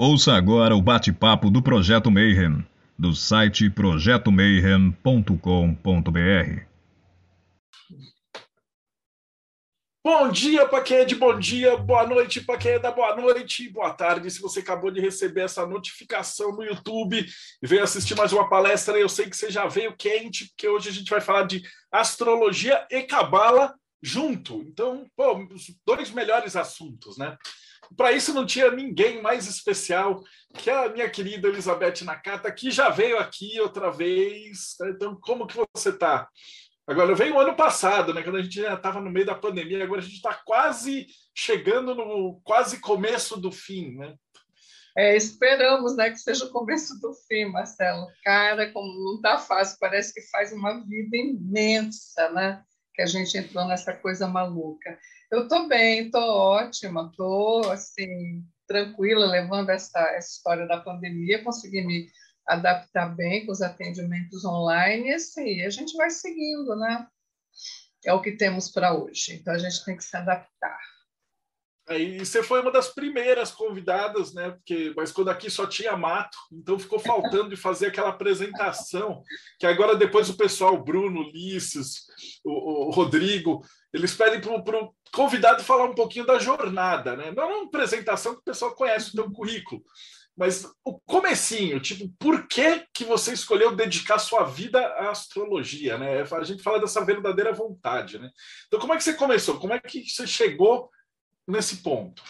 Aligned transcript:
Ouça 0.00 0.34
agora 0.34 0.76
o 0.76 0.80
bate-papo 0.80 1.50
do 1.50 1.60
Projeto 1.60 2.08
Mayhem, 2.08 2.64
do 2.96 3.16
site 3.16 3.68
projetomayhem.com.br. 3.68 6.62
Bom 10.04 10.30
dia 10.30 10.68
para 10.68 10.84
quem 10.84 10.98
é 10.98 11.14
bom 11.16 11.36
dia, 11.36 11.76
boa 11.76 12.06
noite 12.06 12.40
para 12.40 12.56
quem 12.56 12.74
é 12.74 12.78
boa 12.78 13.16
noite, 13.16 13.68
boa 13.70 13.92
tarde. 13.92 14.30
Se 14.30 14.40
você 14.40 14.60
acabou 14.60 14.92
de 14.92 15.00
receber 15.00 15.40
essa 15.40 15.66
notificação 15.66 16.52
no 16.52 16.62
YouTube 16.62 17.26
e 17.60 17.66
veio 17.66 17.82
assistir 17.82 18.14
mais 18.14 18.32
uma 18.32 18.48
palestra, 18.48 18.96
eu 18.96 19.08
sei 19.08 19.28
que 19.28 19.36
você 19.36 19.50
já 19.50 19.66
veio 19.66 19.96
quente, 19.96 20.46
porque 20.50 20.68
hoje 20.68 20.90
a 20.90 20.92
gente 20.92 21.10
vai 21.10 21.20
falar 21.20 21.42
de 21.42 21.60
astrologia 21.90 22.86
e 22.88 23.02
cabala 23.02 23.74
junto. 24.00 24.62
Então, 24.62 25.10
pô, 25.16 25.44
os 25.52 25.74
dois 25.84 26.12
melhores 26.12 26.54
assuntos, 26.54 27.18
né? 27.18 27.36
Para 27.96 28.12
isso 28.12 28.34
não 28.34 28.46
tinha 28.46 28.70
ninguém 28.70 29.22
mais 29.22 29.46
especial 29.48 30.22
que 30.54 30.70
a 30.70 30.88
minha 30.88 31.08
querida 31.08 31.48
Elizabeth 31.48 32.04
Nakata, 32.04 32.50
que 32.52 32.70
já 32.70 32.90
veio 32.90 33.18
aqui 33.18 33.60
outra 33.60 33.90
vez. 33.90 34.76
Então, 34.82 35.18
como 35.20 35.46
que 35.46 35.56
você 35.74 35.90
está? 35.90 36.28
Agora, 36.86 37.14
veio 37.14 37.38
ano 37.38 37.54
passado, 37.54 38.14
né, 38.14 38.22
quando 38.22 38.36
a 38.36 38.42
gente 38.42 38.62
já 38.62 38.72
estava 38.72 38.98
no 38.98 39.10
meio 39.10 39.26
da 39.26 39.34
pandemia, 39.34 39.84
agora 39.84 40.00
a 40.00 40.04
gente 40.04 40.16
está 40.16 40.32
quase 40.32 41.06
chegando 41.34 41.94
no 41.94 42.40
quase 42.42 42.80
começo 42.80 43.38
do 43.38 43.52
fim, 43.52 43.94
né? 43.94 44.14
É, 44.96 45.14
esperamos 45.14 45.94
né, 45.96 46.10
que 46.10 46.18
seja 46.18 46.46
o 46.46 46.50
começo 46.50 46.98
do 46.98 47.12
fim, 47.28 47.44
Marcelo. 47.44 48.06
Cara, 48.24 48.72
como 48.72 48.88
não 49.04 49.16
está 49.16 49.38
fácil, 49.38 49.76
parece 49.78 50.14
que 50.14 50.22
faz 50.30 50.50
uma 50.50 50.82
vida 50.84 51.16
imensa, 51.16 52.30
né? 52.30 52.64
Que 52.94 53.02
a 53.02 53.06
gente 53.06 53.36
entrou 53.36 53.66
nessa 53.68 53.92
coisa 53.92 54.26
maluca. 54.26 54.98
Eu 55.30 55.42
estou 55.42 55.68
bem, 55.68 56.06
estou 56.06 56.22
ótima, 56.22 57.08
estou 57.10 57.70
assim, 57.70 58.42
tranquila, 58.66 59.26
levando 59.26 59.70
essa, 59.70 60.00
essa 60.12 60.28
história 60.28 60.66
da 60.66 60.80
pandemia, 60.80 61.44
consegui 61.44 61.82
me 61.84 62.08
adaptar 62.46 63.14
bem 63.14 63.44
com 63.44 63.52
os 63.52 63.60
atendimentos 63.60 64.44
online, 64.44 65.08
e 65.08 65.14
assim, 65.14 65.62
a 65.62 65.70
gente 65.70 65.94
vai 65.96 66.08
seguindo, 66.08 66.74
né? 66.76 67.06
É 68.06 68.12
o 68.12 68.22
que 68.22 68.32
temos 68.32 68.70
para 68.70 68.94
hoje. 68.94 69.34
Então 69.34 69.52
a 69.52 69.58
gente 69.58 69.84
tem 69.84 69.96
que 69.96 70.04
se 70.04 70.16
adaptar. 70.16 70.78
Aí 71.88 72.18
você 72.18 72.42
foi 72.42 72.60
uma 72.60 72.70
das 72.70 72.88
primeiras 72.88 73.50
convidadas, 73.50 74.34
né? 74.34 74.50
Porque, 74.50 74.92
mas 74.94 75.10
quando 75.10 75.30
aqui 75.30 75.48
só 75.48 75.66
tinha 75.66 75.96
mato, 75.96 76.36
então 76.52 76.78
ficou 76.78 76.98
faltando 76.98 77.48
de 77.48 77.56
fazer 77.56 77.86
aquela 77.86 78.10
apresentação. 78.10 79.22
Que 79.58 79.66
agora 79.66 79.96
depois 79.96 80.28
o 80.28 80.36
pessoal, 80.36 80.74
o 80.74 80.84
Bruno, 80.84 81.20
Ulisses, 81.20 82.02
o, 82.44 82.88
o 82.88 82.90
Rodrigo, 82.90 83.64
eles 83.92 84.14
pedem 84.14 84.40
para 84.40 84.52
o 84.52 84.94
convidado 85.12 85.64
falar 85.64 85.84
um 85.84 85.94
pouquinho 85.94 86.26
da 86.26 86.38
jornada, 86.38 87.16
né? 87.16 87.32
Não 87.34 87.42
é 87.42 87.46
uma 87.46 87.64
apresentação 87.64 88.34
que 88.34 88.40
o 88.40 88.44
pessoal 88.44 88.74
conhece 88.74 89.10
o 89.10 89.14
teu 89.14 89.30
currículo, 89.30 89.82
mas 90.36 90.70
o 90.84 91.00
comecinho, 91.00 91.80
tipo, 91.80 92.08
por 92.18 92.46
que 92.46 92.86
que 92.94 93.04
você 93.04 93.32
escolheu 93.32 93.74
dedicar 93.74 94.18
sua 94.18 94.44
vida 94.44 94.78
à 94.78 95.10
astrologia, 95.10 95.96
né? 95.96 96.22
A 96.22 96.44
gente 96.44 96.62
fala 96.62 96.78
dessa 96.78 97.04
verdadeira 97.04 97.52
vontade, 97.52 98.18
né? 98.18 98.30
Então, 98.66 98.78
como 98.78 98.92
é 98.92 98.96
que 98.96 99.02
você 99.02 99.14
começou? 99.14 99.58
Como 99.58 99.72
é 99.72 99.80
que 99.80 100.04
você 100.08 100.26
chegou 100.26 100.90
nesse 101.48 101.78
ponto? 101.78 102.22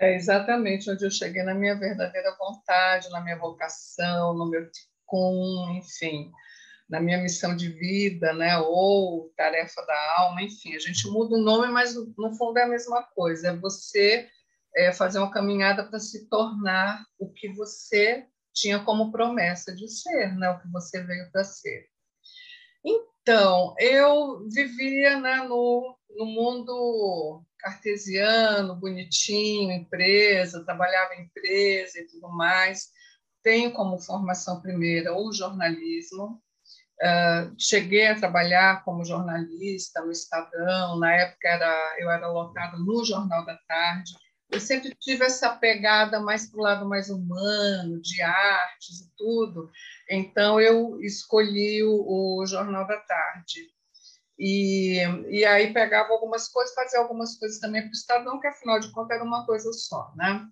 É 0.00 0.14
exatamente 0.14 0.90
onde 0.90 1.04
eu 1.04 1.10
cheguei 1.10 1.42
na 1.42 1.54
minha 1.54 1.74
verdadeira 1.74 2.36
vontade, 2.38 3.08
na 3.10 3.20
minha 3.20 3.38
vocação, 3.38 4.34
no 4.34 4.50
meu 4.50 4.70
ticum, 4.70 5.74
enfim, 5.78 6.30
na 6.88 7.00
minha 7.00 7.18
missão 7.18 7.56
de 7.56 7.68
vida, 7.68 8.32
né? 8.34 8.58
Ou 8.58 9.32
tarefa 9.36 9.84
da 9.86 10.14
alma, 10.18 10.42
enfim, 10.42 10.74
a 10.74 10.78
gente 10.78 11.08
muda 11.08 11.36
o 11.36 11.42
nome, 11.42 11.68
mas 11.68 11.94
no 11.94 12.34
fundo 12.36 12.58
é 12.58 12.64
a 12.64 12.68
mesma 12.68 13.02
coisa. 13.02 13.48
É 13.48 13.56
você 13.56 14.28
é, 14.74 14.92
fazer 14.92 15.18
uma 15.18 15.30
caminhada 15.30 15.84
para 15.84 15.98
se 15.98 16.28
tornar 16.28 17.04
o 17.18 17.32
que 17.32 17.48
você 17.48 18.26
tinha 18.52 18.78
como 18.80 19.10
promessa 19.10 19.74
de 19.74 19.88
ser, 19.88 20.34
né? 20.36 20.50
O 20.50 20.60
que 20.60 20.70
você 20.70 21.02
veio 21.02 21.30
para 21.30 21.44
ser. 21.44 21.88
Então, 22.84 23.74
eu 23.78 24.46
vivia 24.48 25.18
né, 25.18 25.38
no, 25.48 25.98
no 26.16 26.26
mundo 26.26 27.42
cartesiano, 27.66 28.76
bonitinho, 28.76 29.72
empresa, 29.72 30.64
trabalhava 30.64 31.14
em 31.14 31.22
empresa 31.22 31.98
e 31.98 32.06
tudo 32.06 32.28
mais. 32.28 32.90
Tenho 33.42 33.72
como 33.72 33.98
formação 33.98 34.60
primeira 34.60 35.16
o 35.16 35.32
jornalismo. 35.32 36.40
Uh, 37.02 37.54
cheguei 37.58 38.06
a 38.06 38.18
trabalhar 38.18 38.84
como 38.84 39.04
jornalista 39.04 40.00
no 40.02 40.12
Estadão. 40.12 40.98
Na 40.98 41.12
época 41.12 41.48
era, 41.48 41.96
eu 41.98 42.10
era 42.10 42.28
lotada 42.28 42.76
no 42.78 43.04
Jornal 43.04 43.44
da 43.44 43.56
Tarde. 43.68 44.12
Eu 44.48 44.60
sempre 44.60 44.94
tive 45.00 45.24
essa 45.24 45.50
pegada 45.56 46.20
mais 46.20 46.48
para 46.48 46.60
o 46.60 46.62
lado 46.62 46.88
mais 46.88 47.10
humano, 47.10 48.00
de 48.00 48.22
artes 48.22 49.00
e 49.00 49.10
tudo. 49.16 49.70
Então 50.08 50.60
eu 50.60 51.00
escolhi 51.00 51.82
o, 51.82 52.38
o 52.40 52.46
Jornal 52.46 52.86
da 52.86 52.98
Tarde. 53.00 53.75
E, 54.38 54.98
e 55.30 55.44
aí 55.44 55.72
pegava 55.72 56.12
algumas 56.12 56.48
coisas, 56.48 56.74
fazia 56.74 57.00
algumas 57.00 57.38
coisas 57.38 57.58
também 57.58 57.82
para 57.82 57.88
o 57.88 57.92
Estadão, 57.92 58.40
que 58.40 58.46
afinal 58.46 58.78
de 58.78 58.90
contas 58.92 59.16
era 59.16 59.24
uma 59.24 59.46
coisa 59.46 59.72
só, 59.72 60.12
né? 60.14 60.46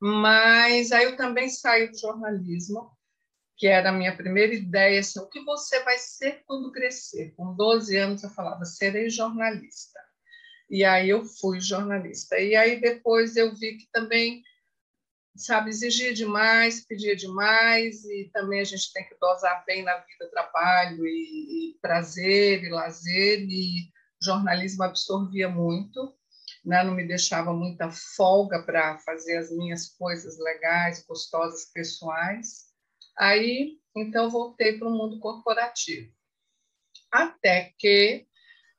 Mas 0.00 0.92
aí 0.92 1.04
eu 1.04 1.16
também 1.16 1.48
saí 1.48 1.88
do 1.88 1.98
jornalismo, 1.98 2.90
que 3.56 3.66
era 3.66 3.90
a 3.90 3.92
minha 3.92 4.16
primeira 4.16 4.54
ideia, 4.54 5.00
assim, 5.00 5.20
o 5.20 5.28
que 5.28 5.44
você 5.44 5.82
vai 5.84 5.98
ser 5.98 6.42
quando 6.46 6.72
crescer? 6.72 7.34
Com 7.36 7.54
12 7.54 7.96
anos 7.96 8.22
eu 8.22 8.30
falava, 8.30 8.64
serei 8.64 9.10
jornalista. 9.10 10.00
E 10.70 10.84
aí 10.84 11.10
eu 11.10 11.24
fui 11.24 11.60
jornalista. 11.60 12.38
E 12.38 12.56
aí 12.56 12.80
depois 12.80 13.36
eu 13.36 13.54
vi 13.54 13.76
que 13.76 13.88
também 13.92 14.42
sabe, 15.36 15.70
exigia 15.70 16.12
demais, 16.12 16.84
pedia 16.86 17.16
demais, 17.16 18.04
e 18.04 18.30
também 18.32 18.60
a 18.60 18.64
gente 18.64 18.92
tem 18.92 19.08
que 19.08 19.16
dosar 19.18 19.64
bem 19.64 19.82
na 19.82 19.96
vida 19.98 20.30
trabalho 20.30 21.06
e, 21.06 21.70
e 21.70 21.78
prazer 21.80 22.64
e 22.64 22.68
lazer, 22.68 23.40
e 23.48 23.90
jornalismo 24.22 24.82
absorvia 24.82 25.48
muito, 25.48 26.14
né? 26.64 26.82
não 26.82 26.94
me 26.94 27.06
deixava 27.06 27.52
muita 27.52 27.90
folga 27.90 28.62
para 28.62 28.98
fazer 28.98 29.38
as 29.38 29.50
minhas 29.50 29.88
coisas 29.88 30.38
legais, 30.38 31.04
gostosas, 31.06 31.66
pessoais. 31.72 32.70
Aí, 33.16 33.78
então, 33.96 34.30
voltei 34.30 34.78
para 34.78 34.88
o 34.88 34.92
mundo 34.92 35.18
corporativo. 35.20 36.12
Até 37.10 37.74
que, 37.78 38.26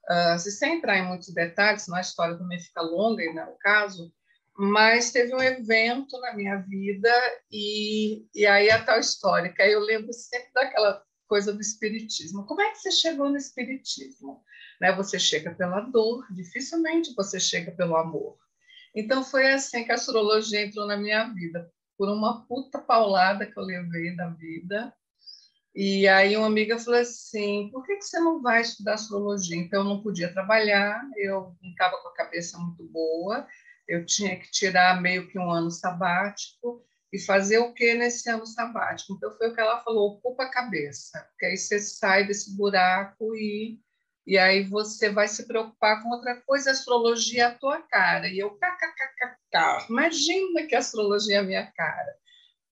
uh, 0.10 0.40
se 0.40 0.52
sem 0.52 0.78
entrar 0.78 0.98
em 0.98 1.08
muitos 1.08 1.34
detalhes, 1.34 1.90
a 1.90 2.02
história 2.02 2.38
também 2.38 2.60
fica 2.60 2.82
longa, 2.82 3.24
e 3.24 3.34
não 3.34 3.44
é 3.44 3.46
o 3.48 3.58
caso, 3.58 4.14
mas 4.58 5.12
teve 5.12 5.34
um 5.34 5.42
evento 5.42 6.20
na 6.20 6.34
minha 6.34 6.58
vida 6.58 7.12
e, 7.52 8.26
e 8.34 8.46
aí 8.46 8.70
a 8.70 8.84
tal 8.84 9.00
história, 9.00 9.52
que 9.54 9.62
aí 9.62 9.72
eu 9.72 9.80
lembro 9.80 10.12
sempre 10.14 10.52
daquela 10.54 11.04
coisa 11.28 11.54
do 11.54 11.62
espiritismo. 11.62 12.46
Como 12.46 12.62
é 12.62 12.72
que 12.72 12.80
você 12.80 12.92
chegou 12.92 13.30
no 13.30 13.38
espiritismo? 13.38 14.44
Né? 14.80 14.92
Você 14.94 15.18
chega 15.18 15.56
pela 15.56 15.80
dor, 15.80 16.26
dificilmente 16.32 17.16
você 17.16 17.40
chega 17.40 17.72
pelo 17.72 17.96
amor. 17.96 18.38
Então 18.94 19.24
foi 19.24 19.52
assim 19.52 19.86
que 19.86 19.92
a 19.92 19.96
astrologia 19.96 20.62
entrou 20.62 20.86
na 20.86 20.98
minha 20.98 21.24
vida, 21.34 21.72
por 21.98 22.10
uma 22.10 22.46
puta 22.46 22.80
paulada 22.80 23.46
que 23.46 23.58
eu 23.58 23.64
levei 23.64 24.16
da 24.16 24.28
vida. 24.28 24.94
E 25.74 26.06
aí 26.10 26.36
uma 26.36 26.48
amiga 26.48 26.78
falou 26.78 27.00
assim, 27.00 27.70
por 27.72 27.86
que, 27.86 27.96
que 27.96 28.04
você 28.04 28.20
não 28.20 28.42
vai 28.42 28.62
estudar 28.62 28.96
astrologia? 28.96 29.56
Então 29.56 29.82
eu 29.84 29.86
não 29.86 30.02
podia 30.02 30.34
trabalhar, 30.34 31.02
eu 31.16 31.56
não 31.62 31.72
estava 31.72 31.98
com 32.02 32.10
a 32.10 32.14
cabeça 32.14 32.58
muito 32.58 32.84
boa, 32.84 33.48
eu 33.92 34.06
tinha 34.06 34.40
que 34.40 34.50
tirar 34.50 35.02
meio 35.02 35.28
que 35.28 35.38
um 35.38 35.52
ano 35.52 35.70
sabático 35.70 36.84
e 37.12 37.20
fazer 37.20 37.58
o 37.58 37.74
que 37.74 37.94
nesse 37.94 38.30
ano 38.30 38.46
sabático? 38.46 39.14
Então 39.14 39.32
foi 39.38 39.50
o 39.50 39.54
que 39.54 39.60
ela 39.60 39.84
falou, 39.84 40.14
ocupa 40.14 40.44
a 40.44 40.52
cabeça, 40.52 41.20
porque 41.32 41.48
aí 41.48 41.58
você 41.58 41.80
sai 41.80 42.26
desse 42.26 42.56
buraco 42.56 43.36
e 43.36 43.80
e 44.26 44.38
aí 44.38 44.64
você 44.64 45.10
vai 45.10 45.28
se 45.28 45.48
preocupar 45.48 46.02
com 46.02 46.10
outra 46.10 46.40
coisa, 46.42 46.72
astrologia 46.72 47.44
é 47.44 47.46
a 47.48 47.58
tua 47.58 47.82
cara. 47.82 48.28
E 48.28 48.38
eu, 48.38 48.52
kkkk, 48.52 49.90
imagina 49.90 50.68
que 50.68 50.76
astrologia 50.76 51.38
é 51.38 51.40
a 51.40 51.44
minha 51.44 51.66
cara. 51.72 52.16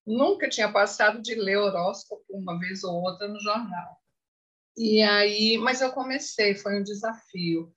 Nunca 0.06 0.48
tinha 0.48 0.70
passado 0.70 1.20
de 1.20 1.34
ler 1.34 1.56
horóscopo 1.56 2.24
uma 2.30 2.58
vez 2.58 2.84
ou 2.84 3.02
outra 3.02 3.28
no 3.28 3.40
jornal. 3.40 4.00
E 4.76 5.02
aí, 5.02 5.58
mas 5.58 5.80
eu 5.80 5.92
comecei, 5.92 6.54
foi 6.54 6.80
um 6.80 6.84
desafio. 6.84 7.74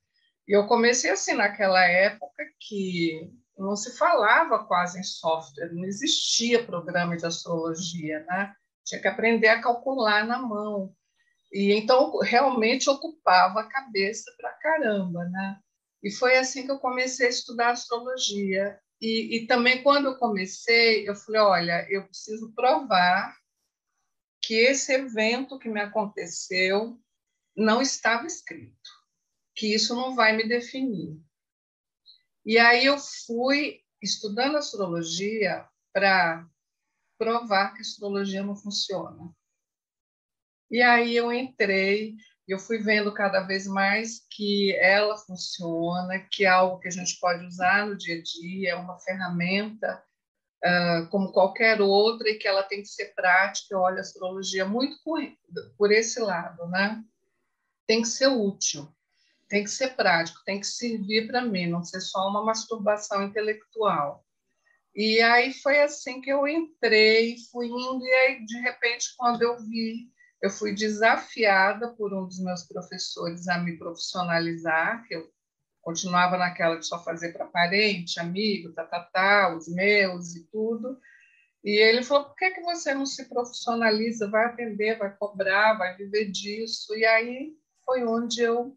E 0.47 0.55
eu 0.55 0.67
comecei 0.67 1.09
assim 1.09 1.33
naquela 1.33 1.83
época 1.85 2.43
que 2.59 3.31
não 3.57 3.75
se 3.75 3.97
falava 3.97 4.65
quase 4.65 4.99
em 4.99 5.03
software, 5.03 5.73
não 5.73 5.85
existia 5.85 6.65
programa 6.65 7.15
de 7.15 7.25
astrologia, 7.25 8.23
né? 8.25 8.53
Tinha 8.83 9.01
que 9.01 9.07
aprender 9.07 9.47
a 9.47 9.61
calcular 9.61 10.25
na 10.25 10.39
mão. 10.39 10.93
E 11.51 11.71
então 11.71 12.17
realmente 12.19 12.89
ocupava 12.89 13.61
a 13.61 13.69
cabeça 13.69 14.31
para 14.37 14.51
caramba, 14.53 15.23
né? 15.25 15.59
E 16.01 16.11
foi 16.11 16.37
assim 16.37 16.65
que 16.65 16.71
eu 16.71 16.79
comecei 16.79 17.27
a 17.27 17.29
estudar 17.29 17.69
astrologia. 17.71 18.77
E, 18.99 19.37
e 19.37 19.47
também 19.47 19.81
quando 19.83 20.07
eu 20.07 20.17
comecei, 20.17 21.07
eu 21.07 21.15
falei, 21.15 21.41
olha, 21.41 21.87
eu 21.89 22.05
preciso 22.05 22.53
provar 22.53 23.33
que 24.41 24.55
esse 24.55 24.91
evento 24.93 25.57
que 25.57 25.69
me 25.69 25.79
aconteceu 25.79 26.99
não 27.55 27.81
estava 27.81 28.25
escrito 28.25 28.82
que 29.55 29.73
isso 29.73 29.95
não 29.95 30.15
vai 30.15 30.35
me 30.35 30.47
definir. 30.47 31.19
E 32.45 32.57
aí 32.57 32.85
eu 32.85 32.97
fui 32.97 33.81
estudando 34.01 34.57
astrologia, 34.57 35.67
para 35.93 36.45
provar 37.17 37.73
que 37.73 37.77
a 37.77 37.81
astrologia 37.81 38.43
não 38.43 38.55
funciona. 38.55 39.31
E 40.69 40.81
aí 40.81 41.15
eu 41.15 41.31
entrei, 41.31 42.15
eu 42.47 42.57
fui 42.57 42.79
vendo 42.79 43.13
cada 43.13 43.41
vez 43.41 43.67
mais 43.67 44.25
que 44.31 44.75
ela 44.77 45.15
funciona, 45.17 46.19
que 46.31 46.43
é 46.43 46.49
algo 46.49 46.79
que 46.79 46.87
a 46.87 46.91
gente 46.91 47.19
pode 47.19 47.45
usar 47.45 47.85
no 47.85 47.95
dia 47.95 48.17
a 48.17 48.23
dia, 48.23 48.71
é 48.71 48.75
uma 48.75 48.99
ferramenta 48.99 50.03
uh, 50.65 51.07
como 51.09 51.31
qualquer 51.31 51.79
outra 51.79 52.27
e 52.27 52.39
que 52.39 52.47
ela 52.47 52.63
tem 52.63 52.81
que 52.81 52.87
ser 52.87 53.13
prática. 53.13 53.75
Eu 53.75 53.79
olho 53.79 53.99
a 53.99 54.01
astrologia 54.01 54.65
muito 54.65 54.97
por, 55.03 55.21
por 55.77 55.91
esse 55.91 56.19
lado, 56.19 56.67
né? 56.67 57.03
Tem 57.85 58.01
que 58.01 58.07
ser 58.07 58.27
útil, 58.27 58.91
tem 59.53 59.63
que 59.63 59.69
ser 59.69 59.95
prático, 59.95 60.43
tem 60.45 60.59
que 60.59 60.65
servir 60.65 61.27
para 61.27 61.45
mim, 61.45 61.67
não 61.67 61.83
ser 61.83 62.01
só 62.01 62.27
uma 62.27 62.43
masturbação 62.43 63.21
intelectual. 63.21 64.25
E 64.95 65.21
aí 65.21 65.53
foi 65.53 65.79
assim 65.79 66.21
que 66.21 66.31
eu 66.31 66.47
entrei, 66.47 67.35
fui 67.51 67.67
indo, 67.67 68.03
e 68.03 68.13
aí, 68.13 68.45
de 68.45 68.57
repente, 68.61 69.13
quando 69.15 69.43
eu 69.43 69.59
vi 69.59 70.11
eu 70.41 70.49
fui 70.49 70.73
desafiada 70.73 71.89
por 71.89 72.13
um 72.13 72.25
dos 72.25 72.39
meus 72.39 72.63
professores 72.63 73.47
a 73.47 73.59
me 73.59 73.77
profissionalizar, 73.77 75.07
que 75.07 75.15
eu 75.15 75.31
continuava 75.81 76.35
naquela 76.35 76.75
de 76.75 76.87
só 76.87 77.01
fazer 77.03 77.31
para 77.31 77.45
parente, 77.45 78.19
amigo, 78.19 78.73
tá, 78.73 78.83
tá, 78.83 79.03
tá, 79.13 79.55
os 79.55 79.67
meus 79.67 80.35
e 80.35 80.45
tudo. 80.51 80.99
E 81.63 81.77
ele 81.77 82.01
falou: 82.03 82.25
por 82.25 82.35
que, 82.35 82.49
que 82.49 82.61
você 82.61 82.93
não 82.93 83.05
se 83.05 83.29
profissionaliza? 83.29 84.29
Vai 84.29 84.45
atender, 84.45 84.97
vai 84.97 85.15
cobrar, 85.15 85.77
vai 85.77 85.95
viver 85.95 86.31
disso. 86.31 86.93
E 86.95 87.05
aí 87.05 87.55
foi 87.85 88.03
onde 88.03 88.41
eu 88.41 88.75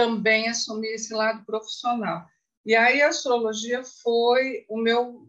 também 0.00 0.48
assumi 0.48 0.88
esse 0.88 1.12
lado 1.12 1.44
profissional. 1.44 2.26
E 2.64 2.74
aí 2.74 3.02
a 3.02 3.08
astrologia 3.08 3.82
foi 3.84 4.64
o 4.66 4.80
meu, 4.80 5.28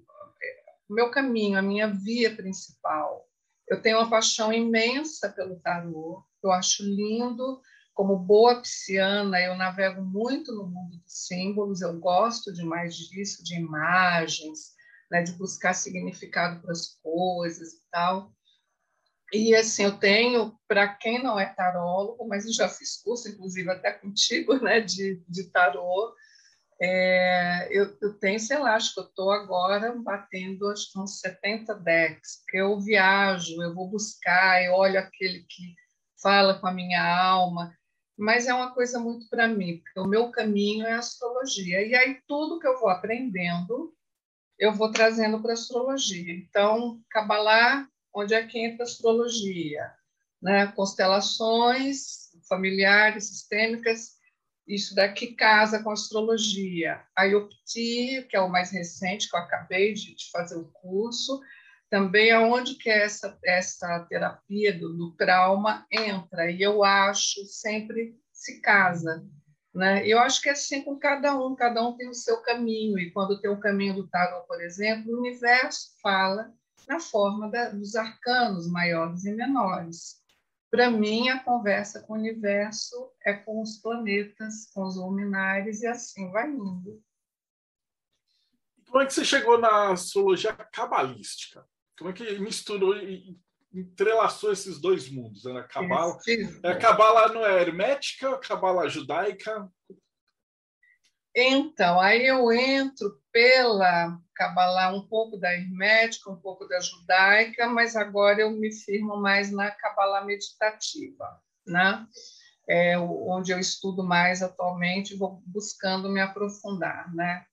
o 0.90 0.94
meu 0.94 1.12
caminho, 1.12 1.60
a 1.60 1.62
minha 1.62 1.88
via 1.88 2.34
principal. 2.34 3.28
Eu 3.68 3.82
tenho 3.82 3.98
uma 3.98 4.10
paixão 4.10 4.54
imensa 4.54 5.28
pelo 5.30 5.60
tarô, 5.60 6.24
eu 6.42 6.52
acho 6.54 6.84
lindo. 6.84 7.62
Como 7.94 8.18
boa 8.18 8.62
pisciana, 8.62 9.42
eu 9.42 9.56
navego 9.56 10.02
muito 10.02 10.56
no 10.56 10.66
mundo 10.66 10.98
dos 11.04 11.28
símbolos, 11.28 11.82
eu 11.82 12.00
gosto 12.00 12.54
demais 12.54 12.96
disso, 12.96 13.44
de 13.44 13.56
imagens, 13.56 14.72
né, 15.12 15.22
de 15.22 15.34
buscar 15.34 15.74
significado 15.74 16.62
para 16.62 16.72
as 16.72 16.98
coisas 17.04 17.74
e 17.74 17.82
tal. 17.92 18.32
E 19.34 19.56
assim, 19.56 19.84
eu 19.84 19.98
tenho, 19.98 20.58
para 20.68 20.88
quem 20.88 21.24
não 21.24 21.40
é 21.40 21.46
tarólogo, 21.46 22.28
mas 22.28 22.46
eu 22.46 22.54
já 22.54 22.68
fiz 22.68 23.02
curso, 23.02 23.30
inclusive 23.30 23.70
até 23.70 23.92
contigo, 23.92 24.56
né, 24.62 24.82
de, 24.82 25.24
de 25.28 25.50
tarô, 25.52 26.14
é, 26.84 27.68
eu, 27.70 27.96
eu, 28.02 28.18
tenho, 28.18 28.40
sei 28.40 28.58
lá, 28.58 28.76
acho 28.76 28.96
que 28.96 29.00
eu 29.00 29.04
estou 29.04 29.32
agora 29.32 29.94
batendo 29.96 30.68
acho 30.68 30.92
que 30.92 31.00
uns 31.00 31.20
70 31.20 31.76
decks, 31.76 32.42
porque 32.42 32.58
eu 32.58 32.80
viajo, 32.80 33.62
eu 33.62 33.74
vou 33.76 33.88
buscar, 33.88 34.64
eu 34.64 34.74
olho 34.74 34.98
aquele 34.98 35.46
que 35.48 35.76
fala 36.20 36.60
com 36.60 36.66
a 36.66 36.74
minha 36.74 37.04
alma, 37.04 37.72
mas 38.18 38.48
é 38.48 38.54
uma 38.54 38.74
coisa 38.74 39.00
muito 39.00 39.30
para 39.30 39.48
mim, 39.48 39.78
porque 39.78 40.00
o 40.00 40.08
meu 40.08 40.32
caminho 40.32 40.86
é 40.86 40.94
a 40.94 41.00
astrologia. 41.00 41.86
E 41.86 41.94
aí 41.94 42.20
tudo 42.28 42.60
que 42.60 42.68
eu 42.68 42.80
vou 42.80 42.90
aprendendo, 42.90 43.94
eu 44.58 44.74
vou 44.74 44.92
trazendo 44.92 45.40
para 45.40 45.52
a 45.52 45.54
astrologia. 45.54 46.34
Então, 46.34 47.00
Kabbalah, 47.12 47.88
onde 48.14 48.34
é 48.34 48.46
que 48.46 48.60
entra 48.60 48.84
astrologia? 48.84 49.92
Né? 50.42 50.68
Constelações 50.68 52.30
familiares, 52.48 53.28
sistêmicas, 53.28 54.20
isso 54.68 54.96
daqui 54.96 55.34
casa 55.34 55.84
com 55.84 55.92
astrologia. 55.92 57.02
A 57.16 57.24
IOPTI, 57.24 58.28
que 58.30 58.36
é 58.36 58.42
o 58.42 58.50
mais 58.50 58.72
recente, 58.72 59.30
que 59.30 59.36
eu 59.36 59.40
acabei 59.40 59.94
de, 59.94 60.16
fazer 60.32 60.56
o 60.56 60.72
curso, 60.72 61.42
também 61.90 62.32
aonde 62.32 62.76
que 62.76 62.90
é 62.90 63.04
essa, 63.04 63.38
essa 63.44 64.06
terapia 64.10 64.78
do, 64.78 64.96
do, 64.96 65.12
trauma 65.16 65.86
entra, 65.92 66.50
e 66.50 66.62
eu 66.62 66.84
acho 66.84 67.46
sempre 67.46 68.16
se 68.32 68.62
casa. 68.62 69.26
Né? 69.74 70.08
Eu 70.08 70.20
acho 70.20 70.42
que 70.42 70.50
é 70.50 70.54
assim 70.54 70.84
com 70.84 70.98
cada 70.98 71.38
um, 71.38 71.56
cada 71.56 71.86
um 71.86 71.96
tem 71.98 72.10
o 72.10 72.14
seu 72.14 72.42
caminho, 72.42 72.98
e 72.98 73.12
quando 73.12 73.42
tem 73.42 73.52
o 73.52 73.60
caminho 73.60 73.96
do 73.96 74.08
tarot, 74.08 74.48
por 74.48 74.62
exemplo, 74.62 75.12
o 75.12 75.20
universo 75.20 75.92
fala 76.02 76.54
na 76.92 77.00
forma 77.00 77.50
da, 77.50 77.70
dos 77.70 77.96
arcanos 77.96 78.70
maiores 78.70 79.24
e 79.24 79.32
menores. 79.32 80.22
Para 80.70 80.92
mim, 80.92 81.30
a 81.30 81.42
conversa 81.42 82.02
com 82.02 82.14
o 82.14 82.18
universo 82.18 83.12
é 83.26 83.34
com 83.34 83.62
os 83.62 83.78
planetas, 83.78 84.70
com 84.74 84.84
os 84.84 84.98
luminares, 84.98 85.82
e 85.82 85.88
assim 85.88 86.30
vai 86.32 86.50
indo. 86.50 87.02
Como 88.88 89.02
é 89.02 89.06
que 89.06 89.14
você 89.14 89.24
chegou 89.24 89.58
na 89.58 89.92
astrologia 89.92 90.54
cabalística? 90.54 91.66
Como 91.98 92.10
é 92.10 92.14
que 92.14 92.40
misturou 92.40 92.98
e 92.98 93.40
entrelaçou 93.74 94.52
esses 94.52 94.82
dois 94.82 95.10
mundos? 95.10 95.46
Né? 95.46 95.60
A 95.60 95.64
cabala, 95.64 96.18
é, 96.64 96.70
a 96.70 96.78
cabala 96.78 97.34
não 97.34 97.46
é 97.46 97.62
hermética, 97.62 98.32
a 98.32 98.40
cabala 98.40 98.90
judaica? 98.90 99.70
Então, 101.34 102.02
aí 102.02 102.26
eu 102.28 102.52
entro 102.52 103.21
pela 103.32 104.20
Kabbalah, 104.36 104.94
um 104.94 105.08
pouco 105.08 105.38
da 105.38 105.54
hermética, 105.54 106.30
um 106.30 106.36
pouco 106.36 106.68
da 106.68 106.80
judaica, 106.80 107.68
mas 107.68 107.96
agora 107.96 108.42
eu 108.42 108.52
me 108.52 108.72
firmo 108.72 109.18
mais 109.18 109.52
na 109.52 109.72
Kabbalah 109.72 110.26
meditativa, 110.26 111.42
né? 111.66 112.06
É 112.68 112.98
onde 112.98 113.52
eu 113.52 113.60
estudo 113.60 114.04
mais 114.04 114.42
atualmente, 114.42 115.18
vou 115.18 115.42
buscando 115.46 116.10
me 116.10 116.22
aprofundar, 116.22 117.14
né? 117.14 117.46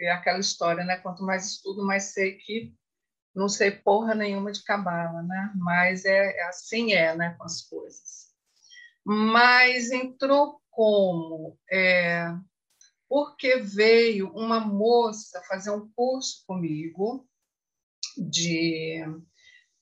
É 0.00 0.10
aquela 0.10 0.38
história, 0.38 0.84
né? 0.84 0.96
Quanto 0.98 1.22
mais 1.22 1.46
estudo, 1.46 1.84
mais 1.84 2.04
sei 2.14 2.36
que 2.36 2.74
não 3.34 3.50
sei 3.50 3.70
porra 3.70 4.14
nenhuma 4.14 4.50
de 4.50 4.64
Kabbalah, 4.64 5.22
né? 5.22 5.52
Mas 5.56 6.06
é, 6.06 6.38
é 6.38 6.42
assim 6.44 6.94
é, 6.94 7.14
né? 7.14 7.34
Com 7.38 7.44
as 7.44 7.60
coisas. 7.62 8.26
Mas 9.04 9.90
entrou 9.90 10.60
como 10.70 11.56
é, 11.70 12.34
porque 13.08 13.56
veio 13.56 14.30
uma 14.32 14.60
moça 14.60 15.42
fazer 15.48 15.70
um 15.70 15.88
curso 15.90 16.44
comigo 16.46 17.26
de 18.16 19.04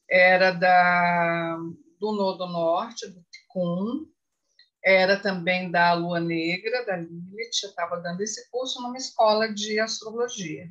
era 0.08 0.52
da 0.52 1.58
do 1.98 2.12
Nodo 2.12 2.46
Norte, 2.46 3.08
do 3.08 3.24
Ticum, 3.30 4.06
era 4.84 5.18
também 5.20 5.70
da 5.70 5.94
Lua 5.94 6.20
Negra, 6.20 6.84
da 6.84 6.96
Lilith, 6.96 7.62
eu 7.62 7.70
estava 7.70 7.96
dando 8.00 8.20
esse 8.20 8.50
curso 8.50 8.82
numa 8.82 8.98
escola 8.98 9.52
de 9.52 9.80
astrologia. 9.80 10.70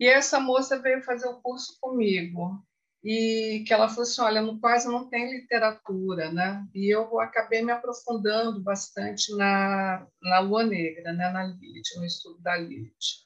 E 0.00 0.06
essa 0.06 0.40
moça 0.40 0.80
veio 0.80 1.02
fazer 1.02 1.28
o 1.28 1.40
curso 1.42 1.76
comigo 1.80 2.64
e 3.04 3.62
que 3.66 3.74
ela 3.74 3.86
falou 3.86 4.04
assim, 4.04 4.22
olha, 4.22 4.40
no 4.40 4.58
quase 4.58 4.88
não 4.88 5.06
tem 5.10 5.30
literatura, 5.30 6.32
né? 6.32 6.66
E 6.74 6.88
eu 6.88 7.20
acabei 7.20 7.62
me 7.62 7.70
aprofundando 7.70 8.62
bastante 8.62 9.36
na, 9.36 10.06
na 10.22 10.38
Lua 10.40 10.64
Negra, 10.64 11.12
né? 11.12 11.30
Na 11.30 11.44
Lilith, 11.44 11.96
no 11.96 12.06
estudo 12.06 12.40
da 12.40 12.56
Lilith. 12.56 13.24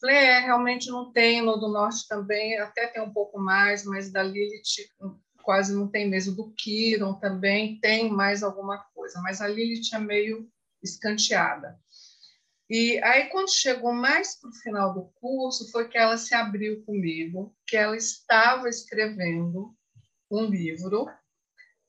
Falei, 0.00 0.16
é, 0.16 0.40
realmente 0.40 0.88
não 0.88 1.12
tem, 1.12 1.42
no 1.42 1.58
do 1.58 1.68
Norte 1.68 2.08
também, 2.08 2.58
até 2.58 2.86
tem 2.86 3.02
um 3.02 3.12
pouco 3.12 3.38
mais, 3.38 3.84
mas 3.84 4.10
da 4.10 4.22
Lilith 4.22 4.88
quase 5.42 5.74
não 5.74 5.86
tem 5.86 6.08
mesmo. 6.08 6.34
Do 6.34 6.50
Kiron 6.52 7.14
também 7.14 7.78
tem 7.80 8.10
mais 8.10 8.42
alguma 8.42 8.78
coisa, 8.94 9.20
mas 9.20 9.42
a 9.42 9.46
Lilith 9.46 9.92
é 9.92 9.98
meio 9.98 10.50
escanteada. 10.82 11.78
E 12.70 13.02
aí, 13.02 13.28
quando 13.30 13.52
chegou 13.52 13.92
mais 13.92 14.38
para 14.38 14.48
o 14.48 14.54
final 14.54 14.94
do 14.94 15.10
curso, 15.20 15.68
foi 15.72 15.88
que 15.88 15.98
ela 15.98 16.16
se 16.16 16.32
abriu 16.36 16.84
comigo, 16.84 17.52
que 17.66 17.76
ela 17.76 17.96
estava 17.96 18.68
escrevendo 18.68 19.74
um 20.30 20.44
livro 20.44 21.10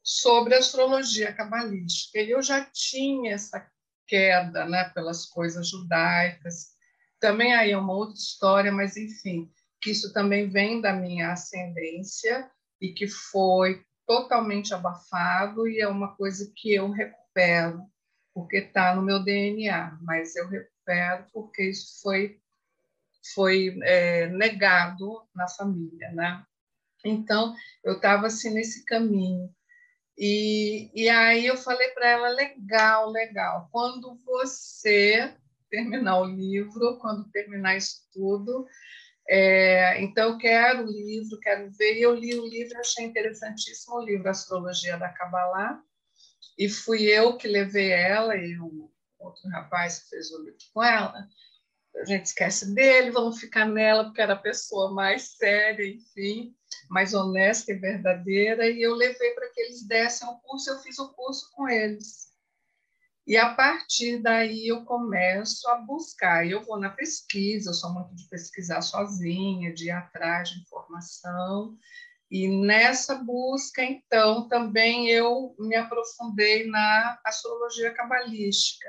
sobre 0.04 0.56
astrologia 0.56 1.32
cabalística. 1.32 2.18
E 2.20 2.32
eu 2.32 2.42
já 2.42 2.66
tinha 2.66 3.34
essa 3.36 3.64
queda 4.08 4.66
né, 4.66 4.90
pelas 4.90 5.28
coisas 5.28 5.70
judaicas. 5.70 6.72
Também 7.20 7.54
aí 7.54 7.72
é 7.74 7.78
uma 7.78 7.94
outra 7.94 8.16
história, 8.16 8.72
mas 8.72 8.98
enfim, 8.98 9.52
que 9.80 9.92
isso 9.92 10.12
também 10.12 10.50
vem 10.50 10.82
da 10.82 10.94
minha 10.94 11.32
ascendência 11.32 12.50
e 12.82 12.92
que 12.92 13.08
foi 13.08 13.86
totalmente 14.08 14.74
abafado 14.74 15.68
e 15.68 15.80
é 15.80 15.88
uma 15.88 16.16
coisa 16.16 16.52
que 16.56 16.74
eu 16.74 16.90
recupero 16.90 17.86
porque 18.34 18.58
está 18.58 18.96
no 18.96 19.02
meu 19.02 19.24
DNA, 19.24 19.98
mas 20.02 20.36
eu 20.36 20.48
recupero 20.48 21.26
porque 21.34 21.70
isso 21.70 22.02
foi 22.02 22.40
foi 23.36 23.78
é, 23.84 24.28
negado 24.28 25.22
na 25.36 25.48
família, 25.48 26.12
né? 26.12 26.44
Então 27.06 27.56
eu 27.84 27.94
estava 27.94 28.28
assim 28.28 28.52
nesse 28.52 28.84
caminho 28.86 29.54
e, 30.18 30.92
e 30.94 31.10
aí 31.10 31.46
eu 31.46 31.58
falei 31.58 31.90
para 31.90 32.08
ela 32.08 32.30
legal, 32.30 33.10
legal. 33.10 33.70
Quando 33.72 34.18
você 34.26 35.34
terminar 35.70 36.20
o 36.20 36.26
livro, 36.26 36.98
quando 37.00 37.30
terminar 37.32 37.78
isso 37.78 38.08
tudo, 38.12 38.68
é, 39.28 40.02
então 40.02 40.30
eu 40.32 40.38
quero 40.38 40.84
o 40.84 40.92
livro, 40.92 41.40
quero 41.40 41.72
ver. 41.72 41.98
E 41.98 42.02
eu 42.02 42.14
li 42.14 42.36
o 42.36 42.46
livro, 42.48 42.78
achei 42.80 43.06
interessantíssimo 43.06 43.96
o 43.98 44.04
livro 44.04 44.30
Astrologia 44.30 44.98
da 44.98 45.10
Kabbalah 45.10 45.82
e 46.66 46.70
fui 46.70 47.04
eu 47.04 47.38
que 47.38 47.48
levei 47.48 47.92
ela 47.92 48.36
e 48.36 48.58
o 48.60 48.92
outro 49.20 49.50
rapaz 49.50 50.00
que 50.00 50.10
fez 50.10 50.32
o 50.32 50.44
livro 50.44 50.60
com 50.74 50.84
ela 50.84 51.28
a 51.96 52.06
gente 52.06 52.26
esquece 52.26 52.74
dele, 52.74 53.12
vamos 53.12 53.40
ficar 53.40 53.66
nela, 53.66 54.06
porque 54.06 54.22
era 54.22 54.34
a 54.34 54.38
pessoa 54.38 54.94
mais 54.94 55.36
séria, 55.36 55.86
enfim, 55.86 56.56
mais 56.90 57.14
honesta 57.14 57.72
e 57.72 57.76
verdadeira, 57.76 58.70
e 58.70 58.82
eu 58.82 58.96
levei 58.96 59.32
para 59.32 59.50
que 59.50 59.60
eles 59.60 59.86
dessem 59.86 60.28
o 60.28 60.40
curso, 60.40 60.70
eu 60.70 60.80
fiz 60.80 60.98
o 61.00 61.14
curso 61.14 61.52
com 61.54 61.68
eles. 61.68 62.32
E 63.28 63.38
a 63.38 63.54
partir 63.54 64.22
daí 64.22 64.68
eu 64.68 64.84
começo 64.84 65.70
a 65.70 65.78
buscar. 65.78 66.46
Eu 66.48 66.64
vou 66.64 66.80
na 66.80 66.90
pesquisa, 66.90 67.70
eu 67.70 67.74
sou 67.74 67.94
muito 67.94 68.16
de 68.16 68.28
pesquisar 68.28 68.82
sozinha, 68.82 69.74
de 69.74 69.86
ir 69.86 69.92
atrás 69.92 70.50
de 70.50 70.60
informação. 70.60 71.78
E 72.32 72.48
nessa 72.48 73.16
busca, 73.16 73.84
então, 73.84 74.48
também 74.48 75.10
eu 75.10 75.54
me 75.60 75.76
aprofundei 75.76 76.66
na 76.66 77.20
astrologia 77.26 77.94
cabalística. 77.94 78.88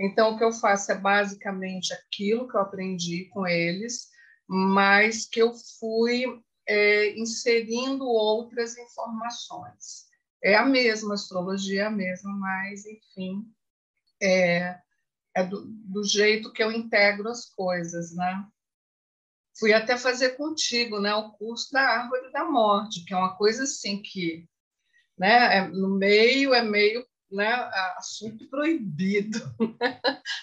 Então, 0.00 0.32
o 0.32 0.38
que 0.38 0.44
eu 0.44 0.52
faço 0.52 0.92
é 0.92 0.94
basicamente 0.94 1.92
aquilo 1.92 2.48
que 2.48 2.56
eu 2.56 2.60
aprendi 2.62 3.26
com 3.26 3.46
eles, 3.46 4.08
mas 4.48 5.26
que 5.26 5.42
eu 5.42 5.52
fui 5.78 6.24
é, 6.66 7.18
inserindo 7.18 8.06
outras 8.06 8.78
informações. 8.78 10.06
É 10.42 10.54
a 10.54 10.64
mesma 10.64 11.12
astrologia, 11.12 11.82
é 11.82 11.86
a 11.86 11.90
mesma, 11.90 12.32
mas, 12.32 12.86
enfim, 12.86 13.44
é, 14.22 14.78
é 15.34 15.44
do, 15.44 15.66
do 15.66 16.04
jeito 16.04 16.52
que 16.52 16.62
eu 16.62 16.72
integro 16.72 17.28
as 17.28 17.44
coisas, 17.50 18.14
né? 18.14 18.46
Fui 19.58 19.72
até 19.72 19.96
fazer 19.96 20.36
contigo, 20.36 21.00
né, 21.00 21.14
o 21.14 21.32
curso 21.32 21.72
da 21.72 21.82
árvore 21.82 22.30
da 22.32 22.44
morte, 22.44 23.04
que 23.04 23.12
é 23.12 23.16
uma 23.16 23.36
coisa 23.36 23.64
assim 23.64 24.00
que, 24.00 24.46
né, 25.18 25.58
é, 25.58 25.68
no 25.68 25.88
meio 25.88 26.54
é 26.54 26.62
meio 26.62 27.04
né, 27.30 27.52
assunto 27.96 28.48
proibido, 28.48 29.38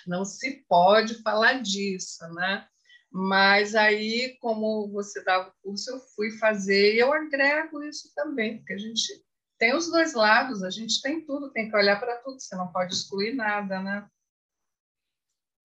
não 0.06 0.24
se 0.24 0.66
pode 0.68 1.22
falar 1.22 1.62
disso, 1.62 2.28
né? 2.34 2.68
Mas 3.12 3.76
aí, 3.76 4.38
como 4.42 4.92
você 4.92 5.24
dava 5.24 5.50
o 5.50 5.54
curso, 5.64 5.90
eu 5.90 6.00
fui 6.16 6.32
fazer 6.38 6.96
e 6.96 7.00
eu 7.00 7.14
agrego 7.14 7.82
isso 7.84 8.12
também, 8.14 8.58
porque 8.58 8.74
a 8.74 8.78
gente 8.78 9.24
tem 9.58 9.74
os 9.74 9.90
dois 9.90 10.14
lados, 10.14 10.62
a 10.62 10.70
gente 10.70 11.02
tem 11.02 11.26
tudo, 11.26 11.52
tem 11.52 11.70
que 11.70 11.78
olhar 11.78 12.00
para 12.00 12.18
tudo, 12.18 12.40
você 12.40 12.56
não 12.56 12.72
pode 12.72 12.94
excluir 12.94 13.34
nada, 13.34 13.82
né? 13.82 14.08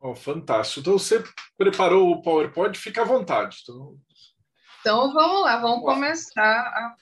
Oh, 0.00 0.14
fantástico. 0.14 0.80
Então, 0.80 0.98
você 0.98 1.22
preparou 1.58 2.10
o 2.10 2.22
PowerPoint, 2.22 2.78
fica 2.78 3.02
à 3.02 3.04
vontade. 3.04 3.58
Então, 3.62 3.98
então 4.80 5.12
vamos 5.12 5.42
lá, 5.42 5.58
vamos 5.60 5.84
começar 5.84 6.58
a 6.58 6.96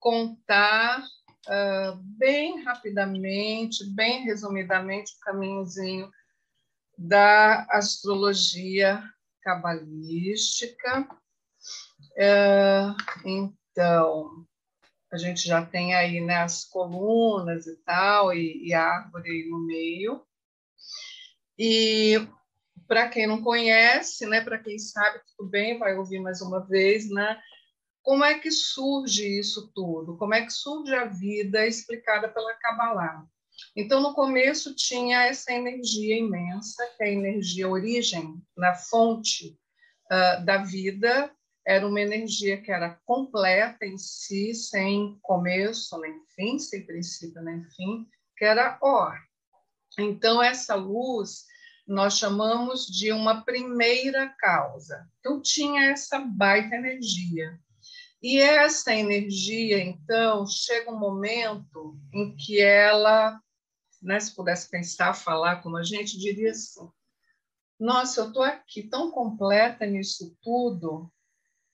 contar 0.00 1.04
uh, 1.46 1.96
bem 2.18 2.64
rapidamente, 2.64 3.88
bem 3.94 4.24
resumidamente, 4.24 5.12
o 5.12 5.20
caminhozinho 5.20 6.10
da 6.98 7.64
astrologia 7.70 9.00
cabalística. 9.40 11.08
Uh, 12.16 12.96
então, 13.24 14.44
a 15.12 15.16
gente 15.16 15.46
já 15.46 15.64
tem 15.64 15.94
aí 15.94 16.20
né, 16.20 16.38
as 16.38 16.64
colunas 16.64 17.68
e 17.68 17.76
tal, 17.84 18.34
e, 18.34 18.66
e 18.66 18.74
a 18.74 18.82
árvore 18.82 19.30
aí 19.30 19.48
no 19.48 19.64
meio. 19.64 20.26
E 21.64 22.26
para 22.88 23.08
quem 23.08 23.24
não 23.24 23.40
conhece, 23.40 24.26
né, 24.26 24.40
para 24.40 24.58
quem 24.58 24.80
sabe, 24.80 25.20
tudo 25.28 25.48
bem, 25.48 25.78
vai 25.78 25.94
ouvir 25.96 26.18
mais 26.18 26.40
uma 26.40 26.58
vez, 26.58 27.08
né? 27.08 27.40
Como 28.02 28.24
é 28.24 28.36
que 28.36 28.50
surge 28.50 29.38
isso 29.38 29.70
tudo? 29.72 30.16
Como 30.16 30.34
é 30.34 30.44
que 30.44 30.52
surge 30.52 30.92
a 30.92 31.04
vida 31.04 31.64
explicada 31.64 32.28
pela 32.28 32.52
Kabbalah? 32.54 33.24
Então, 33.76 34.00
no 34.00 34.12
começo 34.12 34.74
tinha 34.74 35.22
essa 35.22 35.52
energia 35.52 36.18
imensa, 36.18 36.84
que 36.96 37.04
é 37.04 37.06
a 37.06 37.12
energia 37.12 37.68
origem, 37.68 38.42
na 38.56 38.74
fonte 38.74 39.56
uh, 40.10 40.44
da 40.44 40.64
vida, 40.64 41.30
era 41.64 41.86
uma 41.86 42.00
energia 42.00 42.60
que 42.60 42.72
era 42.72 42.98
completa 43.06 43.86
em 43.86 43.96
si, 43.98 44.52
sem 44.52 45.16
começo 45.22 45.96
nem 46.00 46.20
fim, 46.34 46.58
sem 46.58 46.84
princípio 46.84 47.40
nem 47.40 47.62
fim, 47.76 48.04
que 48.36 48.44
era 48.44 48.80
Or. 48.82 49.16
Então, 49.96 50.42
essa 50.42 50.74
luz 50.74 51.51
nós 51.92 52.16
chamamos 52.16 52.86
de 52.86 53.12
uma 53.12 53.44
primeira 53.44 54.26
causa. 54.38 55.06
Então, 55.20 55.42
tinha 55.42 55.90
essa 55.90 56.18
baita 56.18 56.74
energia. 56.74 57.60
E 58.22 58.38
essa 58.40 58.94
energia, 58.94 59.78
então, 59.78 60.46
chega 60.46 60.90
um 60.90 60.98
momento 60.98 61.98
em 62.10 62.34
que 62.34 62.62
ela, 62.62 63.38
né, 64.00 64.18
se 64.18 64.34
pudesse 64.34 64.70
pensar, 64.70 65.12
falar 65.12 65.56
como 65.62 65.76
a 65.76 65.82
gente, 65.82 66.18
diria 66.18 66.52
assim: 66.52 66.88
Nossa, 67.78 68.20
eu 68.20 68.28
estou 68.28 68.42
aqui 68.42 68.84
tão 68.84 69.10
completa 69.10 69.84
nisso 69.84 70.34
tudo, 70.40 71.12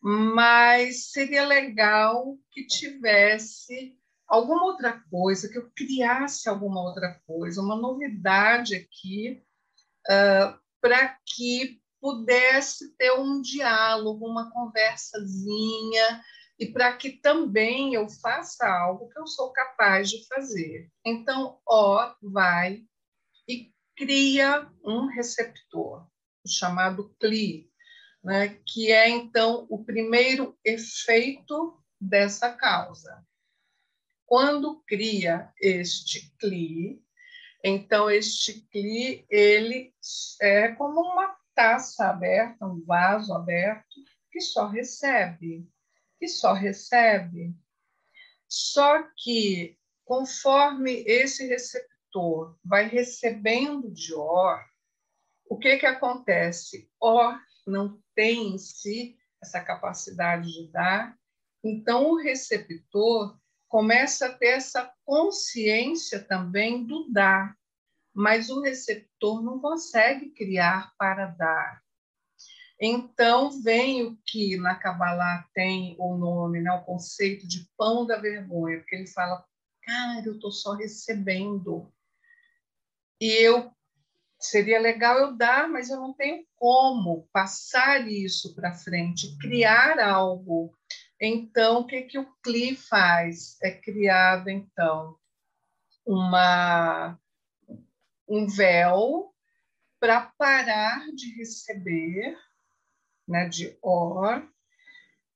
mas 0.00 1.12
seria 1.12 1.46
legal 1.46 2.36
que 2.50 2.66
tivesse 2.66 3.96
alguma 4.26 4.64
outra 4.64 5.00
coisa, 5.08 5.48
que 5.48 5.58
eu 5.58 5.70
criasse 5.76 6.48
alguma 6.48 6.82
outra 6.82 7.20
coisa, 7.24 7.62
uma 7.62 7.76
novidade 7.76 8.74
aqui, 8.74 9.44
uh, 10.08 10.58
para 10.80 11.18
que 11.26 11.80
pudesse 12.00 12.96
ter 12.96 13.12
um 13.12 13.40
diálogo, 13.40 14.26
uma 14.26 14.50
conversazinha, 14.50 16.24
e 16.58 16.66
para 16.66 16.96
que 16.96 17.10
também 17.10 17.94
eu 17.94 18.08
faça 18.08 18.66
algo 18.66 19.08
que 19.08 19.18
eu 19.18 19.26
sou 19.26 19.52
capaz 19.52 20.10
de 20.10 20.26
fazer. 20.26 20.90
Então, 21.04 21.60
ó, 21.66 22.14
vai 22.20 22.82
e 23.48 23.72
cria 23.96 24.68
um 24.84 25.06
receptor, 25.06 26.06
chamado 26.46 27.14
CLI, 27.20 27.70
né, 28.22 28.60
que 28.66 28.90
é 28.90 29.08
então 29.08 29.66
o 29.70 29.84
primeiro 29.84 30.58
efeito 30.64 31.80
dessa 32.00 32.52
causa. 32.52 33.24
Quando 34.26 34.82
cria 34.86 35.52
este 35.60 36.32
CLI, 36.38 37.02
então 37.62 38.10
este 38.10 38.60
CLI 38.70 39.26
ele 39.28 39.92
é 40.40 40.68
como 40.68 41.00
uma 41.00 41.36
taça 41.54 42.08
aberta, 42.08 42.66
um 42.66 42.84
vaso 42.84 43.32
aberto 43.34 43.96
que 44.30 44.40
só 44.40 44.68
recebe, 44.68 45.68
que 46.18 46.28
só 46.28 46.52
recebe. 46.52 47.54
Só 48.46 49.02
que 49.16 49.76
conforme 50.04 51.02
esse 51.06 51.46
receptor 51.46 52.56
vai 52.64 52.88
recebendo 52.88 53.90
de 53.90 54.14
OR, 54.14 54.64
o 55.50 55.58
que 55.58 55.76
que 55.78 55.86
acontece? 55.86 56.90
OR 57.00 57.38
não 57.66 58.00
tem 58.14 58.54
em 58.54 58.58
si 58.58 59.18
essa 59.42 59.60
capacidade 59.60 60.50
de 60.52 60.68
dar, 60.68 61.18
então 61.62 62.10
o 62.10 62.16
receptor 62.16 63.38
começa 63.68 64.26
a 64.26 64.32
ter 64.32 64.56
essa 64.56 64.92
consciência 65.04 66.20
também 66.20 66.84
do 66.84 67.10
dar, 67.10 67.56
mas 68.14 68.50
o 68.50 68.60
receptor 68.60 69.42
não 69.42 69.60
consegue 69.60 70.30
criar 70.30 70.92
para 70.98 71.26
dar. 71.26 71.82
Então 72.80 73.60
vem 73.62 74.04
o 74.04 74.16
que 74.24 74.56
na 74.56 74.74
Kabbalah 74.74 75.48
tem 75.52 75.96
o 75.98 76.16
nome, 76.16 76.60
né, 76.60 76.72
o 76.72 76.84
conceito 76.84 77.46
de 77.46 77.68
pão 77.76 78.06
da 78.06 78.16
vergonha, 78.16 78.78
porque 78.78 78.96
ele 78.96 79.06
fala, 79.08 79.44
cara, 79.82 80.22
eu 80.24 80.34
estou 80.34 80.52
só 80.52 80.74
recebendo. 80.74 81.92
E 83.20 83.32
eu 83.32 83.72
seria 84.40 84.80
legal 84.80 85.18
eu 85.18 85.36
dar, 85.36 85.68
mas 85.68 85.90
eu 85.90 85.96
não 85.96 86.14
tenho 86.14 86.44
como 86.54 87.28
passar 87.32 88.08
isso 88.08 88.54
para 88.54 88.74
frente, 88.74 89.36
criar 89.38 89.98
algo. 89.98 90.72
Então, 91.20 91.80
o 91.80 91.86
que, 91.86 92.02
que 92.02 92.18
o 92.18 92.32
CLI 92.42 92.76
faz? 92.76 93.60
É 93.60 93.72
criado, 93.72 94.48
então, 94.48 95.18
uma, 96.06 97.18
um 98.28 98.46
véu 98.46 99.34
para 99.98 100.32
parar 100.38 101.10
de 101.12 101.34
receber, 101.36 102.38
né, 103.26 103.48
de 103.48 103.76
OR, 103.82 104.48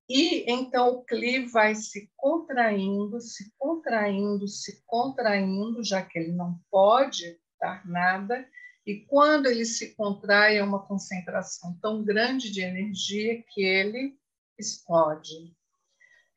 e 0.08 0.50
então 0.50 0.90
o 0.90 1.04
CLI 1.04 1.46
vai 1.46 1.74
se 1.74 2.10
contraindo, 2.16 3.20
se 3.20 3.52
contraindo, 3.58 4.46
se 4.46 4.82
contraindo, 4.86 5.82
já 5.82 6.02
que 6.02 6.18
ele 6.18 6.32
não 6.32 6.60
pode 6.70 7.40
dar 7.60 7.84
nada, 7.88 8.48
e 8.86 9.00
quando 9.06 9.46
ele 9.46 9.64
se 9.64 9.94
contrai, 9.94 10.58
é 10.58 10.62
uma 10.62 10.84
concentração 10.84 11.76
tão 11.80 12.04
grande 12.04 12.50
de 12.50 12.60
energia 12.60 13.42
que 13.48 13.62
ele 13.62 14.18
explode. 14.58 15.56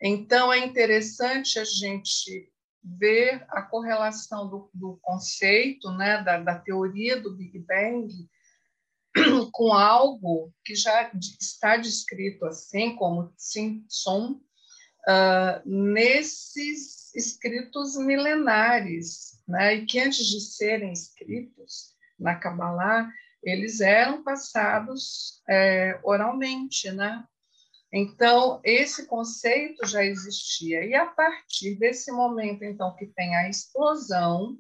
Então, 0.07 0.53
é 0.53 0.59
interessante 0.59 1.57
a 1.57 1.63
gente 1.63 2.47
ver 2.83 3.43
a 3.50 3.63
correlação 3.63 4.47
do, 4.47 4.69
do 4.71 5.00
conceito, 5.01 5.91
né, 5.91 6.21
da, 6.21 6.39
da 6.39 6.59
teoria 6.59 7.19
do 7.19 7.35
Big 7.35 7.57
Bang, 7.57 8.07
com 9.51 9.74
algo 9.74 10.53
que 10.63 10.75
já 10.75 11.12
está 11.41 11.75
descrito 11.77 12.45
assim, 12.45 12.95
como 12.95 13.33
Simpson, 13.35 14.39
uh, 15.07 15.59
nesses 15.65 17.12
escritos 17.15 17.97
milenares, 17.97 19.41
né, 19.47 19.74
e 19.74 19.85
que 19.88 20.00
antes 20.00 20.27
de 20.27 20.39
serem 20.39 20.93
escritos, 20.93 21.95
na 22.19 22.35
Kabbalah, 22.35 23.12
eles 23.43 23.81
eram 23.81 24.24
passados 24.24 25.41
é, 25.50 26.00
oralmente, 26.03 26.91
né? 26.91 27.25
Então, 27.98 28.60
esse 28.62 29.08
conceito 29.08 29.88
já 29.88 30.04
existia. 30.04 30.84
E 30.84 30.94
a 30.94 31.06
partir 31.06 31.75
desse 31.75 32.12
momento, 32.12 32.62
então, 32.66 32.94
que 32.94 33.06
tem 33.08 33.34
a 33.38 33.48
explosão, 33.48 34.60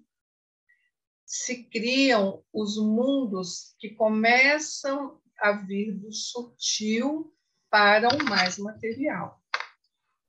se 1.25 1.65
criam 1.65 2.41
os 2.53 2.77
mundos 2.77 3.75
que 3.77 3.89
começam 3.89 5.19
a 5.37 5.51
vir 5.51 5.91
do 5.91 6.13
sutil 6.13 7.35
para 7.69 8.07
o 8.07 8.23
mais 8.23 8.57
material. 8.57 9.37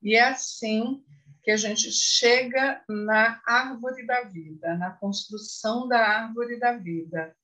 E 0.03 0.17
é 0.17 0.25
assim 0.25 1.05
que 1.45 1.53
a 1.53 1.57
gente 1.57 1.93
chega 1.93 2.83
na 2.89 3.41
árvore 3.47 4.05
da 4.05 4.25
vida, 4.25 4.77
na 4.77 4.91
construção 4.91 5.87
da 5.87 6.01
árvore 6.01 6.59
da 6.59 6.77
vida, 6.77 7.37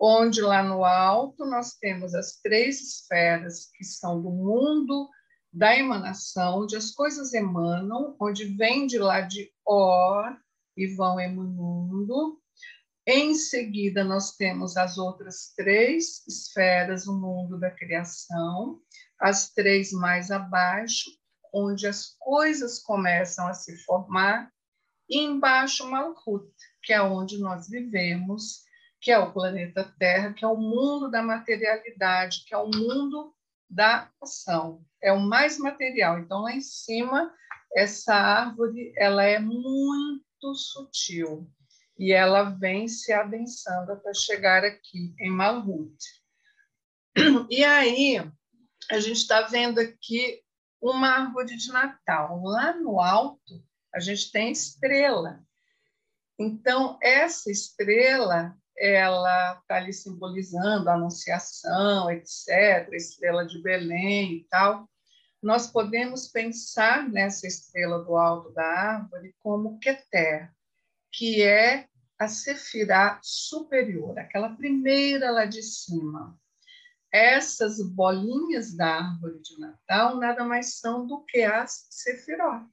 onde 0.00 0.40
lá 0.40 0.62
no 0.62 0.82
alto 0.82 1.44
nós 1.44 1.74
temos 1.74 2.14
as 2.14 2.40
três 2.40 2.80
esferas 2.80 3.70
que 3.76 3.84
são 3.84 4.22
do 4.22 4.30
mundo 4.30 5.10
da 5.52 5.76
emanação, 5.76 6.60
onde 6.60 6.76
as 6.76 6.92
coisas 6.92 7.34
emanam, 7.34 8.16
onde 8.18 8.46
vem 8.56 8.86
de 8.86 8.98
lá 8.98 9.20
de 9.20 9.52
Or 9.66 10.34
e 10.76 10.86
vão 10.86 11.20
emanando. 11.20 12.40
Em 13.06 13.34
seguida, 13.34 14.04
nós 14.04 14.36
temos 14.36 14.76
as 14.76 14.96
outras 14.96 15.52
três 15.56 16.26
esferas, 16.26 17.06
o 17.06 17.18
mundo 17.18 17.58
da 17.58 17.70
criação, 17.70 18.80
as 19.20 19.50
três 19.50 19.92
mais 19.92 20.30
abaixo, 20.30 21.10
onde 21.52 21.86
as 21.86 22.14
coisas 22.18 22.78
começam 22.78 23.46
a 23.48 23.52
se 23.52 23.76
formar, 23.84 24.50
e 25.08 25.18
embaixo 25.18 25.90
Malkut, 25.90 26.48
que 26.84 26.92
é 26.92 27.02
onde 27.02 27.38
nós 27.38 27.68
vivemos, 27.68 28.62
que 29.00 29.10
é 29.10 29.18
o 29.18 29.32
planeta 29.32 29.92
Terra, 29.98 30.32
que 30.32 30.44
é 30.44 30.48
o 30.48 30.56
mundo 30.56 31.10
da 31.10 31.22
materialidade, 31.22 32.44
que 32.46 32.54
é 32.54 32.58
o 32.58 32.68
mundo 32.68 33.34
da 33.68 34.10
ação, 34.20 34.84
é 35.02 35.12
o 35.12 35.20
mais 35.20 35.58
material. 35.58 36.18
Então 36.18 36.42
lá 36.42 36.52
em 36.52 36.60
cima 36.60 37.32
essa 37.74 38.14
árvore 38.14 38.92
ela 38.96 39.24
é 39.24 39.38
muito 39.38 40.54
sutil 40.54 41.48
e 41.98 42.12
ela 42.12 42.44
vem 42.44 42.88
se 42.88 43.12
adensando 43.12 43.92
até 43.92 44.12
chegar 44.14 44.64
aqui 44.64 45.14
em 45.18 45.30
Malhut. 45.30 45.96
E 47.48 47.64
aí 47.64 48.18
a 48.90 48.98
gente 48.98 49.18
está 49.18 49.42
vendo 49.42 49.78
aqui 49.78 50.42
uma 50.80 51.08
árvore 51.08 51.56
de 51.56 51.70
Natal. 51.70 52.42
Lá 52.42 52.72
no 52.72 53.00
alto, 53.00 53.62
a 53.94 54.00
gente 54.00 54.32
tem 54.32 54.50
estrela. 54.50 55.44
Então, 56.38 56.98
essa 57.02 57.50
estrela, 57.50 58.56
ela 58.80 59.58
está 59.60 59.76
ali 59.76 59.92
simbolizando 59.92 60.88
a 60.88 60.94
Anunciação, 60.94 62.10
etc., 62.10 62.88
estrela 62.92 63.46
de 63.46 63.62
Belém 63.62 64.34
e 64.34 64.46
tal. 64.48 64.88
Nós 65.42 65.66
podemos 65.66 66.28
pensar 66.28 67.08
nessa 67.08 67.46
estrela 67.46 68.02
do 68.02 68.16
alto 68.16 68.50
da 68.52 68.64
árvore 68.64 69.34
como 69.42 69.78
Keter, 69.78 70.50
que 71.12 71.42
é 71.42 71.86
a 72.18 72.28
Sefirá 72.28 73.20
superior, 73.22 74.18
aquela 74.18 74.50
primeira 74.56 75.30
lá 75.30 75.44
de 75.44 75.62
cima 75.62 76.38
essas 77.12 77.82
bolinhas 77.82 78.74
da 78.74 78.98
árvore 78.98 79.40
de 79.40 79.58
Natal 79.58 80.16
nada 80.16 80.44
mais 80.44 80.78
são 80.78 81.06
do 81.06 81.24
que 81.24 81.42
as 81.42 81.86
sefirot, 81.90 82.66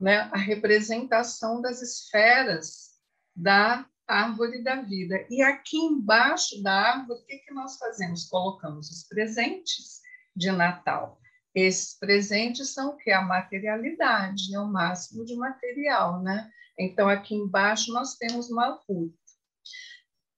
né? 0.00 0.20
a 0.32 0.38
representação 0.38 1.60
das 1.60 1.82
esferas 1.82 2.98
da 3.36 3.86
árvore 4.08 4.62
da 4.62 4.76
vida. 4.82 5.26
E 5.30 5.42
aqui 5.42 5.76
embaixo 5.76 6.62
da 6.62 6.72
árvore, 6.72 7.20
o 7.20 7.26
que, 7.26 7.38
que 7.38 7.52
nós 7.52 7.76
fazemos? 7.76 8.26
Colocamos 8.28 8.90
os 8.90 9.06
presentes 9.06 10.00
de 10.34 10.50
Natal. 10.50 11.20
Esses 11.54 11.98
presentes 11.98 12.72
são 12.72 12.90
o 12.90 12.96
que? 12.96 13.10
A 13.10 13.22
materialidade, 13.22 14.54
é 14.54 14.60
o 14.60 14.66
máximo 14.66 15.24
de 15.24 15.36
material, 15.36 16.22
né? 16.22 16.50
Então, 16.78 17.08
aqui 17.08 17.34
embaixo 17.34 17.92
nós 17.92 18.16
temos 18.16 18.48
Malhut. 18.48 19.12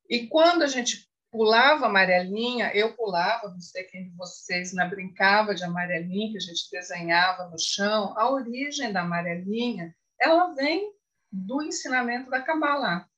E 0.08 0.26
quando 0.26 0.62
a 0.62 0.66
gente 0.66 1.08
pulava 1.30 1.86
amarelinha, 1.86 2.74
eu 2.74 2.96
pulava, 2.96 3.48
não 3.48 3.60
sei 3.60 3.84
quem 3.84 4.08
de 4.08 4.16
vocês 4.16 4.72
na 4.72 4.86
brincava 4.86 5.54
de 5.54 5.62
amarelinha, 5.62 6.32
que 6.32 6.38
a 6.38 6.40
gente 6.40 6.68
desenhava 6.72 7.48
no 7.48 7.58
chão, 7.58 8.18
a 8.18 8.30
origem 8.30 8.92
da 8.92 9.02
amarelinha, 9.02 9.94
ela 10.18 10.52
vem 10.54 10.92
do 11.30 11.62
ensinamento 11.62 12.28
da 12.30 12.42
Kabbalah. 12.42 13.08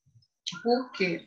Por 0.63 0.93
quê? 0.93 1.27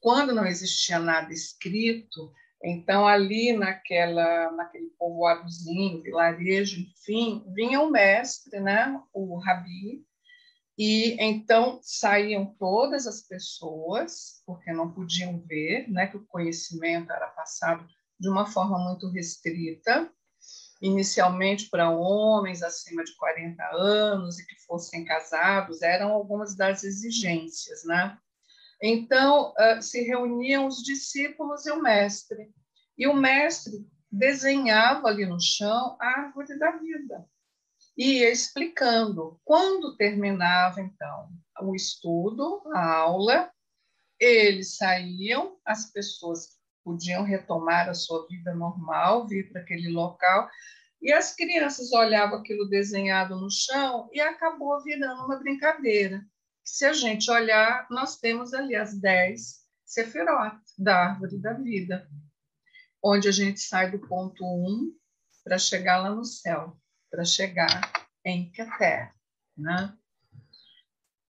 Quando 0.00 0.34
não 0.34 0.46
existia 0.46 0.98
nada 0.98 1.32
escrito, 1.32 2.32
então 2.62 3.06
ali 3.06 3.52
naquela, 3.52 4.50
naquele 4.52 4.90
povoadozinho, 4.98 6.02
vilarejo, 6.02 6.80
enfim, 6.80 7.44
vinha 7.54 7.80
o 7.80 7.90
mestre, 7.90 8.60
né, 8.60 9.00
o 9.12 9.38
rabi, 9.38 10.04
e 10.78 11.16
então 11.22 11.78
saíam 11.82 12.54
todas 12.58 13.06
as 13.06 13.22
pessoas, 13.22 14.42
porque 14.46 14.72
não 14.72 14.92
podiam 14.92 15.40
ver, 15.46 15.88
né, 15.88 16.06
que 16.06 16.16
o 16.16 16.26
conhecimento 16.26 17.12
era 17.12 17.28
passado 17.28 17.86
de 18.18 18.28
uma 18.28 18.46
forma 18.46 18.78
muito 18.78 19.08
restrita, 19.10 20.10
inicialmente 20.80 21.68
para 21.68 21.90
homens 21.90 22.62
acima 22.62 23.04
de 23.04 23.14
40 23.16 23.62
anos 23.76 24.38
e 24.38 24.46
que 24.46 24.56
fossem 24.66 25.04
casados, 25.04 25.82
eram 25.82 26.12
algumas 26.12 26.56
das 26.56 26.82
exigências, 26.82 27.84
né? 27.84 28.18
Então, 28.82 29.54
se 29.80 30.02
reuniam 30.02 30.66
os 30.66 30.82
discípulos 30.82 31.64
e 31.66 31.70
o 31.70 31.80
mestre, 31.80 32.52
e 32.98 33.06
o 33.06 33.14
mestre 33.14 33.86
desenhava 34.10 35.08
ali 35.08 35.24
no 35.24 35.40
chão 35.40 35.96
a 36.00 36.20
árvore 36.20 36.58
da 36.58 36.72
vida 36.72 37.26
ia 37.96 38.30
explicando. 38.30 39.40
Quando 39.44 39.96
terminava, 39.96 40.80
então, 40.80 41.30
o 41.62 41.74
estudo, 41.74 42.62
a 42.74 42.94
aula, 42.94 43.50
eles 44.18 44.76
saíam, 44.76 45.58
as 45.64 45.90
pessoas 45.92 46.60
podiam 46.84 47.22
retomar 47.22 47.88
a 47.88 47.94
sua 47.94 48.26
vida 48.26 48.54
normal, 48.54 49.26
vir 49.28 49.50
para 49.52 49.60
aquele 49.60 49.88
local, 49.88 50.48
e 51.00 51.12
as 51.12 51.34
crianças 51.34 51.92
olhavam 51.92 52.38
aquilo 52.38 52.68
desenhado 52.68 53.36
no 53.36 53.50
chão 53.50 54.08
e 54.12 54.20
acabou 54.20 54.82
virando 54.82 55.24
uma 55.24 55.36
brincadeira. 55.36 56.24
Se 56.64 56.84
a 56.84 56.92
gente 56.92 57.30
olhar, 57.30 57.86
nós 57.90 58.18
temos 58.18 58.54
ali 58.54 58.74
as 58.74 58.98
dez 58.98 59.62
sefirot 59.84 60.56
da 60.78 60.96
árvore 60.96 61.38
da 61.38 61.52
vida, 61.52 62.08
onde 63.02 63.28
a 63.28 63.32
gente 63.32 63.60
sai 63.60 63.90
do 63.90 63.98
ponto 63.98 64.44
um 64.44 64.94
para 65.44 65.58
chegar 65.58 65.98
lá 65.98 66.10
no 66.10 66.24
céu 66.24 66.76
para 67.12 67.24
chegar 67.26 67.92
em 68.24 68.50
Keter. 68.50 69.12
Né? 69.56 69.94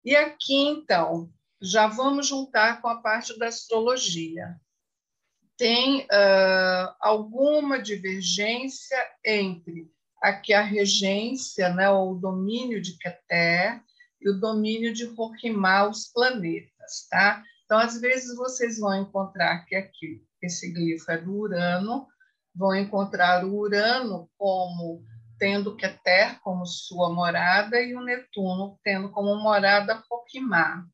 E 0.04 0.14
aqui, 0.14 0.54
então, 0.54 1.32
já 1.60 1.86
vamos 1.86 2.26
juntar 2.26 2.82
com 2.82 2.88
a 2.88 3.00
parte 3.00 3.38
da 3.38 3.48
astrologia. 3.48 4.60
Tem 5.56 6.02
uh, 6.02 6.94
alguma 7.00 7.80
divergência 7.80 8.98
entre 9.24 9.90
aqui 10.20 10.52
a 10.52 10.60
regência, 10.60 11.68
né, 11.70 11.90
ou 11.90 12.12
o 12.12 12.18
domínio 12.18 12.80
de 12.80 12.96
Keter, 12.98 13.82
e 14.24 14.30
o 14.30 14.38
domínio 14.38 14.92
de 14.92 15.04
Roquimá, 15.04 15.88
os 15.88 16.06
planetas, 16.12 17.06
tá? 17.10 17.42
Então, 17.64 17.78
às 17.78 18.00
vezes, 18.00 18.36
vocês 18.36 18.78
vão 18.78 18.94
encontrar 19.02 19.64
que 19.64 19.74
aqui, 19.74 20.22
esse 20.42 20.72
glifo 20.72 21.10
é 21.10 21.18
do 21.18 21.34
Urano, 21.34 22.06
vão 22.54 22.74
encontrar 22.74 23.44
o 23.44 23.56
Urano 23.56 24.28
como 24.36 25.02
tendo 25.38 25.74
Keter 25.76 26.38
como 26.40 26.64
sua 26.66 27.12
morada 27.12 27.80
e 27.80 27.96
o 27.96 28.00
Netuno 28.00 28.78
tendo 28.84 29.10
como 29.10 29.34
morada 29.36 30.02
Coquimá. 30.08 30.86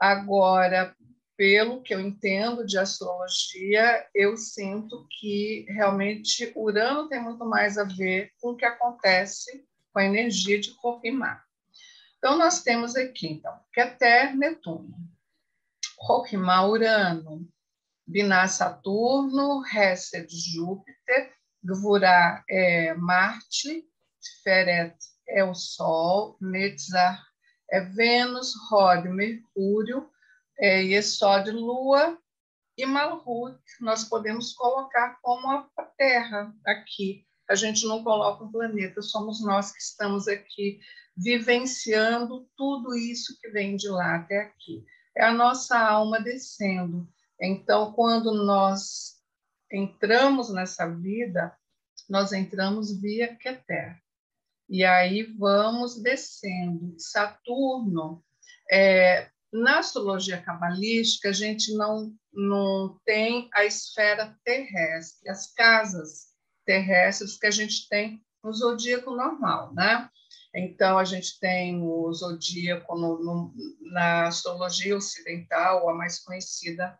Agora, 0.00 0.94
pelo 1.36 1.82
que 1.82 1.94
eu 1.94 2.00
entendo 2.00 2.64
de 2.64 2.78
astrologia, 2.78 4.06
eu 4.14 4.36
sinto 4.36 5.06
que 5.10 5.66
realmente 5.68 6.52
Urano 6.56 7.08
tem 7.08 7.22
muito 7.22 7.44
mais 7.44 7.76
a 7.76 7.84
ver 7.84 8.30
com 8.40 8.50
o 8.50 8.56
que 8.56 8.64
acontece 8.64 9.64
com 9.92 9.98
a 9.98 10.04
energia 10.04 10.58
de 10.60 10.70
Coquimá. 10.76 11.42
Então, 12.18 12.36
nós 12.36 12.62
temos 12.62 12.96
aqui, 12.96 13.28
então, 13.28 13.58
Keter, 13.72 14.36
Netuno, 14.36 14.94
Coquimá, 15.96 16.66
Urano, 16.66 17.48
Biná, 18.06 18.48
Saturno, 18.48 19.62
Hesed, 19.66 20.28
Júpiter, 20.28 21.32
Gvurá 21.62 22.44
é 22.48 22.94
Marte, 22.94 23.84
Feret 24.42 24.96
é 25.28 25.44
o 25.44 25.54
Sol, 25.54 26.36
Netzar 26.40 27.24
é 27.70 27.80
Vênus, 27.80 28.54
Rod, 28.70 29.04
Mercúrio, 29.06 30.10
é 30.58 30.82
Yesod, 30.82 31.50
Lua, 31.50 32.18
e 32.76 32.86
Malhut 32.86 33.58
nós 33.80 34.04
podemos 34.04 34.52
colocar 34.52 35.18
como 35.20 35.50
a 35.50 35.82
Terra 35.96 36.54
aqui. 36.64 37.26
A 37.48 37.54
gente 37.54 37.86
não 37.86 38.04
coloca 38.04 38.44
um 38.44 38.52
planeta, 38.52 39.02
somos 39.02 39.44
nós 39.44 39.72
que 39.72 39.80
estamos 39.80 40.28
aqui 40.28 40.80
vivenciando 41.18 42.48
tudo 42.56 42.94
isso 42.94 43.36
que 43.40 43.50
vem 43.50 43.76
de 43.76 43.88
lá 43.88 44.16
até 44.16 44.38
aqui. 44.38 44.84
É 45.16 45.24
a 45.24 45.34
nossa 45.34 45.76
alma 45.78 46.20
descendo 46.20 47.08
Então, 47.40 47.92
quando 47.92 48.32
nós 48.44 49.16
entramos 49.70 50.52
nessa 50.52 50.86
vida, 50.88 51.54
nós 52.08 52.32
entramos 52.32 53.00
via 53.00 53.36
Keter. 53.36 54.00
E 54.68 54.84
aí 54.84 55.22
vamos 55.22 56.00
descendo. 56.00 56.94
Saturno, 56.98 58.24
é, 58.70 59.28
na 59.52 59.78
astrologia 59.78 60.40
cabalística, 60.40 61.30
a 61.30 61.32
gente 61.32 61.74
não, 61.74 62.14
não 62.32 62.98
tem 63.04 63.48
a 63.54 63.64
esfera 63.64 64.36
terrestre, 64.44 65.28
as 65.28 65.52
casas 65.52 66.28
terrestres 66.64 67.38
que 67.38 67.46
a 67.46 67.50
gente 67.50 67.88
tem 67.88 68.22
no 68.44 68.52
zodíaco 68.52 69.10
normal, 69.10 69.74
né? 69.74 70.08
Então, 70.54 70.98
a 70.98 71.04
gente 71.04 71.38
tem 71.38 71.82
o 71.82 72.12
zodíaco 72.12 72.96
no, 72.96 73.18
no, 73.22 73.54
na 73.92 74.28
astrologia 74.28 74.96
ocidental, 74.96 75.88
a 75.88 75.94
mais 75.94 76.18
conhecida, 76.20 76.98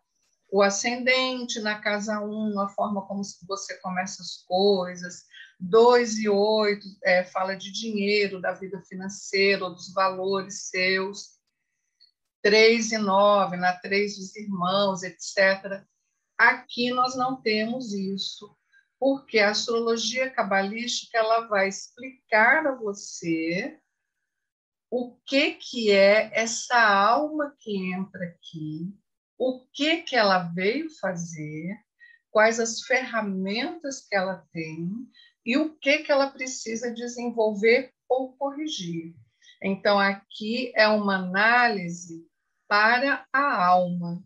o 0.51 0.61
ascendente 0.61 1.59
na 1.59 1.79
casa 1.79 2.19
1, 2.19 2.59
a 2.59 2.69
forma 2.69 3.05
como 3.05 3.21
você 3.47 3.77
começa 3.77 4.21
as 4.21 4.43
coisas. 4.47 5.25
2 5.59 6.19
e 6.19 6.29
8 6.29 6.87
é, 7.03 7.23
fala 7.23 7.55
de 7.55 7.71
dinheiro, 7.71 8.41
da 8.41 8.53
vida 8.53 8.81
financeira, 8.83 9.69
dos 9.69 9.93
valores 9.93 10.69
seus. 10.69 11.37
3 12.41 12.93
e 12.93 12.97
9, 12.97 13.57
na 13.57 13.73
3 13.73 14.17
dos 14.17 14.35
irmãos, 14.35 15.03
etc. 15.03 15.83
Aqui 16.37 16.91
nós 16.91 17.15
não 17.15 17.41
temos 17.41 17.93
isso 17.93 18.55
porque 18.99 19.39
a 19.39 19.51
astrologia 19.51 20.29
cabalística 20.29 21.17
ela 21.17 21.47
vai 21.47 21.69
explicar 21.69 22.67
a 22.67 22.75
você 22.75 23.79
o 24.91 25.15
que 25.25 25.51
que 25.51 25.91
é 25.91 26.31
essa 26.33 26.77
alma 26.77 27.55
que 27.59 27.77
entra 27.93 28.25
aqui, 28.25 28.93
o 29.37 29.65
que 29.71 30.01
que 30.01 30.15
ela 30.15 30.39
veio 30.39 30.89
fazer, 30.99 31.79
quais 32.31 32.59
as 32.59 32.81
ferramentas 32.81 34.05
que 34.07 34.15
ela 34.15 34.45
tem 34.51 34.91
e 35.45 35.57
o 35.57 35.77
que 35.77 35.99
que 35.99 36.11
ela 36.11 36.29
precisa 36.29 36.93
desenvolver 36.93 37.93
ou 38.09 38.33
corrigir. 38.33 39.15
Então 39.61 39.99
aqui 39.99 40.73
é 40.75 40.87
uma 40.87 41.17
análise 41.17 42.27
para 42.67 43.25
a 43.31 43.65
alma 43.65 44.23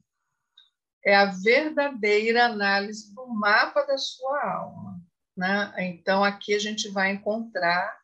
é 1.05 1.15
a 1.15 1.25
verdadeira 1.25 2.45
análise 2.45 3.13
do 3.13 3.27
mapa 3.27 3.83
da 3.83 3.97
sua 3.97 4.41
alma. 4.43 5.01
Né? 5.35 5.73
Então, 5.79 6.23
aqui 6.23 6.53
a 6.53 6.59
gente 6.59 6.89
vai 6.89 7.11
encontrar 7.11 7.99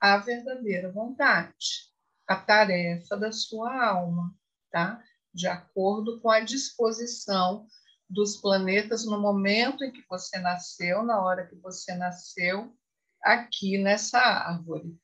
a 0.00 0.16
verdadeira 0.16 0.90
vontade, 0.90 1.90
a 2.26 2.36
tarefa 2.36 3.16
da 3.16 3.30
sua 3.30 3.84
alma, 3.84 4.34
tá? 4.70 5.02
de 5.34 5.46
acordo 5.46 6.20
com 6.20 6.30
a 6.30 6.40
disposição 6.40 7.66
dos 8.08 8.36
planetas 8.36 9.06
no 9.06 9.18
momento 9.18 9.82
em 9.82 9.90
que 9.90 10.04
você 10.08 10.38
nasceu, 10.38 11.02
na 11.02 11.22
hora 11.22 11.46
que 11.46 11.56
você 11.56 11.94
nasceu, 11.94 12.76
aqui 13.22 13.78
nessa 13.78 14.18
árvore. 14.18 14.94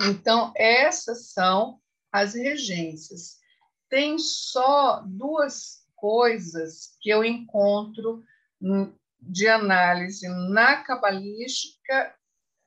Então, 0.00 0.52
essas 0.56 1.30
são 1.32 1.80
as 2.12 2.34
regências. 2.34 3.38
Tem 3.88 4.18
só 4.18 5.02
duas 5.06 5.83
coisas 6.04 6.98
que 7.00 7.08
eu 7.08 7.24
encontro 7.24 8.22
de 9.18 9.48
análise 9.48 10.28
na 10.50 10.76
cabalística 10.84 12.14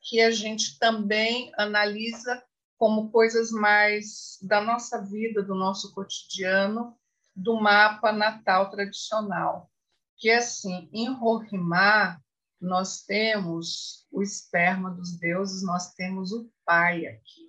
que 0.02 0.20
a 0.20 0.32
gente 0.32 0.80
também 0.80 1.52
analisa 1.56 2.44
como 2.80 3.12
coisas 3.12 3.52
mais 3.52 4.40
da 4.42 4.60
nossa 4.60 5.04
vida, 5.06 5.44
do 5.44 5.54
nosso 5.54 5.94
cotidiano, 5.94 6.98
do 7.36 7.62
mapa 7.62 8.12
natal 8.12 8.72
tradicional. 8.72 9.70
Que 10.18 10.32
assim, 10.32 10.90
em 10.92 11.14
Rohimá, 11.14 12.20
nós 12.60 13.04
temos 13.04 14.08
o 14.12 14.24
esperma 14.24 14.90
dos 14.90 15.16
deuses, 15.20 15.62
nós 15.62 15.94
temos 15.94 16.32
o 16.32 16.50
pai 16.66 17.06
aqui. 17.06 17.47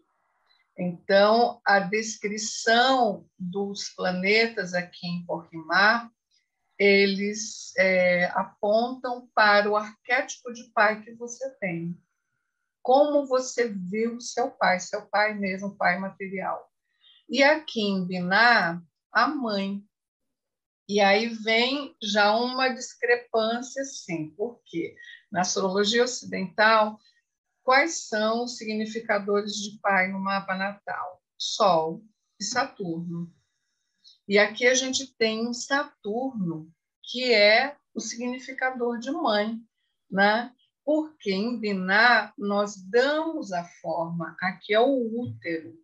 Então, 0.78 1.60
a 1.64 1.80
descrição 1.80 3.28
dos 3.36 3.88
planetas 3.88 4.74
aqui 4.74 5.08
em 5.08 5.26
Porquimar, 5.26 6.08
eles 6.78 7.76
é, 7.76 8.26
apontam 8.26 9.28
para 9.34 9.68
o 9.68 9.74
arquétipo 9.74 10.52
de 10.52 10.70
pai 10.72 11.02
que 11.02 11.12
você 11.14 11.50
tem. 11.56 12.00
Como 12.80 13.26
você 13.26 13.68
viu 13.68 14.20
seu 14.20 14.52
pai, 14.52 14.78
seu 14.78 15.04
pai 15.06 15.34
mesmo, 15.34 15.76
pai 15.76 15.98
material. 15.98 16.70
E 17.28 17.42
aqui 17.42 17.80
em 17.80 18.06
Biná, 18.06 18.80
a 19.10 19.26
mãe. 19.26 19.82
E 20.88 21.00
aí 21.00 21.28
vem 21.28 21.96
já 22.00 22.34
uma 22.36 22.68
discrepância, 22.68 23.84
sim, 23.84 24.30
porque 24.36 24.94
na 25.30 25.40
astrologia 25.40 26.04
ocidental 26.04 26.98
Quais 27.68 28.08
são 28.08 28.44
os 28.44 28.56
significadores 28.56 29.52
de 29.56 29.78
pai 29.80 30.08
no 30.10 30.18
mapa 30.18 30.56
natal? 30.56 31.22
Sol 31.36 32.02
e 32.40 32.44
Saturno. 32.44 33.30
E 34.26 34.38
aqui 34.38 34.66
a 34.66 34.72
gente 34.72 35.14
tem 35.18 35.46
um 35.46 35.52
Saturno, 35.52 36.72
que 37.04 37.30
é 37.30 37.76
o 37.92 38.00
significador 38.00 38.98
de 38.98 39.10
mãe, 39.10 39.60
né? 40.10 40.50
Porque 40.82 41.30
em 41.30 41.60
Biná 41.60 42.32
nós 42.38 42.74
damos 42.88 43.52
a 43.52 43.62
forma, 43.82 44.34
aqui 44.40 44.72
é 44.72 44.80
o 44.80 45.20
útero. 45.20 45.78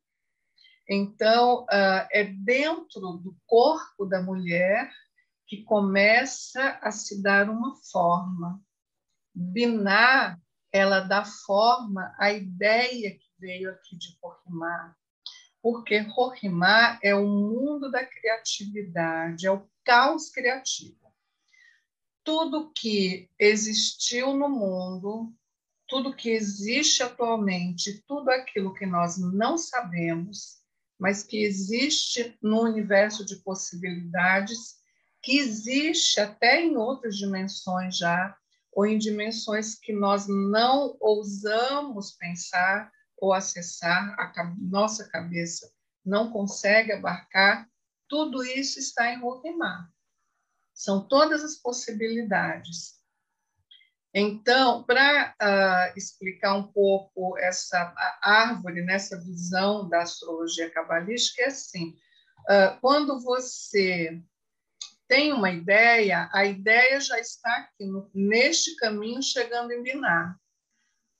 Então, 0.88 1.64
uh, 1.64 2.08
é 2.10 2.24
dentro 2.24 3.18
do 3.18 3.36
corpo 3.44 4.06
da 4.06 4.22
mulher 4.22 4.90
que 5.46 5.62
começa 5.64 6.78
a 6.80 6.90
se 6.90 7.22
dar 7.22 7.50
uma 7.50 7.76
forma. 7.92 8.58
Biná 9.34 10.40
ela 10.74 10.98
dá 10.98 11.24
forma 11.24 12.12
à 12.18 12.32
ideia 12.32 13.16
que 13.16 13.28
veio 13.38 13.70
aqui 13.70 13.96
de 13.96 14.08
Rohimá, 14.20 14.96
porque 15.62 15.98
Rohimá 15.98 16.98
é 17.00 17.14
o 17.14 17.24
mundo 17.24 17.88
da 17.92 18.04
criatividade, 18.04 19.46
é 19.46 19.52
o 19.52 19.70
caos 19.84 20.30
criativo. 20.30 21.14
Tudo 22.24 22.72
que 22.74 23.30
existiu 23.38 24.34
no 24.34 24.48
mundo, 24.48 25.32
tudo 25.87 26.12
que 26.12 26.30
existe 26.30 27.04
atualmente, 27.04 28.02
tudo 28.08 28.30
aquilo 28.30 28.74
que 28.74 28.84
nós 28.84 29.16
não 29.16 29.56
sabemos, 29.56 30.60
mas 30.98 31.22
que 31.22 31.44
existe 31.44 32.37
no 32.42 32.62
universo 32.62 33.24
de 33.24 33.37
possibilidades, 33.37 34.80
que 35.22 35.38
existe 35.38 36.18
até 36.18 36.62
em 36.62 36.76
outras 36.76 37.16
dimensões 37.16 37.96
já, 37.96 38.37
ou 38.74 38.84
em 38.84 38.98
dimensões 38.98 39.76
que 39.78 39.92
nós 39.92 40.26
não 40.26 40.96
ousamos 41.00 42.12
pensar 42.12 42.90
ou 43.16 43.32
acessar, 43.32 44.14
a 44.18 44.54
nossa 44.58 45.08
cabeça 45.08 45.70
não 46.04 46.30
consegue 46.30 46.92
abarcar, 46.92 47.68
tudo 48.08 48.44
isso 48.44 48.78
está 48.78 49.10
em 49.10 49.20
Roquemar. 49.20 49.90
São 50.74 51.06
todas 51.06 51.42
as 51.42 51.56
possibilidades. 51.56 52.94
Então, 54.12 54.84
para 54.84 55.30
uh, 55.30 55.34
ah, 55.40 55.92
explicar 55.96 56.54
um 56.54 56.68
pouco 56.68 57.37
essa 57.38 57.92
árvore, 58.22 58.82
nessa 58.82 59.20
visão 59.20 59.88
da 59.88 60.02
astrologia 60.02 60.70
cabalística, 60.70 61.42
é 61.42 61.46
assim: 61.46 61.96
uh, 62.48 62.78
quando 62.80 63.20
você 63.20 64.22
tem 65.14 65.33
uma 65.33 65.48
ideia, 65.48 66.29
a 66.33 66.44
ideia 66.44 66.98
já 66.98 67.20
está 67.20 67.48
aqui, 67.59 67.88
neste 68.12 68.74
caminho, 68.74 69.22
chegando 69.22 69.70
em 69.70 69.81
Binar. 69.81 70.37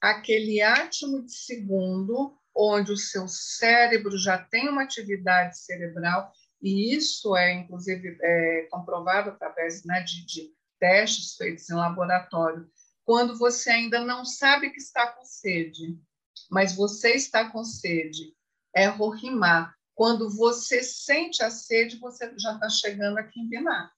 Aquele 0.01 0.61
átimo 0.61 1.25
de 1.25 1.33
segundo, 1.33 2.37
onde 2.53 2.91
o 2.91 2.97
seu 2.97 3.29
cérebro 3.29 4.19
já 4.19 4.37
tem 4.37 4.69
uma 4.69 4.83
atividade 4.83 5.61
cerebral, 5.61 6.33
e 6.61 6.93
isso 6.93 7.37
é, 7.37 7.53
inclusive, 7.53 8.19
é, 8.21 8.67
comprovado 8.69 9.31
através 9.31 9.85
né, 9.85 10.01
de, 10.01 10.27
de 10.27 10.53
testes 10.81 11.37
feitos 11.37 11.71
em 11.71 11.75
laboratório, 11.75 12.69
quando 13.05 13.39
você 13.39 13.71
ainda 13.71 14.01
não 14.01 14.25
sabe 14.25 14.71
que 14.71 14.79
está 14.79 15.07
com 15.07 15.25
sede, 15.25 15.97
mas 16.51 16.75
você 16.75 17.11
está 17.13 17.49
com 17.49 17.63
sede, 17.63 18.35
é 18.75 18.87
rorimar. 18.87 19.73
Quando 19.95 20.29
você 20.29 20.83
sente 20.83 21.43
a 21.43 21.51
sede, 21.51 21.99
você 21.99 22.33
já 22.39 22.55
está 22.55 22.69
chegando 22.69 23.19
aqui 23.19 23.41
em 23.41 23.49
Binar. 23.49 23.93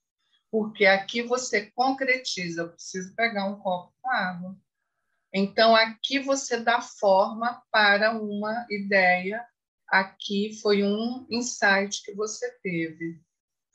Porque 0.51 0.87
aqui 0.87 1.23
você 1.23 1.71
concretiza, 1.73 2.63
eu 2.63 2.73
preciso 2.73 3.15
pegar 3.15 3.47
um 3.47 3.59
copo 3.59 3.93
com 4.01 4.11
água. 4.11 4.57
Então, 5.33 5.75
aqui 5.75 6.19
você 6.19 6.59
dá 6.59 6.81
forma 6.81 7.63
para 7.71 8.13
uma 8.13 8.67
ideia. 8.71 9.45
Aqui 9.89 10.59
foi 10.63 10.83
um 10.83 11.27
insight 11.31 12.03
que 12.03 12.13
você 12.15 12.51
teve. 12.63 13.21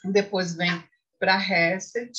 Depois 0.03 0.55
vem 0.55 0.83
para 1.19 1.37
Reset, 1.37 2.11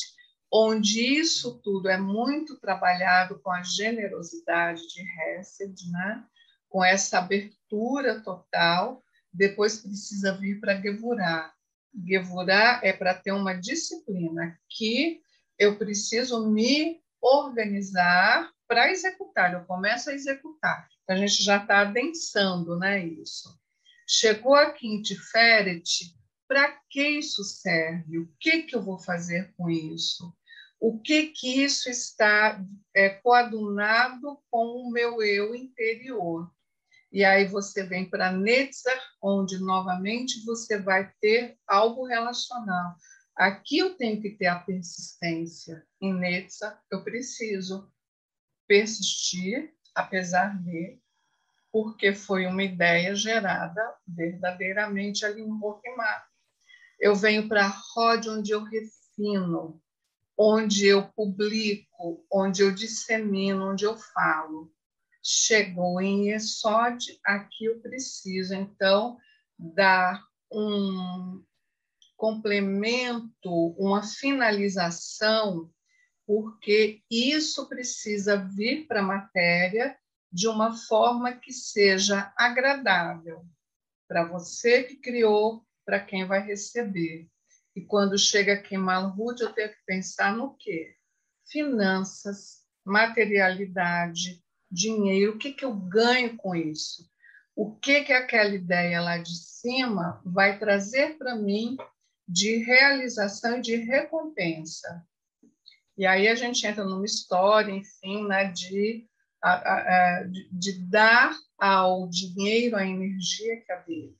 onde 0.52 1.18
isso 1.18 1.60
tudo 1.60 1.88
é 1.88 1.96
muito 1.96 2.58
trabalhado 2.60 3.40
com 3.40 3.50
a 3.50 3.62
generosidade 3.62 4.86
de 4.88 5.02
Reset, 5.02 5.90
né? 5.90 6.24
com 6.72 6.82
essa 6.82 7.18
abertura 7.18 8.20
total 8.22 9.04
depois 9.32 9.78
precisa 9.80 10.36
vir 10.36 10.60
para 10.60 10.80
Gevurah. 10.80 11.52
Gevurah 12.06 12.80
é 12.82 12.92
para 12.92 13.14
ter 13.14 13.32
uma 13.32 13.54
disciplina 13.54 14.58
que 14.68 15.20
eu 15.58 15.76
preciso 15.78 16.50
me 16.50 17.00
organizar 17.20 18.50
para 18.66 18.90
executar. 18.90 19.52
Eu 19.52 19.64
começo 19.64 20.10
a 20.10 20.14
executar. 20.14 20.88
A 21.08 21.16
gente 21.16 21.42
já 21.42 21.58
está 21.58 21.80
adensando, 21.80 22.78
né? 22.78 23.04
Isso. 23.04 23.60
Chegou 24.08 24.54
aqui 24.54 24.86
em 24.86 25.02
Tiferet, 25.02 25.82
para 26.48 26.78
que 26.90 27.02
isso 27.02 27.44
serve? 27.44 28.18
O 28.18 28.28
que, 28.38 28.62
que 28.62 28.76
eu 28.76 28.82
vou 28.82 28.98
fazer 28.98 29.52
com 29.56 29.70
isso? 29.70 30.34
O 30.80 31.00
que 31.00 31.28
que 31.28 31.62
isso 31.62 31.88
está 31.88 32.62
é, 32.94 33.08
coadunado 33.08 34.38
com 34.50 34.66
o 34.82 34.90
meu 34.90 35.22
eu 35.22 35.54
interior? 35.54 36.50
E 37.12 37.26
aí 37.26 37.46
você 37.46 37.84
vem 37.84 38.08
para 38.08 38.32
Netzar, 38.32 38.98
onde 39.22 39.58
novamente 39.58 40.42
você 40.46 40.80
vai 40.80 41.12
ter 41.20 41.58
algo 41.66 42.06
relacional. 42.06 42.96
Aqui 43.36 43.78
eu 43.78 43.94
tenho 43.96 44.20
que 44.22 44.30
ter 44.30 44.46
a 44.46 44.58
persistência. 44.58 45.86
Em 46.00 46.14
Netzar, 46.14 46.82
eu 46.90 47.04
preciso 47.04 47.92
persistir, 48.66 49.74
apesar 49.94 50.58
de, 50.62 50.98
porque 51.70 52.14
foi 52.14 52.46
uma 52.46 52.62
ideia 52.62 53.14
gerada 53.14 53.94
verdadeiramente 54.08 55.26
ali 55.26 55.42
em 55.42 55.58
Roquemar. 55.60 56.26
Eu 56.98 57.14
venho 57.14 57.46
para 57.46 57.66
Rod, 57.94 58.26
onde 58.26 58.52
eu 58.52 58.64
refino, 58.64 59.82
onde 60.38 60.86
eu 60.86 61.06
publico, 61.08 62.24
onde 62.32 62.62
eu 62.62 62.74
dissemino, 62.74 63.70
onde 63.70 63.84
eu 63.84 63.98
falo 63.98 64.72
chegou 65.22 66.00
em 66.00 66.30
Esod, 66.30 67.18
aqui 67.24 67.66
eu 67.66 67.80
preciso, 67.80 68.54
então, 68.54 69.18
dar 69.58 70.22
um 70.50 71.42
complemento, 72.16 73.68
uma 73.78 74.02
finalização, 74.02 75.70
porque 76.26 77.02
isso 77.10 77.68
precisa 77.68 78.36
vir 78.36 78.86
para 78.86 79.00
a 79.00 79.04
matéria 79.04 79.96
de 80.30 80.48
uma 80.48 80.76
forma 80.76 81.32
que 81.32 81.52
seja 81.52 82.32
agradável 82.36 83.44
para 84.12 84.24
você 84.24 84.82
que 84.82 84.96
criou, 84.96 85.64
para 85.86 85.98
quem 85.98 86.26
vai 86.26 86.40
receber. 86.40 87.26
E 87.74 87.80
quando 87.80 88.18
chega 88.18 88.52
aqui 88.52 88.74
em 88.74 88.78
Malhut, 88.78 89.40
eu 89.40 89.52
tenho 89.54 89.70
que 89.70 89.84
pensar 89.86 90.36
no 90.36 90.54
quê? 90.56 90.94
Finanças, 91.46 92.62
materialidade, 92.84 94.41
dinheiro, 94.72 95.34
o 95.34 95.38
que, 95.38 95.52
que 95.52 95.64
eu 95.64 95.74
ganho 95.74 96.36
com 96.36 96.56
isso? 96.56 97.06
O 97.54 97.76
que, 97.76 98.04
que 98.04 98.12
aquela 98.12 98.54
ideia 98.54 99.00
lá 99.02 99.18
de 99.18 99.36
cima 99.36 100.22
vai 100.24 100.58
trazer 100.58 101.18
para 101.18 101.36
mim 101.36 101.76
de 102.26 102.56
realização 102.64 103.58
e 103.58 103.60
de 103.60 103.76
recompensa? 103.76 105.06
E 105.96 106.06
aí 106.06 106.26
a 106.26 106.34
gente 106.34 106.66
entra 106.66 106.82
numa 106.84 107.04
história, 107.04 107.70
enfim, 107.70 108.26
né, 108.26 108.50
de, 108.50 109.06
de, 110.30 110.48
de 110.50 110.78
dar 110.88 111.36
ao 111.58 112.08
dinheiro 112.08 112.76
a 112.76 112.86
energia 112.86 113.60
que 113.60 113.70
é 113.70 113.82
dele. 113.82 114.16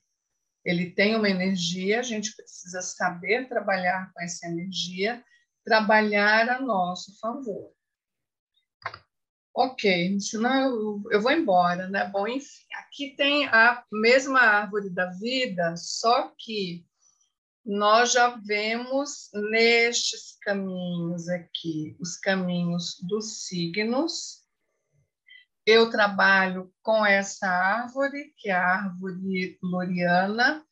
Ele 0.65 0.91
tem 0.91 1.17
uma 1.17 1.31
energia, 1.31 1.99
a 1.99 2.03
gente 2.03 2.37
precisa 2.37 2.83
saber 2.83 3.49
trabalhar 3.49 4.13
com 4.13 4.23
essa 4.23 4.47
energia, 4.47 5.25
trabalhar 5.65 6.49
a 6.51 6.61
nosso 6.61 7.19
favor 7.19 7.73
ok, 9.55 10.19
senão 10.21 10.55
eu, 10.55 11.03
eu 11.11 11.21
vou 11.21 11.31
embora, 11.31 11.89
né? 11.89 12.09
Bom, 12.09 12.27
enfim, 12.27 12.65
aqui 12.75 13.15
tem 13.17 13.47
a 13.47 13.85
mesma 13.93 14.41
árvore 14.41 14.91
da 14.91 15.11
vida, 15.11 15.77
só 15.77 16.33
que 16.39 16.87
nós 17.65 18.13
já 18.13 18.31
vemos 18.45 19.31
nestes 19.53 20.37
caminhos 20.43 21.29
aqui, 21.29 21.97
os 22.01 22.17
caminhos 22.17 22.97
dos 23.03 23.47
signos. 23.47 24.43
Eu 25.65 25.91
trabalho 25.91 26.73
com 26.83 27.07
essa 27.07 27.47
árvore, 27.47 28.33
que 28.37 28.49
é 28.51 28.55
a 28.55 28.67
árvore 28.67 29.59
loriana, 29.63 30.65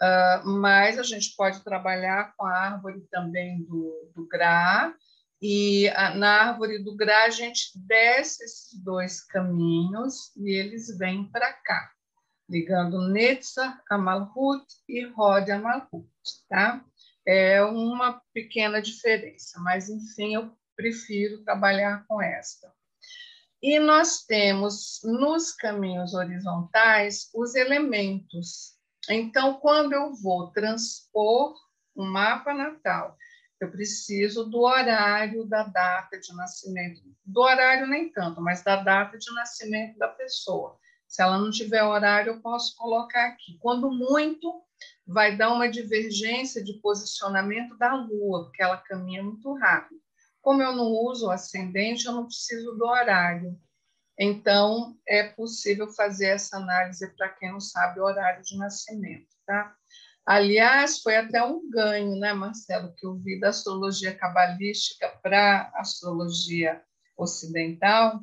uh, 0.00 0.48
mas 0.48 0.98
a 0.98 1.02
gente 1.02 1.34
pode 1.36 1.62
trabalhar 1.62 2.32
com 2.34 2.46
a 2.46 2.56
árvore 2.56 3.06
também 3.10 3.62
do, 3.64 4.10
do 4.14 4.26
Gra, 4.26 4.94
e 5.40 5.88
a, 5.90 6.14
na 6.14 6.48
árvore 6.48 6.82
do 6.82 6.96
Gra, 6.96 7.24
a 7.24 7.30
gente 7.30 7.70
desce 7.76 8.44
esses 8.44 8.82
dois 8.82 9.24
caminhos 9.24 10.34
e 10.36 10.50
eles 10.50 10.96
vêm 10.98 11.24
para 11.30 11.52
cá, 11.52 11.92
ligando 12.48 13.08
Netzah 13.08 13.80
a 13.88 13.96
Malhut 13.96 14.66
e 14.88 15.04
Rod 15.06 15.48
a 15.48 15.58
Malhut, 15.58 16.08
tá? 16.48 16.84
É 17.26 17.62
uma 17.62 18.20
pequena 18.32 18.82
diferença, 18.82 19.60
mas 19.60 19.88
enfim, 19.88 20.34
eu 20.34 20.52
prefiro 20.74 21.44
trabalhar 21.44 22.04
com 22.08 22.20
esta. 22.20 22.72
E 23.62 23.78
nós 23.78 24.24
temos 24.24 25.00
nos 25.04 25.52
caminhos 25.52 26.14
horizontais 26.14 27.28
os 27.34 27.54
elementos. 27.54 28.76
Então, 29.10 29.54
quando 29.54 29.92
eu 29.92 30.14
vou 30.14 30.50
transpor 30.52 31.54
um 31.96 32.06
mapa 32.06 32.54
natal 32.54 33.16
eu 33.60 33.70
preciso 33.70 34.44
do 34.44 34.60
horário 34.60 35.44
da 35.46 35.64
data 35.64 36.18
de 36.18 36.34
nascimento. 36.34 37.02
Do 37.24 37.40
horário 37.40 37.86
nem 37.86 38.10
tanto, 38.10 38.40
mas 38.40 38.62
da 38.62 38.76
data 38.76 39.18
de 39.18 39.32
nascimento 39.34 39.98
da 39.98 40.08
pessoa. 40.08 40.78
Se 41.06 41.22
ela 41.22 41.38
não 41.38 41.50
tiver 41.50 41.82
horário, 41.82 42.34
eu 42.34 42.40
posso 42.40 42.76
colocar 42.76 43.28
aqui. 43.28 43.58
Quando 43.60 43.90
muito, 43.90 44.62
vai 45.06 45.36
dar 45.36 45.52
uma 45.52 45.68
divergência 45.68 46.62
de 46.62 46.74
posicionamento 46.74 47.76
da 47.78 47.94
Lua, 47.94 48.44
porque 48.44 48.62
ela 48.62 48.76
caminha 48.76 49.22
muito 49.22 49.52
rápido. 49.54 50.00
Como 50.40 50.62
eu 50.62 50.76
não 50.76 50.86
uso 50.86 51.26
o 51.26 51.30
ascendente, 51.30 52.06
eu 52.06 52.12
não 52.12 52.26
preciso 52.26 52.72
do 52.72 52.86
horário. 52.86 53.58
Então, 54.18 54.96
é 55.06 55.28
possível 55.28 55.88
fazer 55.88 56.26
essa 56.26 56.56
análise 56.56 57.08
para 57.16 57.28
quem 57.30 57.52
não 57.52 57.60
sabe 57.60 58.00
o 58.00 58.04
horário 58.04 58.42
de 58.42 58.56
nascimento, 58.56 59.28
tá? 59.46 59.74
Aliás, 60.30 61.00
foi 61.00 61.16
até 61.16 61.42
um 61.42 61.70
ganho, 61.70 62.14
né, 62.16 62.34
Marcelo, 62.34 62.94
que 62.94 63.06
eu 63.06 63.14
vi 63.14 63.40
da 63.40 63.48
astrologia 63.48 64.14
cabalística 64.14 65.08
para 65.22 65.72
a 65.74 65.80
astrologia 65.80 66.82
ocidental, 67.16 68.20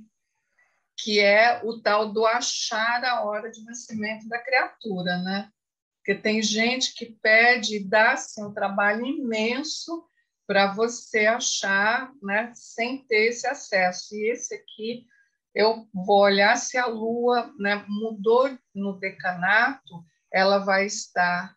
que 1.00 1.20
é 1.20 1.62
o 1.64 1.82
tal 1.82 2.14
do 2.14 2.24
achar 2.24 3.04
a 3.04 3.24
hora 3.24 3.50
de 3.50 3.64
nascimento 3.64 4.30
da 4.30 4.38
criatura, 4.38 5.18
né? 5.18 5.50
Porque 5.98 6.14
tem 6.14 6.44
gente 6.44 6.94
que 6.94 7.08
pede 7.08 7.78
e 7.78 7.84
dá 7.84 8.12
assim, 8.12 8.46
um 8.46 8.54
trabalho 8.54 9.04
imenso 9.04 10.08
para 10.46 10.72
você 10.72 11.26
achar, 11.26 12.14
né, 12.22 12.52
sem 12.54 13.04
ter 13.08 13.30
esse 13.30 13.48
acesso. 13.48 14.16
E 14.16 14.30
esse 14.30 14.54
aqui, 14.54 15.08
eu 15.56 15.90
vou 15.92 16.20
olhar 16.20 16.56
se 16.56 16.78
a 16.78 16.86
Lua 16.86 17.52
né, 17.58 17.84
mudou 17.88 18.56
no 18.76 19.00
decanato, 19.00 20.06
ela 20.32 20.60
vai 20.60 20.86
estar 20.86 21.56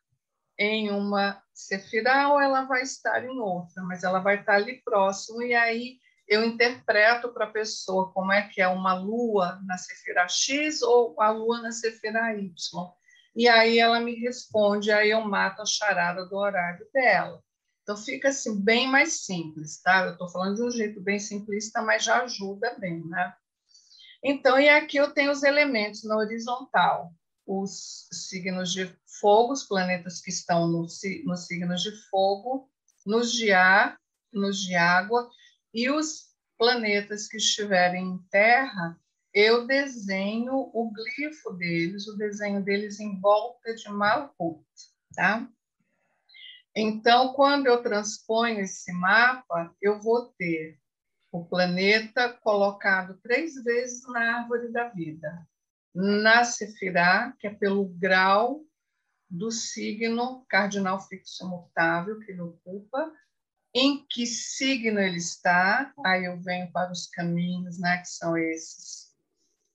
em 0.58 0.90
uma 0.90 1.40
sefirá 1.54 2.30
ou 2.32 2.40
ela 2.40 2.62
vai 2.62 2.82
estar 2.82 3.24
em 3.24 3.38
outra, 3.38 3.82
mas 3.84 4.02
ela 4.02 4.18
vai 4.18 4.40
estar 4.40 4.54
ali 4.54 4.82
próximo 4.82 5.42
e 5.42 5.54
aí 5.54 5.98
eu 6.26 6.44
interpreto 6.44 7.32
para 7.32 7.46
a 7.46 7.50
pessoa 7.50 8.12
como 8.12 8.32
é 8.32 8.42
que 8.48 8.60
é 8.60 8.68
uma 8.68 8.92
lua 8.92 9.60
na 9.64 9.78
sefirá 9.78 10.28
X 10.28 10.82
ou 10.82 11.18
a 11.20 11.30
lua 11.30 11.62
na 11.62 11.70
sefirá 11.70 12.34
Y. 12.34 12.52
E 13.34 13.48
aí 13.48 13.78
ela 13.78 14.00
me 14.00 14.14
responde, 14.16 14.90
aí 14.90 15.10
eu 15.10 15.20
mato 15.22 15.62
a 15.62 15.66
charada 15.66 16.26
do 16.26 16.36
horário 16.36 16.86
dela. 16.92 17.42
Então 17.82 17.96
fica 17.96 18.28
assim 18.28 18.60
bem 18.60 18.86
mais 18.88 19.24
simples, 19.24 19.80
tá? 19.80 20.04
Eu 20.04 20.12
estou 20.12 20.28
falando 20.28 20.56
de 20.56 20.62
um 20.62 20.70
jeito 20.70 21.00
bem 21.00 21.18
simplista, 21.18 21.80
mas 21.80 22.04
já 22.04 22.22
ajuda 22.22 22.76
bem, 22.78 23.02
né? 23.06 23.32
Então, 24.22 24.58
e 24.58 24.68
aqui 24.68 24.96
eu 24.96 25.14
tenho 25.14 25.30
os 25.30 25.42
elementos 25.44 26.02
na 26.04 26.16
horizontal 26.16 27.12
os 27.48 28.06
signos 28.12 28.70
de 28.70 28.94
fogo, 29.20 29.52
os 29.52 29.64
planetas 29.64 30.20
que 30.20 30.30
estão 30.30 30.66
no, 30.66 30.86
nos 31.24 31.46
signos 31.46 31.82
de 31.82 31.92
fogo, 32.08 32.70
nos 33.06 33.32
de 33.32 33.52
ar, 33.52 33.98
nos 34.32 34.60
de 34.60 34.74
água, 34.74 35.30
e 35.72 35.90
os 35.90 36.28
planetas 36.56 37.28
que 37.28 37.36
estiverem 37.36 38.04
em 38.04 38.18
terra, 38.30 38.98
eu 39.32 39.66
desenho 39.66 40.70
o 40.72 40.90
glifo 40.92 41.52
deles, 41.52 42.08
o 42.08 42.16
desenho 42.16 42.62
deles 42.62 42.98
em 42.98 43.20
volta 43.20 43.74
de 43.74 43.88
Malkut, 43.88 44.64
tá? 45.14 45.48
Então, 46.74 47.32
quando 47.34 47.66
eu 47.66 47.82
transponho 47.82 48.60
esse 48.60 48.92
mapa, 48.92 49.74
eu 49.80 50.00
vou 50.00 50.26
ter 50.38 50.78
o 51.30 51.44
planeta 51.44 52.32
colocado 52.32 53.18
três 53.22 53.54
vezes 53.62 54.06
na 54.08 54.40
árvore 54.40 54.72
da 54.72 54.88
vida 54.88 55.46
na 55.94 56.44
Sefirá, 56.44 57.34
que 57.40 57.46
é 57.46 57.50
pelo 57.54 57.84
grau 57.84 58.62
do 59.28 59.50
signo 59.50 60.44
cardinal 60.48 61.00
fixo 61.00 61.44
imutável 61.44 62.18
que 62.20 62.32
ele 62.32 62.40
ocupa, 62.40 63.12
em 63.74 64.06
que 64.06 64.26
signo 64.26 64.98
ele 64.98 65.18
está, 65.18 65.92
aí 66.04 66.24
eu 66.24 66.40
venho 66.40 66.70
para 66.72 66.90
os 66.90 67.06
caminhos, 67.06 67.78
né, 67.78 67.98
que 67.98 68.08
são 68.08 68.36
esses 68.36 69.14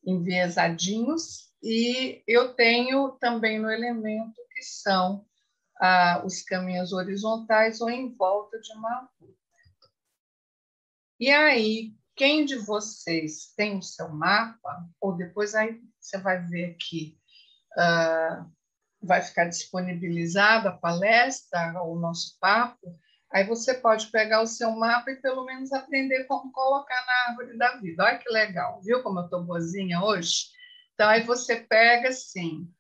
enviesadinhos, 0.06 1.54
e 1.62 2.22
eu 2.28 2.54
tenho 2.54 3.12
também 3.20 3.60
no 3.60 3.72
elemento 3.72 4.42
que 4.54 4.64
são 4.64 5.26
ah, 5.80 6.22
os 6.26 6.42
caminhos 6.42 6.92
horizontais 6.92 7.80
ou 7.80 7.90
em 7.90 8.14
volta 8.14 8.60
de 8.60 8.74
uma 8.74 9.10
rua. 9.20 9.34
E 11.20 11.30
aí, 11.30 11.96
quem 12.16 12.46
de 12.46 12.58
vocês 12.58 13.54
tem 13.56 13.78
o 13.78 13.82
seu 13.82 14.10
mapa, 14.10 14.88
ou 15.00 15.16
depois 15.16 15.56
aí 15.56 15.82
você 16.00 16.18
vai 16.18 16.46
ver 16.46 16.76
que 16.76 17.18
uh, 17.78 18.52
vai 19.04 19.22
ficar 19.22 19.46
disponibilizada 19.46 20.70
a 20.70 20.78
palestra, 20.78 21.84
o 21.84 22.00
nosso 22.00 22.38
papo, 22.40 22.98
aí 23.32 23.46
você 23.46 23.74
pode 23.74 24.08
pegar 24.08 24.42
o 24.42 24.48
seu 24.48 24.72
mapa 24.72 25.12
e 25.12 25.22
pelo 25.22 25.46
menos 25.46 25.74
aprender 25.74 26.24
como 26.26 26.52
colocar 26.52 27.06
na 27.06 27.32
árvore 27.32 27.58
da 27.58 27.76
vida. 27.78 28.04
Olha 28.04 28.18
que 28.18 28.30
legal, 28.30 28.82
viu 28.82 29.04
como 29.04 29.20
eu 29.20 29.26
estou 29.26 29.44
boazinha 29.44 30.02
hoje? 30.02 30.48
Então, 30.94 31.10
aí 31.10 31.24
você 31.24 31.58
pega 31.58 32.10
assim, 32.10 32.72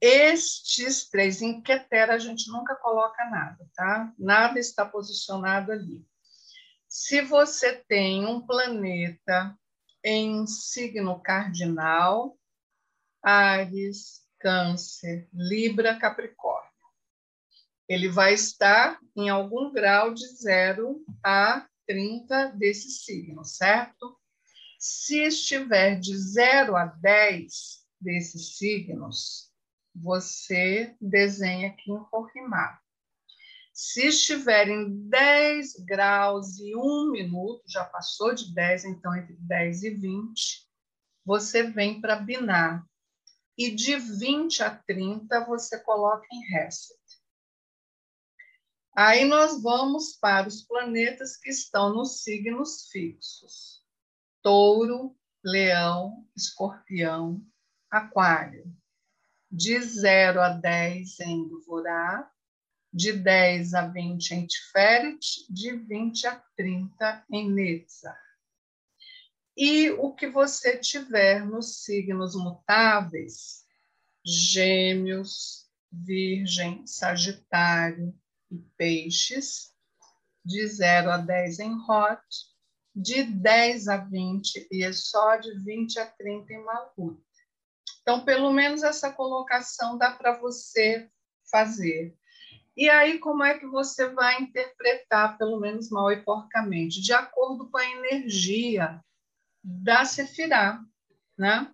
estes 0.00 1.08
três, 1.08 1.42
em 1.42 1.60
Quetera 1.60 2.14
a 2.14 2.18
gente 2.18 2.50
nunca 2.50 2.74
coloca 2.76 3.24
nada, 3.30 3.68
tá? 3.74 4.12
Nada 4.18 4.58
está 4.58 4.84
posicionado 4.84 5.72
ali. 5.72 6.06
Se 6.88 7.20
você 7.20 7.74
tem 7.88 8.24
um 8.24 8.40
planeta 8.46 9.58
em 10.04 10.46
signo 10.46 11.20
cardinal, 11.20 12.38
Ares, 13.22 14.23
Câncer, 14.44 15.26
Libra, 15.32 15.98
Capricórnio, 15.98 16.70
ele 17.88 18.10
vai 18.10 18.34
estar 18.34 19.00
em 19.16 19.30
algum 19.30 19.72
grau 19.72 20.12
de 20.12 20.26
0 20.36 21.02
a 21.24 21.66
30 21.86 22.48
desse 22.48 22.90
signo, 22.90 23.42
certo? 23.42 24.18
Se 24.78 25.22
estiver 25.22 25.98
de 25.98 26.14
0 26.14 26.76
a 26.76 26.84
10 26.84 27.86
desses 27.98 28.58
signos, 28.58 29.50
você 29.94 30.94
desenha 31.00 31.68
aqui 31.68 31.90
em 31.90 32.04
Corrimar. 32.04 32.82
Se 33.72 34.08
estiver 34.08 34.68
em 34.68 35.08
10 35.08 35.84
graus 35.86 36.58
e 36.58 36.76
1 36.76 37.10
minuto, 37.12 37.62
já 37.66 37.82
passou 37.86 38.34
de 38.34 38.54
10, 38.54 38.84
então 38.84 39.16
entre 39.16 39.36
10 39.38 39.84
e 39.84 39.90
20, 39.90 40.68
você 41.24 41.62
vem 41.62 41.98
para 41.98 42.16
binar. 42.16 42.86
E 43.56 43.70
de 43.70 43.96
20 43.96 44.62
a 44.62 44.76
30 44.76 45.44
você 45.46 45.78
coloca 45.78 46.26
em 46.32 46.40
reset. 46.52 46.98
Aí 48.96 49.24
nós 49.24 49.60
vamos 49.60 50.16
para 50.16 50.46
os 50.46 50.62
planetas 50.62 51.36
que 51.36 51.50
estão 51.50 51.92
nos 51.92 52.22
signos 52.22 52.88
fixos: 52.90 53.82
Touro, 54.42 55.16
Leão, 55.44 56.26
Escorpião, 56.36 57.44
Aquário. 57.90 58.64
De 59.50 59.80
0 59.80 60.40
a 60.40 60.48
10 60.48 61.20
em 61.20 61.48
Duvorá, 61.48 62.28
de 62.92 63.12
10 63.12 63.74
a 63.74 63.86
20 63.86 64.30
em 64.32 64.46
Tiferet, 64.46 65.18
de 65.48 65.76
20 65.76 66.26
a 66.26 66.36
30 66.56 67.24
em 67.30 67.52
Netzach. 67.52 68.23
E 69.56 69.90
o 69.90 70.12
que 70.12 70.28
você 70.28 70.78
tiver 70.78 71.46
nos 71.46 71.84
signos 71.84 72.34
mutáveis, 72.34 73.64
Gêmeos, 74.24 75.68
Virgem, 75.92 76.84
Sagitário 76.86 78.12
e 78.50 78.58
Peixes, 78.76 79.72
de 80.44 80.66
0 80.66 81.10
a 81.10 81.18
10 81.18 81.58
em 81.60 81.86
Rot, 81.86 82.20
de 82.94 83.22
10 83.22 83.88
a 83.88 83.96
20 83.96 84.68
e 84.70 84.84
é 84.84 84.92
só 84.92 85.36
de 85.36 85.52
20 85.64 85.98
a 85.98 86.06
30 86.06 86.52
em 86.52 86.64
Malhut. 86.64 87.20
Então, 88.02 88.24
pelo 88.24 88.52
menos 88.52 88.82
essa 88.82 89.12
colocação 89.12 89.96
dá 89.96 90.10
para 90.10 90.38
você 90.38 91.08
fazer. 91.50 92.14
E 92.76 92.90
aí, 92.90 93.18
como 93.18 93.42
é 93.42 93.58
que 93.58 93.66
você 93.66 94.08
vai 94.08 94.42
interpretar, 94.42 95.38
pelo 95.38 95.58
menos 95.60 95.88
mal 95.90 96.10
e 96.12 96.22
porcamente? 96.22 97.00
De 97.00 97.12
acordo 97.12 97.70
com 97.70 97.78
a 97.78 97.88
energia 97.88 99.02
da 99.64 100.04
Sefirá, 100.04 100.78
né? 101.38 101.72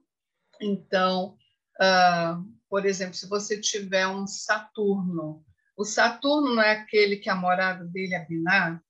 Então, 0.61 1.37
uh, 1.81 2.61
por 2.69 2.87
exemplo, 2.87 3.15
se 3.15 3.29
você 3.29 3.61
tiver 3.61 4.07
um 4.07 4.27
Saturno, 4.27 5.45
o 5.77 5.85
Saturno 5.85 6.55
não 6.55 6.63
é 6.63 6.73
aquele 6.73 7.17
que 7.17 7.29
a 7.29 7.35
morada 7.35 7.85
dele 7.85 8.15
é 8.15 8.25
binar, 8.25 8.81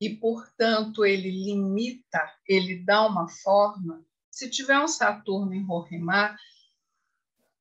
e, 0.00 0.10
portanto, 0.10 1.04
ele 1.04 1.30
limita, 1.30 2.32
ele 2.46 2.84
dá 2.84 3.06
uma 3.06 3.28
forma. 3.28 4.04
Se 4.30 4.48
tiver 4.48 4.78
um 4.78 4.88
Saturno 4.88 5.52
em 5.52 5.64
Rorimá, 5.64 6.36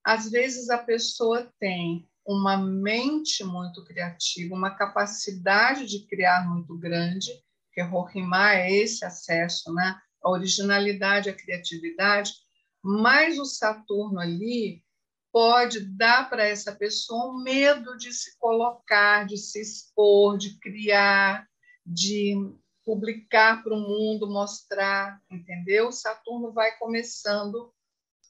às 0.03 0.29
vezes 0.29 0.69
a 0.69 0.77
pessoa 0.77 1.51
tem 1.59 2.07
uma 2.25 2.57
mente 2.57 3.43
muito 3.43 3.83
criativa, 3.85 4.53
uma 4.53 4.75
capacidade 4.75 5.85
de 5.85 6.05
criar 6.07 6.47
muito 6.47 6.77
grande, 6.77 7.31
que 7.73 7.81
Rohimá 7.81 8.53
é 8.53 8.71
esse 8.71 9.05
acesso, 9.05 9.73
né? 9.73 9.99
A 10.23 10.29
originalidade, 10.29 11.29
a 11.29 11.35
criatividade, 11.35 12.33
mas 12.83 13.37
o 13.39 13.45
Saturno 13.45 14.19
ali 14.19 14.83
pode 15.31 15.81
dar 15.81 16.29
para 16.29 16.45
essa 16.45 16.73
pessoa 16.73 17.31
um 17.31 17.43
medo 17.43 17.97
de 17.97 18.11
se 18.13 18.37
colocar, 18.39 19.25
de 19.25 19.37
se 19.37 19.61
expor, 19.61 20.37
de 20.37 20.57
criar, 20.59 21.47
de 21.85 22.35
publicar 22.83 23.63
para 23.63 23.73
o 23.73 23.79
mundo, 23.79 24.31
mostrar, 24.31 25.21
entendeu? 25.29 25.91
Saturno 25.91 26.53
vai 26.53 26.77
começando 26.77 27.73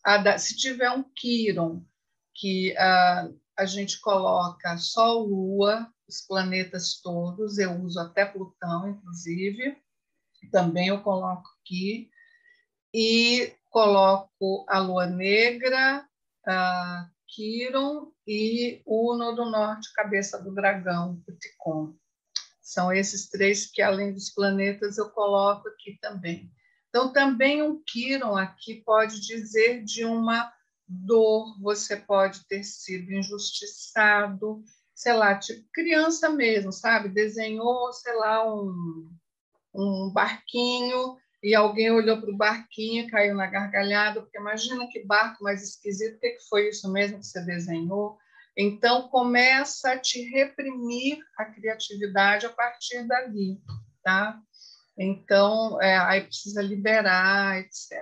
a 0.03 0.17
dar. 0.17 0.39
Se 0.39 0.57
tiver 0.57 0.89
um 0.89 1.03
Quiron, 1.03 1.85
que 2.33 2.71
uh, 2.73 3.39
a 3.55 3.65
gente 3.65 3.99
coloca 3.99 4.77
Sol, 4.77 5.27
Lua, 5.27 5.91
os 6.07 6.21
planetas 6.21 6.99
todos, 7.01 7.57
eu 7.57 7.71
uso 7.81 7.99
até 7.99 8.25
Plutão, 8.25 8.89
inclusive, 8.89 9.77
também 10.51 10.87
eu 10.87 11.01
coloco 11.01 11.49
aqui, 11.67 12.09
e 12.93 13.53
coloco 13.69 14.65
a 14.69 14.79
Lua 14.79 15.05
Negra, 15.05 16.07
a 16.47 17.09
Quiron 17.27 18.11
e 18.25 18.81
Uno 18.85 19.33
do 19.33 19.45
Norte, 19.45 19.93
Cabeça 19.93 20.41
do 20.41 20.53
Dragão, 20.53 21.21
o. 21.25 21.93
São 22.61 22.91
esses 22.91 23.29
três 23.29 23.69
que, 23.69 23.81
além 23.81 24.13
dos 24.13 24.29
planetas, 24.29 24.97
eu 24.97 25.09
coloco 25.09 25.67
aqui 25.69 25.97
também. 26.01 26.51
Então, 26.89 27.11
também 27.11 27.61
um 27.61 27.81
Quiron 27.83 28.35
aqui 28.35 28.81
pode 28.85 29.19
dizer 29.19 29.83
de 29.83 30.03
uma 30.05 30.51
dor, 30.87 31.59
você 31.61 31.97
pode 31.97 32.45
ter 32.47 32.63
sido 32.63 33.11
injustiçado, 33.11 34.63
sei 34.95 35.13
lá, 35.13 35.37
tipo 35.37 35.67
criança 35.73 36.29
mesmo, 36.29 36.71
sabe? 36.71 37.09
Desenhou, 37.09 37.91
sei 37.91 38.13
lá, 38.15 38.51
um, 38.51 39.09
um 39.75 40.11
barquinho 40.13 41.17
e 41.47 41.55
alguém 41.55 41.89
olhou 41.89 42.19
para 42.19 42.29
o 42.29 42.35
barquinho 42.35 43.09
caiu 43.09 43.33
na 43.33 43.47
gargalhada, 43.47 44.21
porque 44.21 44.37
imagina 44.37 44.85
que 44.91 45.05
barco 45.05 45.41
mais 45.41 45.63
esquisito, 45.63 46.17
o 46.17 46.19
que 46.19 46.37
foi 46.49 46.67
isso 46.67 46.91
mesmo 46.91 47.19
que 47.19 47.25
você 47.25 47.39
desenhou? 47.39 48.17
Então, 48.57 49.07
começa 49.07 49.93
a 49.93 49.97
te 49.97 50.21
reprimir 50.29 51.19
a 51.37 51.45
criatividade 51.45 52.45
a 52.45 52.49
partir 52.49 53.07
dali, 53.07 53.61
tá? 54.03 54.37
Então, 54.97 55.81
é, 55.81 55.97
aí 55.97 56.25
precisa 56.25 56.61
liberar, 56.61 57.57
etc. 57.59 57.97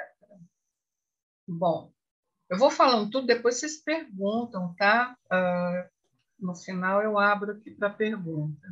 Bom, 1.47 1.93
eu 2.49 2.57
vou 2.57 2.71
falando 2.71 3.11
tudo, 3.11 3.27
depois 3.27 3.59
vocês 3.59 3.79
perguntam, 3.83 4.73
tá? 4.75 5.15
Uh, 5.31 5.87
no 6.39 6.55
final 6.55 7.03
eu 7.03 7.19
abro 7.19 7.51
aqui 7.51 7.69
para 7.69 7.91
pergunta. 7.91 8.67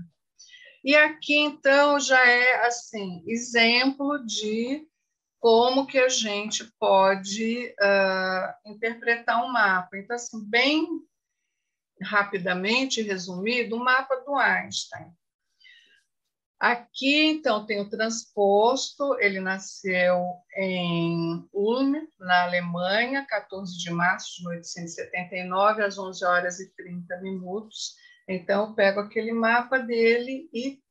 E 0.83 0.95
aqui, 0.95 1.37
então, 1.37 1.97
já 1.99 2.27
é, 2.27 2.65
assim, 2.65 3.23
exemplo 3.25 4.25
de 4.25 4.85
como 5.39 5.87
que 5.87 5.97
a 5.97 6.09
gente 6.09 6.65
pode 6.77 7.73
uh, 7.81 8.69
interpretar 8.69 9.43
um 9.43 9.51
mapa. 9.51 9.97
Então, 9.97 10.15
assim, 10.15 10.43
bem 10.49 10.87
rapidamente 12.01 13.01
resumido, 13.01 13.77
o 13.77 13.83
mapa 13.83 14.17
do 14.25 14.35
Einstein. 14.35 15.13
Aqui, 16.59 17.25
então, 17.25 17.65
tem 17.65 17.81
o 17.81 17.89
transposto, 17.89 19.17
ele 19.19 19.39
nasceu 19.39 20.23
em 20.55 21.47
Ulm, 21.51 21.93
na 22.19 22.43
Alemanha, 22.43 23.25
14 23.25 23.77
de 23.77 23.91
março 23.91 24.37
de 24.37 24.47
1879, 24.47 25.83
às 25.83 25.97
11 25.97 26.25
horas 26.25 26.59
e 26.59 26.73
30 26.73 27.17
minutos. 27.21 27.95
Então, 28.27 28.67
eu 28.67 28.73
pego 28.73 29.01
aquele 29.01 29.33
mapa 29.33 29.77
dele 29.77 30.49
e 30.53 30.81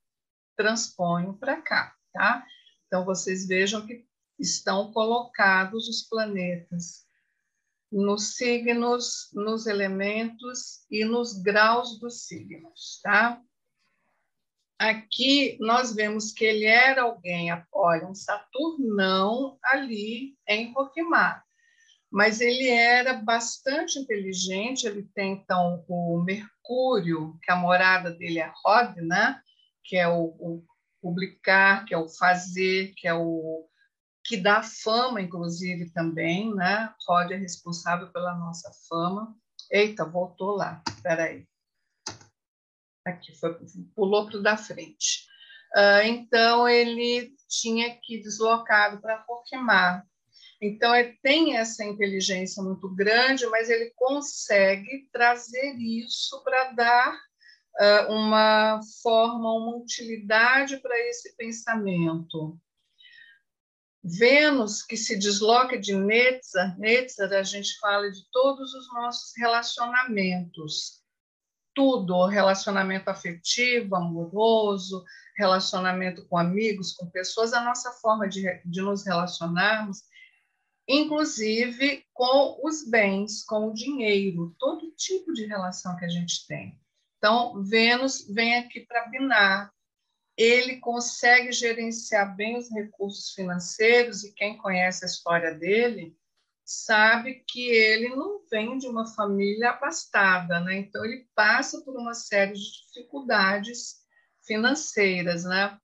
transponho 0.63 1.35
para 1.35 1.61
cá, 1.61 1.93
tá? 2.13 2.47
Então, 2.87 3.05
vocês 3.05 3.49
vejam 3.49 3.85
que 3.85 4.07
estão 4.39 4.93
colocados 4.93 5.89
os 5.89 6.03
planetas 6.03 7.05
nos 7.91 8.37
signos, 8.37 9.29
nos 9.33 9.67
elementos 9.67 10.87
e 10.89 11.05
nos 11.05 11.43
graus 11.43 11.99
dos 11.99 12.27
signos, 12.27 13.01
tá? 13.03 13.41
Aqui 14.79 15.59
nós 15.61 15.93
vemos 15.95 16.33
que 16.33 16.45
ele 16.45 16.65
era 16.65 17.03
alguém, 17.03 17.49
olha, 17.73 18.07
um 18.07 18.15
Saturnão 18.15 19.59
ali 19.65 20.37
em 20.49 20.73
Roquimar. 20.73 21.45
mas 22.11 22.43
ele 22.43 22.69
era 22.69 23.15
bastante 23.15 23.99
inteligente. 23.99 24.87
Ele 24.87 25.03
tem, 25.15 25.33
então, 25.33 25.83
o 25.89 26.23
Mercúrio, 26.23 27.39
que 27.43 27.51
a 27.51 27.57
morada 27.57 28.11
dele 28.11 28.39
é 28.39 28.53
Rod, 28.63 28.97
né? 28.99 29.41
Que 29.85 29.97
é 29.97 30.09
o, 30.09 30.25
o 30.39 30.65
publicar, 31.01 31.85
que 31.85 31.95
é 31.95 31.99
o 31.99 32.09
fazer, 32.09 32.95
que 32.97 33.09
é 33.09 33.15
o 33.15 33.69
que 34.25 34.37
dá 34.37 34.63
fama, 34.63 35.21
inclusive, 35.21 35.91
também, 35.91 36.55
né? 36.55 36.95
Rod 37.09 37.33
é 37.33 37.37
responsável 37.37 38.11
pela 38.13 38.35
nossa 38.37 38.71
fama. 38.89 39.35
Eita, 39.71 40.05
voltou 40.05 40.55
lá, 40.55 40.83
espera 40.89 41.25
aí. 41.25 41.47
Aqui, 43.05 43.35
foi, 43.35 43.59
pulou 43.97 44.27
para 44.27 44.39
o 44.39 44.43
da 44.43 44.57
frente. 44.57 45.27
Uh, 45.75 46.07
então, 46.07 46.69
ele 46.69 47.35
tinha 47.49 47.99
que 48.01 48.23
deslocado 48.23 49.01
para 49.01 49.19
Porquemar. 49.19 50.07
Então, 50.61 50.95
ele 50.95 51.19
tem 51.21 51.57
essa 51.57 51.85
inteligência 51.85 52.63
muito 52.63 52.89
grande, 52.95 53.45
mas 53.47 53.69
ele 53.69 53.93
consegue 53.97 55.09
trazer 55.11 55.75
isso 55.77 56.45
para 56.45 56.71
dar 56.73 57.21
uma 58.09 58.81
forma, 59.03 59.53
uma 59.55 59.77
utilidade 59.77 60.79
para 60.79 60.99
esse 61.09 61.37
pensamento. 61.37 62.59
Vênus, 64.05 64.83
que 64.83 64.97
se 64.97 65.17
desloca 65.17 65.79
de 65.79 65.95
Netzar, 65.95 66.77
Netzar 66.79 67.33
a 67.33 67.43
gente 67.43 67.79
fala 67.79 68.11
de 68.11 68.29
todos 68.33 68.75
os 68.75 68.93
nossos 68.93 69.33
relacionamentos, 69.37 71.01
tudo, 71.73 72.27
relacionamento 72.27 73.09
afetivo, 73.09 73.95
amoroso, 73.95 75.05
relacionamento 75.37 76.27
com 76.27 76.37
amigos, 76.37 76.93
com 76.93 77.09
pessoas, 77.11 77.53
a 77.53 77.63
nossa 77.63 77.93
forma 77.93 78.29
de, 78.29 78.43
de 78.65 78.83
nos 78.83 79.07
relacionarmos, 79.07 80.03
inclusive 80.89 82.05
com 82.13 82.59
os 82.63 82.85
bens, 82.85 83.45
com 83.45 83.69
o 83.69 83.73
dinheiro, 83.73 84.55
todo 84.59 84.91
tipo 84.97 85.33
de 85.33 85.47
relação 85.47 85.97
que 85.97 86.05
a 86.05 86.09
gente 86.09 86.45
tem. 86.49 86.82
Então, 87.23 87.63
Vênus 87.63 88.27
vem 88.29 88.57
aqui 88.57 88.81
para 88.81 89.07
binar. 89.07 89.73
Ele 90.37 90.79
consegue 90.79 91.53
gerenciar 91.53 92.35
bem 92.35 92.59
os 92.59 92.69
recursos 92.69 93.31
financeiros, 93.31 94.25
e 94.25 94.33
quem 94.33 94.59
conhece 94.59 95.05
a 95.05 95.07
história 95.07 95.55
dele 95.55 96.17
sabe 96.65 97.45
que 97.47 97.65
ele 97.65 98.09
não 98.09 98.41
vem 98.51 98.77
de 98.77 98.89
uma 98.89 99.07
família 99.07 99.71
abastada, 99.71 100.59
né? 100.61 100.79
Então, 100.79 101.05
ele 101.05 101.29
passa 101.33 101.81
por 101.83 101.97
uma 101.97 102.13
série 102.13 102.55
de 102.55 102.87
dificuldades 102.89 104.01
financeiras, 104.45 105.45
né? 105.45 105.79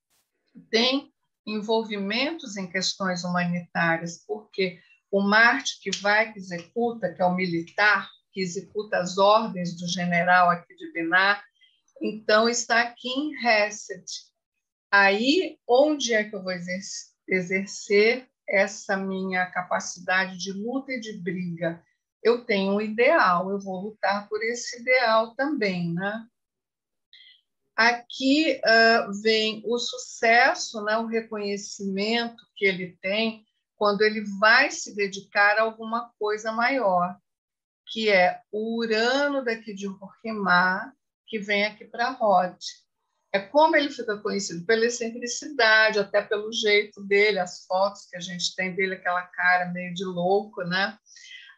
Tem 0.71 1.13
envolvimentos 1.47 2.57
em 2.57 2.69
questões 2.69 3.23
humanitárias, 3.23 4.25
porque 4.27 4.81
o 5.09 5.21
Marte 5.21 5.79
que 5.81 5.97
vai, 5.99 6.33
que 6.33 6.39
executa, 6.41 7.15
que 7.15 7.23
é 7.23 7.25
o 7.25 7.35
militar, 7.37 8.11
que 8.39 8.43
executa 8.43 8.99
as 8.99 9.19
ordens 9.19 9.77
do 9.77 9.89
general 9.89 10.49
aqui 10.49 10.73
de 10.77 10.93
Binar, 10.93 11.45
então 12.01 12.49
está 12.49 12.83
aqui 12.83 13.09
em 13.09 13.37
Reset. 13.43 14.05
Aí, 14.89 15.59
onde 15.67 16.15
é 16.15 16.23
que 16.23 16.37
eu 16.37 16.43
vou 16.43 16.53
exercer 17.27 18.29
essa 18.49 18.97
minha 18.97 19.45
capacidade 19.47 20.39
de 20.39 20.53
luta 20.53 20.93
e 20.93 21.01
de 21.01 21.19
briga? 21.19 21.83
Eu 22.23 22.45
tenho 22.45 22.75
um 22.75 22.81
ideal, 22.81 23.51
eu 23.51 23.59
vou 23.59 23.81
lutar 23.81 24.29
por 24.29 24.41
esse 24.45 24.81
ideal 24.81 25.35
também, 25.35 25.93
né? 25.93 26.25
Aqui 27.75 28.61
uh, 28.65 29.21
vem 29.21 29.63
o 29.65 29.79
sucesso, 29.79 30.83
né, 30.85 30.97
o 30.97 31.07
reconhecimento 31.07 32.45
que 32.57 32.65
ele 32.65 32.97
tem 33.01 33.45
quando 33.77 34.03
ele 34.03 34.25
vai 34.39 34.71
se 34.71 34.95
dedicar 34.95 35.59
a 35.59 35.63
alguma 35.63 36.13
coisa 36.19 36.51
maior 36.51 37.17
que 37.91 38.11
é 38.11 38.41
o 38.53 38.79
Urano 38.79 39.45
daqui 39.45 39.75
de 39.75 39.87
Roquemar, 39.87 40.93
que 41.27 41.39
vem 41.39 41.65
aqui 41.65 41.85
para 41.85 42.11
Rod. 42.11 42.57
É 43.33 43.39
como 43.39 43.77
ele 43.77 43.91
fica 43.91 44.17
conhecido 44.19 44.65
pela 44.65 44.87
excentricidade, 44.87 45.99
até 45.99 46.23
pelo 46.23 46.51
jeito 46.53 47.03
dele, 47.03 47.39
as 47.39 47.67
fotos 47.67 48.07
que 48.07 48.17
a 48.17 48.21
gente 48.21 48.55
tem 48.55 48.75
dele, 48.75 48.95
aquela 48.95 49.23
cara 49.23 49.67
meio 49.67 49.93
de 49.93 50.05
louco, 50.05 50.63
né? 50.65 50.99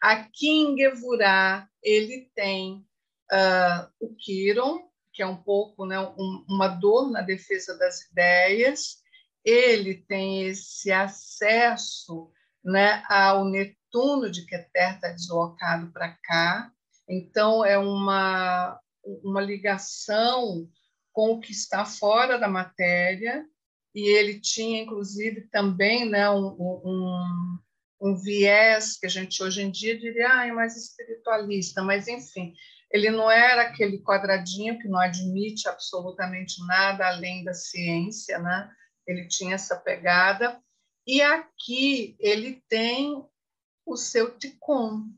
Aqui 0.00 0.48
em 0.48 0.76
Gevurá, 0.76 1.68
ele 1.82 2.30
tem 2.34 2.84
uh, 3.30 3.88
o 4.00 4.14
Kiron, 4.16 4.88
que 5.12 5.22
é 5.22 5.26
um 5.26 5.36
pouco 5.36 5.84
né, 5.84 5.98
um, 6.00 6.44
uma 6.48 6.68
dor 6.68 7.10
na 7.10 7.20
defesa 7.20 7.76
das 7.76 8.02
ideias. 8.10 8.96
Ele 9.44 9.94
tem 9.94 10.46
esse 10.46 10.90
acesso 10.90 12.32
né, 12.64 13.02
ao 13.08 13.44
Netuno 13.90 14.30
de 14.30 14.46
Keter 14.46 14.94
está 14.94 15.08
deslocado 15.08 15.90
para 15.92 16.16
cá, 16.22 16.72
então 17.08 17.64
é 17.64 17.76
uma, 17.76 18.80
uma 19.04 19.40
ligação 19.40 20.68
com 21.12 21.32
o 21.32 21.40
que 21.40 21.50
está 21.50 21.84
fora 21.84 22.38
da 22.38 22.48
matéria, 22.48 23.44
e 23.92 24.08
ele 24.16 24.38
tinha, 24.38 24.80
inclusive, 24.80 25.48
também 25.48 26.08
né, 26.08 26.30
um, 26.30 26.56
um, 26.56 27.58
um 28.00 28.16
viés 28.16 28.96
que 28.96 29.06
a 29.06 29.10
gente 29.10 29.42
hoje 29.42 29.62
em 29.62 29.70
dia 29.70 29.98
diria 29.98 30.32
ah, 30.32 30.46
é 30.46 30.52
mais 30.52 30.76
espiritualista, 30.76 31.82
mas, 31.82 32.06
enfim, 32.06 32.54
ele 32.92 33.10
não 33.10 33.28
era 33.28 33.62
aquele 33.62 33.98
quadradinho 33.98 34.78
que 34.78 34.86
não 34.86 35.00
admite 35.00 35.68
absolutamente 35.68 36.64
nada 36.64 37.08
além 37.08 37.42
da 37.42 37.52
ciência, 37.52 38.38
né? 38.38 38.70
ele 39.04 39.26
tinha 39.26 39.56
essa 39.56 39.74
pegada, 39.74 40.62
e 41.04 41.20
aqui 41.20 42.14
ele 42.20 42.62
tem 42.68 43.28
o 43.92 43.96
seu 43.96 44.36
ticum. 44.38 45.12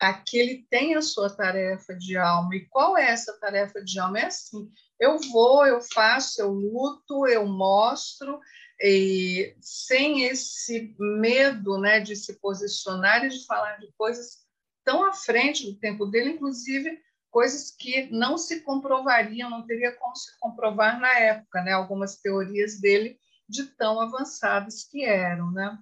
Aqui 0.00 0.38
ele 0.38 0.66
tem 0.68 0.94
a 0.96 1.02
sua 1.02 1.30
tarefa 1.30 1.94
de 1.94 2.16
alma. 2.16 2.56
E 2.56 2.66
qual 2.66 2.96
é 2.96 3.10
essa 3.10 3.38
tarefa 3.38 3.82
de 3.82 3.98
alma? 4.00 4.18
É 4.18 4.26
assim: 4.26 4.70
eu 4.98 5.18
vou, 5.30 5.66
eu 5.66 5.80
faço, 5.80 6.40
eu 6.40 6.50
luto, 6.50 7.26
eu 7.26 7.46
mostro, 7.46 8.40
e 8.80 9.56
sem 9.60 10.24
esse 10.24 10.94
medo 10.98 11.78
né, 11.78 12.00
de 12.00 12.16
se 12.16 12.40
posicionar 12.40 13.24
e 13.24 13.28
de 13.28 13.46
falar 13.46 13.76
de 13.76 13.92
coisas 13.96 14.42
tão 14.84 15.04
à 15.04 15.12
frente 15.12 15.64
do 15.64 15.78
tempo 15.78 16.06
dele, 16.06 16.30
inclusive 16.30 17.00
coisas 17.30 17.70
que 17.70 18.10
não 18.10 18.36
se 18.36 18.60
comprovariam, 18.60 19.48
não 19.48 19.64
teria 19.64 19.92
como 19.92 20.14
se 20.16 20.38
comprovar 20.38 21.00
na 21.00 21.18
época, 21.18 21.62
né? 21.62 21.72
Algumas 21.72 22.16
teorias 22.16 22.80
dele 22.80 23.18
de 23.48 23.64
tão 23.64 24.00
avançadas 24.00 24.84
que 24.84 25.04
eram, 25.04 25.50
né? 25.50 25.78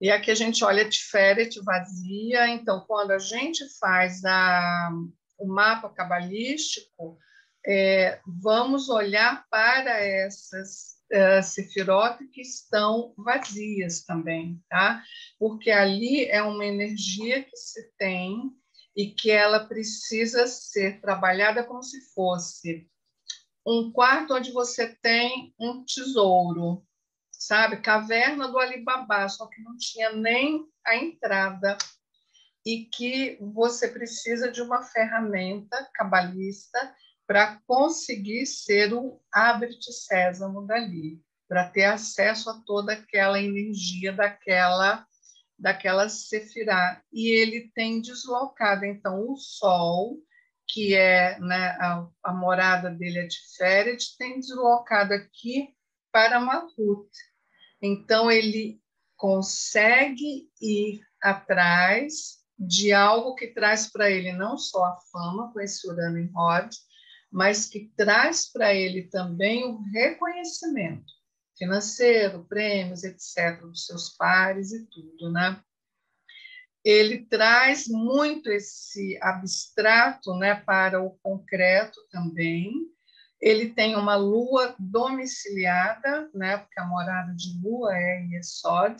E 0.00 0.10
aqui 0.10 0.30
a 0.30 0.34
gente 0.34 0.64
olha 0.64 0.88
Tiferet 0.88 1.60
vazia, 1.62 2.48
então 2.48 2.84
quando 2.86 3.12
a 3.12 3.18
gente 3.18 3.64
faz 3.78 4.24
a, 4.24 4.90
o 5.38 5.46
mapa 5.46 5.88
cabalístico, 5.88 7.18
é, 7.66 8.20
vamos 8.26 8.88
olhar 8.88 9.46
para 9.48 9.98
essas 9.98 10.98
uh, 11.12 11.42
sefirot 11.42 12.18
que 12.28 12.42
estão 12.42 13.14
vazias 13.16 14.04
também, 14.04 14.62
tá? 14.68 15.02
Porque 15.38 15.70
ali 15.70 16.26
é 16.26 16.42
uma 16.42 16.66
energia 16.66 17.42
que 17.42 17.56
se 17.56 17.90
tem 17.96 18.50
e 18.96 19.10
que 19.10 19.30
ela 19.30 19.66
precisa 19.66 20.46
ser 20.46 21.00
trabalhada 21.00 21.64
como 21.64 21.82
se 21.82 22.00
fosse 22.12 22.86
um 23.66 23.90
quarto 23.90 24.34
onde 24.34 24.52
você 24.52 24.94
tem 25.00 25.54
um 25.58 25.84
tesouro, 25.84 26.84
sabe? 27.46 27.78
Caverna 27.78 28.48
do 28.48 28.58
Alibaba, 28.58 29.28
só 29.28 29.46
que 29.46 29.62
não 29.62 29.76
tinha 29.76 30.12
nem 30.12 30.66
a 30.84 30.96
entrada 30.96 31.76
e 32.64 32.84
que 32.86 33.38
você 33.40 33.88
precisa 33.88 34.50
de 34.50 34.62
uma 34.62 34.82
ferramenta 34.82 35.88
cabalista 35.94 36.94
para 37.26 37.60
conseguir 37.66 38.46
ser 38.46 38.92
o 38.92 39.20
abre-te 39.32 39.92
sésamo 39.92 40.66
dali, 40.66 41.20
para 41.48 41.68
ter 41.68 41.84
acesso 41.84 42.50
a 42.50 42.62
toda 42.64 42.92
aquela 42.92 43.40
energia 43.40 44.12
daquela 44.12 45.06
daquela 45.56 46.08
sefirá. 46.08 47.00
E 47.12 47.28
ele 47.28 47.70
tem 47.74 48.00
deslocado, 48.00 48.84
então, 48.84 49.30
o 49.30 49.36
Sol 49.36 50.18
que 50.66 50.94
é 50.94 51.38
né, 51.40 51.76
a, 51.80 52.08
a, 52.22 52.32
morada 52.32 52.90
dele 52.90 53.20
é 53.20 53.26
de 53.26 53.36
Feret, 53.56 54.16
tem 54.18 54.40
deslocado 54.40 55.12
aqui 55.12 55.74
para 56.10 56.40
Mahut. 56.40 57.10
Então, 57.84 58.30
ele 58.30 58.80
consegue 59.16 60.48
ir 60.60 61.00
atrás 61.22 62.38
de 62.58 62.92
algo 62.92 63.34
que 63.34 63.48
traz 63.48 63.90
para 63.90 64.10
ele 64.10 64.32
não 64.32 64.56
só 64.56 64.84
a 64.84 64.96
fama, 65.12 65.52
com 65.52 65.60
esse 65.60 65.86
Urano 65.88 66.18
em 66.18 66.30
Rod, 66.32 66.72
mas 67.30 67.66
que 67.66 67.92
traz 67.96 68.50
para 68.50 68.74
ele 68.74 69.08
também 69.08 69.64
o 69.64 69.80
reconhecimento 69.92 71.12
financeiro, 71.58 72.44
prêmios, 72.44 73.04
etc., 73.04 73.60
dos 73.60 73.86
seus 73.86 74.10
pares 74.16 74.72
e 74.72 74.86
tudo, 74.86 75.30
né? 75.30 75.60
ele 76.84 77.24
traz 77.24 77.88
muito 77.88 78.50
esse 78.50 79.18
abstrato 79.22 80.34
né, 80.34 80.54
para 80.54 81.02
o 81.02 81.16
concreto 81.22 81.98
também. 82.10 82.70
Ele 83.44 83.68
tem 83.68 83.94
uma 83.94 84.16
lua 84.16 84.74
domiciliada, 84.78 86.30
né, 86.32 86.56
porque 86.56 86.80
a 86.80 86.86
morada 86.86 87.34
de 87.34 87.60
lua 87.62 87.94
é 87.94 88.26
Yesod, 88.30 88.96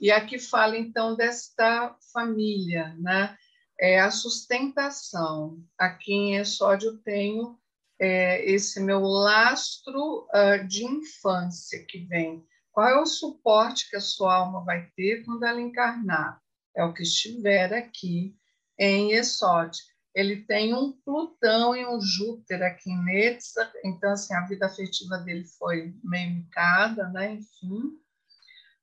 E 0.00 0.10
aqui 0.10 0.40
fala 0.40 0.76
então 0.76 1.14
desta 1.14 1.94
família, 2.12 2.96
né? 2.98 3.38
É 3.78 4.00
a 4.00 4.10
sustentação. 4.10 5.62
Aqui 5.78 6.12
em 6.12 6.36
Exódio 6.36 6.90
eu 6.90 6.98
tenho 6.98 7.56
é, 8.00 8.44
esse 8.50 8.80
meu 8.80 9.02
lastro 9.02 10.26
uh, 10.34 10.66
de 10.66 10.84
infância 10.84 11.84
que 11.86 12.00
vem. 12.06 12.44
Qual 12.72 12.88
é 12.88 13.00
o 13.00 13.06
suporte 13.06 13.88
que 13.88 13.96
a 13.96 14.00
sua 14.00 14.34
alma 14.34 14.64
vai 14.64 14.90
ter 14.96 15.24
quando 15.24 15.44
ela 15.44 15.60
encarnar? 15.60 16.42
É 16.74 16.84
o 16.84 16.92
que 16.92 17.04
estiver 17.04 17.72
aqui 17.72 18.34
em 18.76 19.12
Exódio 19.12 19.84
ele 20.16 20.44
tem 20.46 20.72
um 20.74 20.92
Plutão 20.92 21.76
e 21.76 21.86
um 21.86 22.00
Júpiter 22.00 22.62
aqui 22.62 22.90
em 22.90 23.04
Netza, 23.04 23.70
então 23.84 24.12
assim, 24.12 24.34
a 24.34 24.46
vida 24.46 24.64
afetiva 24.64 25.18
dele 25.18 25.44
foi 25.44 25.94
meio 26.02 26.36
micada, 26.36 27.06
né? 27.10 27.34
enfim. 27.34 28.00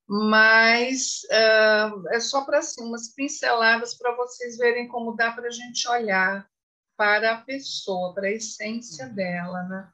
Mas 0.08 1.24
uh, 1.32 2.08
é 2.10 2.20
só 2.20 2.46
para 2.46 2.60
assim, 2.60 2.84
umas 2.84 3.08
pinceladas 3.16 3.96
para 3.96 4.16
vocês 4.16 4.58
verem 4.58 4.88
como 4.88 5.16
dá 5.16 5.32
para 5.32 5.48
a 5.48 5.52
gente 5.52 5.90
olhar 5.90 6.48
para 6.96 7.34
a 7.34 7.42
pessoa, 7.42 8.14
para 8.14 8.28
a 8.28 8.32
essência 8.32 9.10
dela. 9.10 9.64
Né? 9.64 9.92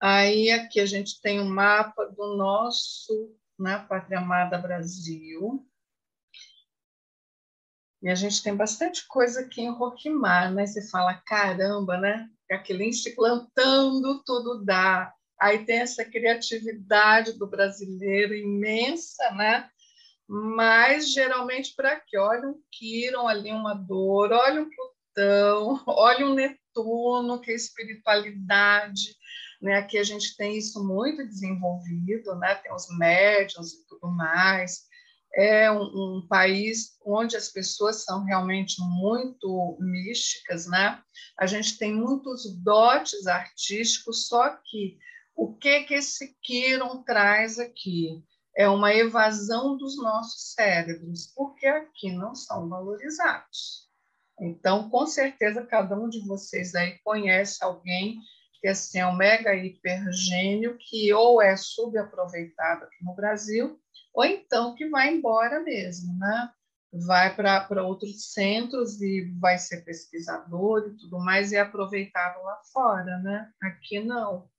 Aí 0.00 0.50
aqui 0.50 0.80
a 0.80 0.86
gente 0.86 1.20
tem 1.20 1.38
um 1.38 1.48
mapa 1.48 2.06
do 2.06 2.36
nosso 2.36 3.36
né, 3.56 3.86
Pátria 3.88 4.18
Amada 4.18 4.58
Brasil. 4.58 5.64
E 8.02 8.08
a 8.08 8.14
gente 8.14 8.42
tem 8.42 8.56
bastante 8.56 9.06
coisa 9.06 9.40
aqui 9.40 9.60
em 9.60 9.70
Roquimar, 9.70 10.52
né? 10.52 10.66
Você 10.66 10.88
fala, 10.88 11.14
caramba, 11.14 11.98
né? 11.98 12.28
Aquele 12.50 12.92
se 12.92 13.14
plantando, 13.14 14.22
tudo 14.24 14.64
dá. 14.64 15.12
Aí 15.38 15.64
tem 15.64 15.80
essa 15.80 16.04
criatividade 16.04 17.34
do 17.34 17.46
brasileiro 17.46 18.34
imensa, 18.34 19.30
né? 19.32 19.68
Mas 20.26 21.12
geralmente 21.12 21.74
para 21.76 22.00
quê? 22.00 22.16
Olha 22.16 22.48
um 22.48 22.62
Quiron 22.72 23.28
ali, 23.28 23.52
uma 23.52 23.74
dor, 23.74 24.32
olha 24.32 24.62
um 24.62 24.70
Plutão, 24.70 25.82
olha 25.86 26.26
um 26.26 26.34
Netuno, 26.34 27.40
que 27.40 27.50
é 27.50 27.54
espiritualidade. 27.54 29.14
Né? 29.60 29.76
Aqui 29.76 29.98
a 29.98 30.04
gente 30.04 30.36
tem 30.36 30.56
isso 30.56 30.82
muito 30.82 31.26
desenvolvido, 31.26 32.34
né? 32.36 32.54
tem 32.54 32.72
os 32.72 32.86
médiums 32.96 33.72
e 33.72 33.86
tudo 33.86 34.08
mais 34.10 34.89
é 35.34 35.70
um, 35.70 35.82
um, 36.18 36.26
país 36.28 36.98
onde 37.04 37.36
as 37.36 37.48
pessoas 37.48 38.04
são 38.04 38.24
realmente 38.24 38.76
muito 38.80 39.76
místicas, 39.80 40.66
né? 40.66 41.00
A 41.38 41.46
gente 41.46 41.78
tem 41.78 41.94
muitos 41.94 42.52
dotes 42.62 43.26
artísticos, 43.26 44.26
só 44.26 44.48
que 44.64 44.98
o 45.36 45.54
que 45.54 45.84
que 45.84 45.94
esse 45.94 46.36
Kiron 46.42 47.02
traz 47.02 47.58
aqui 47.58 48.24
é 48.56 48.68
uma 48.68 48.92
evasão 48.92 49.76
dos 49.76 49.96
nossos 49.96 50.52
cérebros, 50.52 51.32
porque 51.34 51.66
aqui 51.66 52.12
não 52.12 52.34
são 52.34 52.68
valorizados. 52.68 53.88
Então, 54.40 54.90
com 54.90 55.06
certeza, 55.06 55.66
cada 55.66 55.96
um 55.96 56.08
de 56.08 56.20
vocês 56.26 56.74
aí 56.74 56.98
conhece 57.04 57.62
alguém 57.62 58.18
que 58.60 58.68
assim, 58.68 58.98
é 58.98 59.06
um 59.06 59.16
mega 59.16 59.54
hipergênio 59.54 60.76
que 60.78 61.12
ou 61.14 61.40
é 61.40 61.56
subaproveitado 61.56 62.84
aqui 62.84 63.02
no 63.02 63.14
Brasil 63.14 63.80
ou 64.12 64.24
então 64.24 64.74
que 64.74 64.88
vai 64.88 65.12
embora 65.14 65.60
mesmo, 65.60 66.16
né? 66.18 66.50
Vai 66.92 67.34
para 67.34 67.84
outros 67.84 68.32
centros 68.32 69.00
e 69.00 69.32
vai 69.38 69.58
ser 69.58 69.84
pesquisador 69.84 70.88
e 70.88 70.96
tudo 70.96 71.18
mais 71.20 71.52
e 71.52 71.56
é 71.56 71.60
aproveitado 71.60 72.42
lá 72.42 72.60
fora, 72.72 73.18
né? 73.18 73.52
Aqui 73.62 74.00
não. 74.00 74.50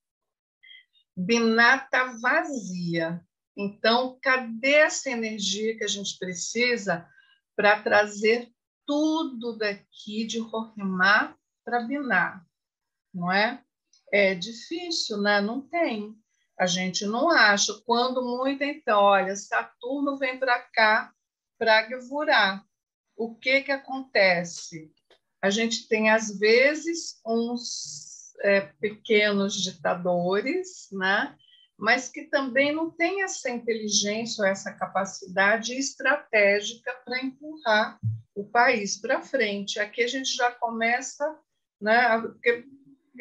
Binata 1.16 2.18
vazia. 2.22 3.22
Então, 3.56 4.18
cadê 4.22 4.76
essa 4.76 5.10
energia 5.10 5.78
que 5.78 5.84
a 5.84 5.88
gente 5.88 6.18
precisa 6.18 7.06
para 7.56 7.82
trazer 7.82 8.49
tudo 8.86 9.58
daqui 9.58 10.26
de 10.26 10.39
Rohimá 10.39 11.36
para 11.66 11.82
Biná? 11.82 12.45
Não 13.14 13.32
é? 13.32 13.62
É 14.12 14.34
difícil, 14.36 15.22
né? 15.22 15.41
Não 15.41 15.62
tem. 15.62 16.20
A 16.62 16.68
gente 16.68 17.07
não 17.07 17.28
acha. 17.32 17.74
Quando 17.88 18.22
muito, 18.22 18.64
então, 18.64 18.99
olha, 19.01 19.36
Saturno 19.36 20.16
vem 20.16 20.38
para 20.38 20.59
cá 20.59 21.12
para 21.57 21.89
Gevurá. 21.89 22.64
O 23.18 23.34
que, 23.34 23.62
que 23.62 23.72
acontece? 23.72 24.93
A 25.41 25.49
gente 25.49 25.88
tem, 25.88 26.12
às 26.12 26.38
vezes, 26.38 27.20
uns 27.26 28.36
é, 28.41 28.62
pequenos 28.80 29.55
ditadores, 29.55 30.88
né? 30.91 31.36
mas 31.80 32.07
que 32.07 32.26
também 32.26 32.72
não 32.72 32.91
tem 32.91 33.24
essa 33.24 33.49
inteligência 33.49 34.43
ou 34.43 34.47
essa 34.47 34.72
capacidade 34.72 35.74
estratégica 35.74 36.93
para 37.03 37.24
empurrar 37.26 37.99
o 38.36 38.43
país 38.43 39.01
para 39.01 39.24
frente. 39.24 39.80
Aqui 39.80 40.03
a 40.03 40.07
gente 40.07 40.36
já 40.36 40.51
começa, 40.51 41.36
né? 41.82 42.22
Porque 42.22 42.68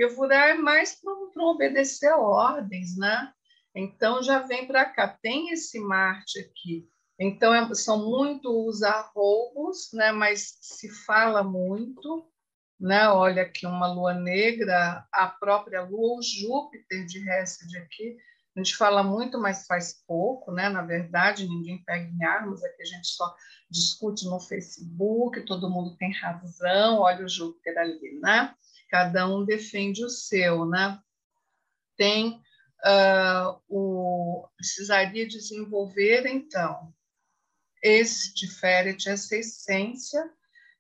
Gevurah 0.01 0.49
é 0.49 0.55
mais 0.55 0.99
para 0.99 1.45
obedecer 1.45 2.11
ordens, 2.13 2.97
né? 2.97 3.31
Então 3.75 4.23
já 4.23 4.39
vem 4.39 4.67
para 4.67 4.87
cá. 4.87 5.07
Tem 5.21 5.51
esse 5.51 5.79
Marte 5.79 6.39
aqui. 6.41 6.89
Então 7.19 7.53
é, 7.53 7.75
são 7.75 8.09
muito 8.09 8.67
os 8.67 8.83
arroubos, 8.83 9.91
né? 9.93 10.11
Mas 10.11 10.57
se 10.63 10.89
fala 11.05 11.43
muito, 11.43 12.27
né? 12.81 13.11
Olha 13.11 13.43
aqui 13.43 13.67
uma 13.67 13.93
lua 13.93 14.15
negra, 14.15 15.07
a 15.13 15.27
própria 15.29 15.83
lua, 15.83 16.19
o 16.19 16.23
Júpiter 16.23 17.05
de 17.05 17.29
Hesed 17.29 17.77
aqui. 17.77 18.17
A 18.57 18.61
gente 18.61 18.75
fala 18.77 19.03
muito, 19.03 19.39
mas 19.39 19.67
faz 19.67 20.03
pouco, 20.07 20.51
né? 20.51 20.71
Na 20.71 20.83
verdade, 20.83 21.47
ninguém 21.47 21.85
pega 21.85 22.11
em 22.11 22.25
armas, 22.25 22.65
aqui 22.65 22.83
a 22.83 22.87
gente 22.87 23.07
só 23.07 23.33
discute 23.71 24.25
no 24.25 24.41
Facebook, 24.41 25.45
todo 25.45 25.71
mundo 25.71 25.95
tem 25.99 26.11
razão, 26.13 27.01
olha 27.01 27.25
o 27.25 27.29
Júpiter 27.29 27.79
ali, 27.79 28.19
né? 28.21 28.55
Cada 28.91 29.27
um 29.29 29.45
defende 29.45 30.05
o 30.05 30.11
seu, 30.11 30.67
né? 30.67 31.01
Tem 31.97 32.43
uh, 32.85 33.61
o 33.69 34.49
precisaria 34.57 35.27
desenvolver 35.27 36.27
então 36.27 36.93
esse 37.83 38.35
diferente, 38.35 39.09
essa 39.09 39.37
essência. 39.37 40.31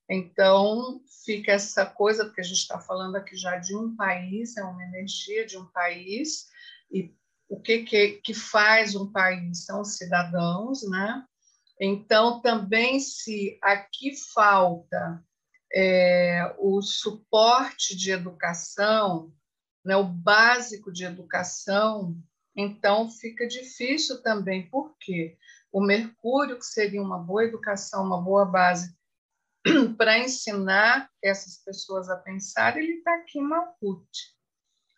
Então 0.09 1.01
fica 1.25 1.53
essa 1.53 1.87
coisa 1.87 2.25
porque 2.25 2.41
a 2.41 2.45
gente 2.45 2.59
está 2.59 2.81
falando 2.81 3.17
aqui 3.17 3.37
já 3.37 3.57
de 3.57 3.77
um 3.77 3.95
país, 3.95 4.57
é 4.57 4.65
uma 4.65 4.83
energia 4.83 5.47
de 5.47 5.57
um 5.57 5.67
país 5.67 6.49
e 6.91 7.15
o 7.49 7.61
que, 7.61 7.85
que, 7.85 8.21
que 8.23 8.35
faz 8.35 8.95
um 8.95 9.11
país 9.11 9.65
são 9.65 9.81
os 9.81 9.97
cidadãos, 9.97 10.89
né? 10.89 11.25
Então, 11.81 12.41
também, 12.43 13.01
se 13.01 13.59
aqui 13.63 14.15
falta 14.15 15.25
é, 15.73 16.55
o 16.59 16.83
suporte 16.83 17.97
de 17.97 18.11
educação, 18.11 19.33
né, 19.85 19.97
o 19.97 20.05
básico 20.05 20.93
de 20.93 21.05
educação, 21.05 22.17
então 22.57 23.11
fica 23.11 23.47
difícil 23.47 24.23
também, 24.23 24.69
porque 24.69 25.37
o 25.73 25.81
Mercúrio, 25.81 26.59
que 26.59 26.67
seria 26.67 27.01
uma 27.01 27.19
boa 27.19 27.45
educação, 27.45 28.05
uma 28.05 28.21
boa 28.21 28.45
base 28.45 28.95
para 29.97 30.19
ensinar 30.19 31.09
essas 31.23 31.59
pessoas 31.59 32.09
a 32.09 32.17
pensar, 32.17 32.77
ele 32.77 32.95
está 32.95 33.15
aqui 33.15 33.39
em 33.39 33.43
Malkuth. 33.43 34.09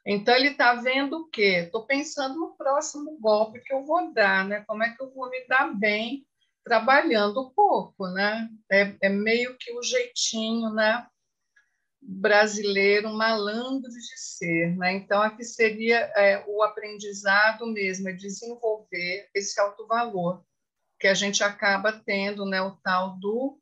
Então, 0.05 0.35
ele 0.35 0.49
está 0.49 0.75
vendo 0.75 1.19
o 1.19 1.29
quê? 1.29 1.65
Estou 1.65 1.87
pensando 1.87 2.35
no 2.35 2.57
próximo 2.57 3.19
golpe 3.21 3.61
que 3.61 3.73
eu 3.73 3.85
vou 3.85 4.13
dar, 4.13 4.45
né? 4.49 4.65
como 4.67 4.83
é 4.83 4.91
que 4.91 5.01
eu 5.01 5.13
vou 5.13 5.31
me 5.31 5.47
dar 5.47 5.73
bem 5.75 6.27
trabalhando 6.65 7.53
pouco, 7.55 8.09
né? 8.09 8.49
É, 8.71 8.95
é 9.03 9.09
meio 9.09 9.57
que 9.59 9.73
o 9.73 9.83
jeitinho, 9.83 10.71
né? 10.71 11.07
brasileiro 12.03 13.09
malandro 13.11 13.89
de 13.89 14.19
ser, 14.19 14.77
né? 14.77 14.93
Então 14.93 15.23
aqui 15.23 15.45
seria 15.45 15.99
é, 16.17 16.45
o 16.49 16.63
aprendizado 16.63 17.65
mesmo, 17.67 18.09
é 18.09 18.13
desenvolver 18.13 19.29
esse 19.35 19.61
alto 19.61 19.87
valor 19.87 20.45
que 20.99 21.07
a 21.07 21.15
gente 21.15 21.45
acaba 21.45 21.93
tendo, 21.93 22.45
né? 22.45 22.61
O 22.61 22.73
tal 22.83 23.19
do 23.19 23.59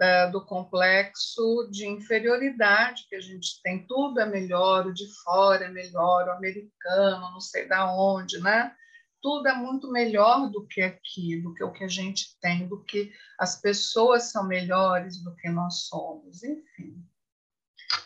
é, 0.00 0.26
do 0.30 0.44
complexo 0.44 1.68
de 1.70 1.86
inferioridade 1.86 3.06
que 3.08 3.14
a 3.14 3.20
gente 3.20 3.60
tem 3.62 3.86
tudo 3.86 4.20
é 4.20 4.26
melhor, 4.26 4.86
o 4.86 4.94
de 4.94 5.06
fora 5.22 5.66
é 5.66 5.68
melhor, 5.68 6.28
o 6.28 6.32
americano, 6.32 7.30
não 7.30 7.40
sei 7.40 7.68
da 7.68 7.94
onde, 7.94 8.40
né? 8.40 8.74
Tudo 9.22 9.48
é 9.48 9.54
muito 9.54 9.90
melhor 9.90 10.50
do 10.50 10.66
que 10.66 10.82
aqui, 10.82 11.40
do 11.40 11.54
que 11.54 11.62
o 11.62 11.72
que 11.72 11.84
a 11.84 11.88
gente 11.88 12.36
tem, 12.40 12.66
do 12.66 12.82
que 12.82 13.12
as 13.38 13.60
pessoas 13.60 14.24
são 14.24 14.46
melhores 14.46 15.22
do 15.22 15.34
que 15.36 15.48
nós 15.48 15.86
somos, 15.86 16.42
enfim. 16.42 17.02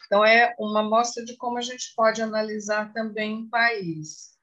Então, 0.07 0.25
é 0.25 0.55
uma 0.59 0.83
mostra 0.83 1.25
de 1.25 1.37
como 1.37 1.59
a 1.59 1.63
gente 1.63 1.93
pode 1.97 2.23
analisar 2.23 2.93
também 2.93 3.35
um 3.35 3.49
país. 3.49 4.37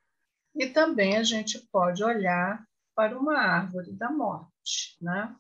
E 0.56 0.68
também 0.68 1.16
a 1.16 1.24
gente 1.24 1.60
pode 1.72 2.04
olhar 2.04 2.66
para 2.96 3.18
uma 3.18 3.38
árvore 3.38 3.94
da 3.94 4.12
morte, 4.12 4.98
né? 5.02 5.36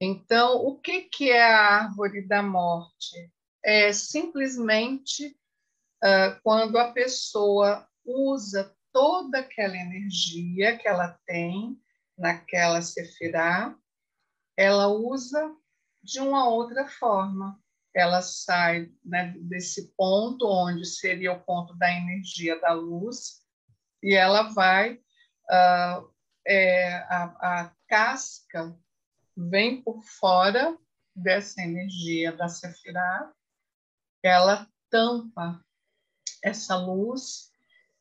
Então, 0.00 0.56
o 0.64 0.78
que, 0.78 1.02
que 1.02 1.30
é 1.30 1.42
a 1.42 1.84
árvore 1.84 2.26
da 2.26 2.42
morte? 2.42 3.32
É 3.64 3.92
simplesmente 3.92 5.36
uh, 6.04 6.40
quando 6.42 6.78
a 6.78 6.92
pessoa 6.92 7.86
usa 8.04 8.74
toda 8.92 9.40
aquela 9.40 9.76
energia 9.76 10.76
que 10.78 10.88
ela 10.88 11.18
tem 11.26 11.80
naquela 12.16 12.82
sefirá, 12.82 13.76
ela 14.56 14.88
usa 14.88 15.54
de 16.02 16.20
uma 16.20 16.48
outra 16.48 16.88
forma. 16.88 17.60
Ela 17.94 18.22
sai 18.22 18.92
né, 19.04 19.34
desse 19.40 19.94
ponto 19.96 20.46
onde 20.46 20.84
seria 20.84 21.32
o 21.32 21.40
ponto 21.40 21.74
da 21.76 21.90
energia 21.92 22.60
da 22.60 22.72
luz 22.72 23.40
e 24.02 24.14
ela 24.14 24.44
vai 24.50 24.94
uh, 24.94 26.12
é, 26.46 26.94
a, 26.94 27.24
a 27.64 27.72
casca 27.88 28.76
vem 29.36 29.82
por 29.82 30.02
fora 30.02 30.76
dessa 31.14 31.60
energia 31.60 32.32
da 32.32 32.48
Sefirah, 32.48 33.32
ela 34.22 34.68
tampa 34.90 35.64
essa 36.42 36.76
luz 36.76 37.47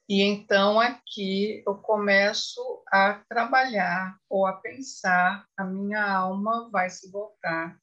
e 0.10 0.22
então 0.22 0.80
aqui 0.80 1.64
eu 1.68 1.76
começo 1.76 2.62
a 2.88 3.22
trabalhar 3.30 4.18
ou 4.30 4.46
a 4.46 4.54
pensar, 4.54 5.46
a 5.58 5.66
minha 5.66 6.04
alma 6.10 6.70
vai 6.72 6.90
se 6.90 7.12
voltar 7.12 7.78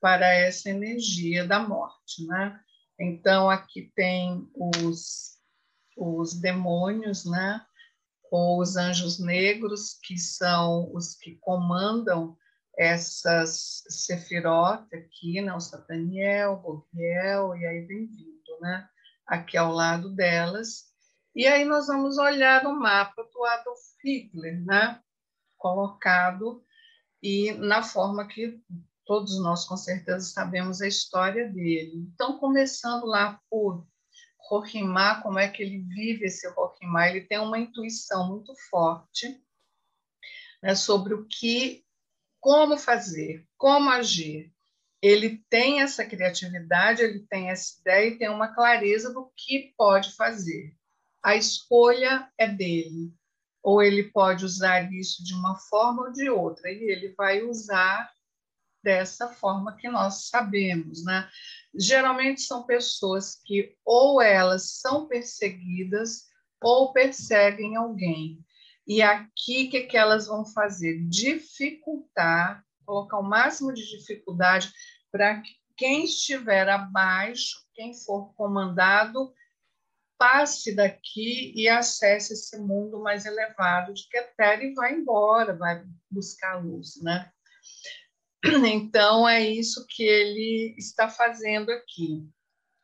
para 0.00 0.26
essa 0.26 0.68
energia 0.70 1.46
da 1.46 1.58
morte, 1.58 2.26
né? 2.26 2.60
Então 2.98 3.48
aqui 3.48 3.90
tem 3.94 4.48
os 4.54 5.38
os 5.96 6.34
demônios, 6.34 7.24
né? 7.24 7.60
Ou 8.30 8.60
os 8.60 8.76
anjos 8.76 9.18
negros, 9.18 9.98
que 10.02 10.16
são 10.16 10.90
os 10.94 11.14
que 11.14 11.36
comandam 11.36 12.36
essas 12.78 13.82
sefirot 13.88 14.84
aqui, 14.94 15.40
né? 15.40 15.52
O 15.52 15.60
Sataniel, 15.60 16.62
o 16.64 16.86
e 16.94 17.66
aí 17.66 17.84
vem 17.86 18.06
vindo, 18.06 18.60
né? 18.60 18.88
Aqui 19.26 19.56
ao 19.56 19.72
lado 19.72 20.14
delas. 20.14 20.89
E 21.34 21.46
aí 21.46 21.64
nós 21.64 21.86
vamos 21.86 22.18
olhar 22.18 22.66
o 22.66 22.78
mapa 22.78 23.22
do 23.32 23.44
Adolf 23.44 23.80
Hitler, 24.02 24.64
né? 24.64 25.00
colocado 25.60 26.64
e 27.22 27.52
na 27.52 27.82
forma 27.82 28.26
que 28.26 28.58
todos 29.04 29.38
nós 29.40 29.66
com 29.66 29.76
certeza 29.76 30.24
sabemos 30.24 30.80
a 30.80 30.88
história 30.88 31.48
dele. 31.48 32.08
Então, 32.14 32.38
começando 32.38 33.04
lá 33.04 33.38
por 33.50 33.86
Rohimá, 34.48 35.20
como 35.20 35.38
é 35.38 35.48
que 35.48 35.62
ele 35.62 35.78
vive 35.80 36.24
esse 36.24 36.48
Rohimá, 36.48 37.08
ele 37.08 37.20
tem 37.20 37.38
uma 37.38 37.58
intuição 37.58 38.28
muito 38.28 38.54
forte 38.70 39.40
né, 40.62 40.74
sobre 40.74 41.12
o 41.14 41.26
que, 41.26 41.84
como 42.40 42.78
fazer, 42.78 43.46
como 43.58 43.90
agir. 43.90 44.52
Ele 45.02 45.44
tem 45.48 45.82
essa 45.82 46.04
criatividade, 46.04 47.02
ele 47.02 47.20
tem 47.20 47.50
essa 47.50 47.80
ideia 47.80 48.08
e 48.08 48.18
tem 48.18 48.28
uma 48.28 48.54
clareza 48.54 49.12
do 49.12 49.30
que 49.36 49.74
pode 49.76 50.14
fazer 50.14 50.74
a 51.22 51.36
escolha 51.36 52.30
é 52.38 52.48
dele. 52.48 53.12
Ou 53.62 53.82
ele 53.82 54.04
pode 54.04 54.44
usar 54.44 54.90
isso 54.92 55.22
de 55.22 55.34
uma 55.34 55.56
forma 55.56 56.04
ou 56.04 56.12
de 56.12 56.30
outra, 56.30 56.70
e 56.70 56.82
ele 56.82 57.14
vai 57.16 57.42
usar 57.42 58.10
dessa 58.82 59.28
forma 59.28 59.76
que 59.76 59.88
nós 59.88 60.28
sabemos, 60.28 61.04
né? 61.04 61.28
Geralmente 61.74 62.40
são 62.40 62.64
pessoas 62.64 63.38
que 63.44 63.76
ou 63.84 64.22
elas 64.22 64.78
são 64.80 65.06
perseguidas 65.06 66.30
ou 66.62 66.92
perseguem 66.92 67.76
alguém. 67.76 68.42
E 68.86 69.02
aqui 69.02 69.66
o 69.66 69.70
que, 69.70 69.82
que 69.82 69.96
elas 69.96 70.26
vão 70.26 70.44
fazer? 70.44 71.06
Dificultar, 71.06 72.64
colocar 72.84 73.18
o 73.18 73.22
máximo 73.22 73.72
de 73.72 73.86
dificuldade 73.86 74.72
para 75.12 75.40
que 75.40 75.50
quem 75.76 76.04
estiver 76.04 76.68
abaixo, 76.68 77.64
quem 77.74 77.94
for 77.94 78.34
comandado, 78.34 79.32
passe 80.20 80.76
daqui 80.76 81.50
e 81.56 81.66
acesse 81.66 82.34
esse 82.34 82.58
mundo 82.58 83.02
mais 83.02 83.24
elevado 83.24 83.94
de 83.94 84.06
Keter 84.06 84.62
e 84.62 84.74
vai 84.74 84.92
embora, 84.92 85.56
vai 85.56 85.82
buscar 86.10 86.56
a 86.56 86.58
luz, 86.58 87.00
né? 87.02 87.32
Então, 88.44 89.26
é 89.26 89.40
isso 89.40 89.86
que 89.88 90.02
ele 90.02 90.74
está 90.76 91.08
fazendo 91.08 91.70
aqui. 91.70 92.28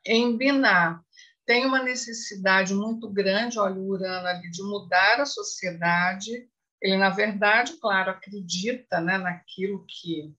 Em 0.06 0.34
Biná, 0.34 1.02
tem 1.44 1.66
uma 1.66 1.82
necessidade 1.82 2.74
muito 2.74 3.10
grande, 3.10 3.58
olha 3.58 3.74
o 3.74 3.86
Urano 3.86 4.26
ali, 4.26 4.50
de 4.50 4.62
mudar 4.62 5.20
a 5.20 5.26
sociedade. 5.26 6.48
Ele, 6.80 6.96
na 6.96 7.10
verdade, 7.10 7.76
claro, 7.78 8.10
acredita 8.10 9.00
né, 9.00 9.18
naquilo 9.18 9.84
que 9.86 10.34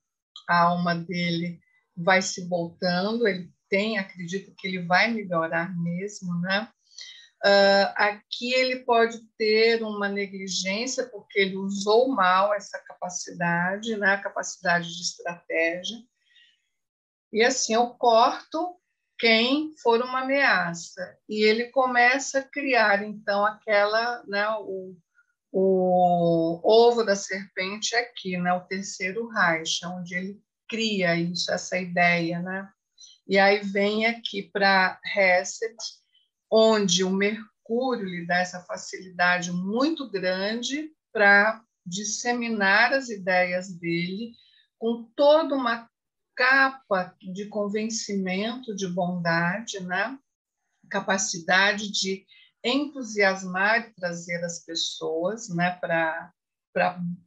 a 0.49 0.63
alma 0.63 0.95
dele 0.95 1.59
vai 1.95 2.21
se 2.23 2.47
voltando, 2.47 3.27
ele 3.27 3.51
tem, 3.69 3.97
acredita 3.99 4.51
que 4.57 4.67
ele 4.67 4.85
vai 4.85 5.11
melhorar 5.11 5.75
mesmo, 5.77 6.39
né? 6.41 6.71
Uh, 7.45 7.93
aqui 7.95 8.51
ele 8.53 8.77
pode 8.77 9.19
ter 9.37 9.83
uma 9.83 10.09
negligência 10.09 11.05
porque 11.07 11.39
ele 11.39 11.55
usou 11.55 12.07
mal 12.07 12.53
essa 12.53 12.79
capacidade, 12.79 13.95
né, 13.95 14.13
a 14.13 14.21
capacidade 14.21 14.87
de 14.95 15.01
estratégia. 15.01 15.97
E 17.31 17.43
assim 17.43 17.75
eu 17.75 17.89
corto 17.91 18.75
quem 19.19 19.75
for 19.77 20.01
uma 20.01 20.21
ameaça 20.21 21.17
e 21.29 21.43
ele 21.43 21.65
começa 21.65 22.39
a 22.39 22.43
criar 22.43 23.03
então 23.03 23.45
aquela, 23.45 24.23
né, 24.27 24.49
o, 24.59 24.95
o 25.51 26.59
ovo 26.63 27.03
da 27.03 27.15
serpente 27.15 27.95
aqui, 27.95 28.35
né, 28.37 28.51
o 28.53 28.65
terceiro 28.65 29.27
Reich, 29.27 29.85
onde 29.85 30.15
ele 30.15 30.41
cria 30.67 31.15
isso, 31.15 31.51
essa 31.51 31.77
ideia, 31.77 32.39
né? 32.41 32.67
E 33.27 33.37
aí 33.37 33.59
vem 33.59 34.05
aqui 34.05 34.43
para 34.43 34.99
Reset 35.03 35.75
onde 36.49 37.03
o 37.03 37.09
Mercúrio 37.09 38.05
lhe 38.05 38.25
dá 38.25 38.37
essa 38.37 38.61
facilidade 38.61 39.51
muito 39.51 40.09
grande 40.09 40.91
para 41.11 41.61
disseminar 41.85 42.93
as 42.93 43.09
ideias 43.09 43.69
dele 43.69 44.33
com 44.77 45.03
toda 45.15 45.55
uma 45.55 45.89
capa 46.35 47.15
de 47.19 47.47
convencimento, 47.47 48.75
de 48.75 48.87
bondade, 48.87 49.79
né? 49.79 50.17
capacidade 50.89 51.91
de 51.91 52.25
entusiasmar 52.63 53.79
e 53.79 53.93
trazer 53.93 54.43
as 54.43 54.63
pessoas 54.63 55.49
né? 55.49 55.71
para 55.71 56.31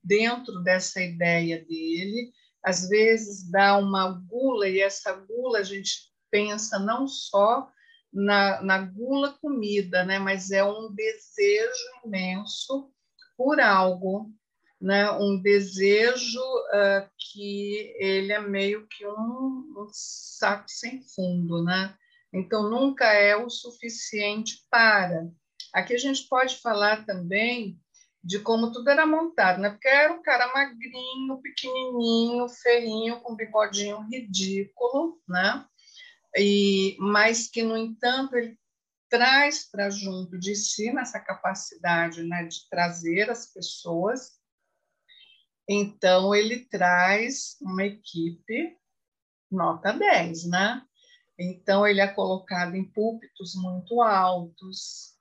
dentro 0.03 0.63
dessa 0.63 1.03
ideia 1.03 1.63
dele. 1.65 2.33
Às 2.63 2.89
vezes 2.89 3.51
dá 3.51 3.77
uma 3.79 4.11
gula, 4.11 4.69
e 4.69 4.81
essa 4.81 5.13
gula 5.13 5.59
a 5.59 5.63
gente 5.63 6.13
pensa 6.31 6.79
não 6.79 7.09
só 7.09 7.71
na, 8.13 8.61
na 8.63 8.79
gula 8.79 9.37
comida, 9.41 10.05
né? 10.05 10.19
mas 10.19 10.51
é 10.51 10.65
um 10.65 10.93
desejo 10.93 11.85
imenso 12.05 12.91
por 13.37 13.61
algo, 13.61 14.31
né? 14.81 15.11
um 15.13 15.41
desejo 15.41 16.41
uh, 16.41 17.09
que 17.17 17.95
ele 17.99 18.33
é 18.33 18.41
meio 18.41 18.87
que 18.89 19.07
um, 19.07 19.75
um, 19.77 19.89
saco 19.93 20.69
sem 20.69 21.03
fundo, 21.03 21.63
né? 21.63 21.95
então 22.33 22.69
nunca 22.69 23.13
é 23.13 23.37
o 23.37 23.49
suficiente 23.49 24.65
para. 24.71 25.29
Aqui 25.73 25.95
a 25.95 25.99
gente 25.99 26.27
pode 26.29 26.57
falar 26.57 27.05
também 27.07 27.79
de 28.23 28.39
como 28.39 28.71
tudo 28.71 28.91
era 28.91 29.07
montado, 29.07 29.61
né? 29.61 29.71
Porque 29.71 29.89
era 29.89 30.13
um 30.13 30.23
cara 30.23 30.53
magrinho, 30.53 31.41
pequenininho, 31.41 32.49
feinho, 32.49 33.21
com 33.21 33.35
bigodinho 33.35 34.01
ridículo, 34.11 35.19
né? 35.27 35.65
E 36.37 36.97
mas 36.99 37.49
que 37.49 37.63
no 37.63 37.77
entanto 37.77 38.37
ele 38.37 38.59
traz 39.09 39.69
para 39.69 39.91
junto 39.91 40.39
de 40.39 40.55
si 40.55 40.93
nessa 40.93 41.19
capacidade 41.19 42.23
né, 42.23 42.45
de 42.45 42.69
trazer 42.69 43.29
as 43.29 43.47
pessoas. 43.53 44.39
Então 45.69 46.35
ele 46.35 46.65
traz 46.67 47.57
uma 47.61 47.85
equipe 47.85 48.77
nota 49.51 49.93
10, 49.93 50.49
né? 50.49 50.83
Então 51.39 51.87
ele 51.87 52.01
é 52.01 52.07
colocado 52.07 52.77
em 52.77 52.85
púlpitos 52.85 53.55
muito 53.55 54.01
altos. 54.01 55.15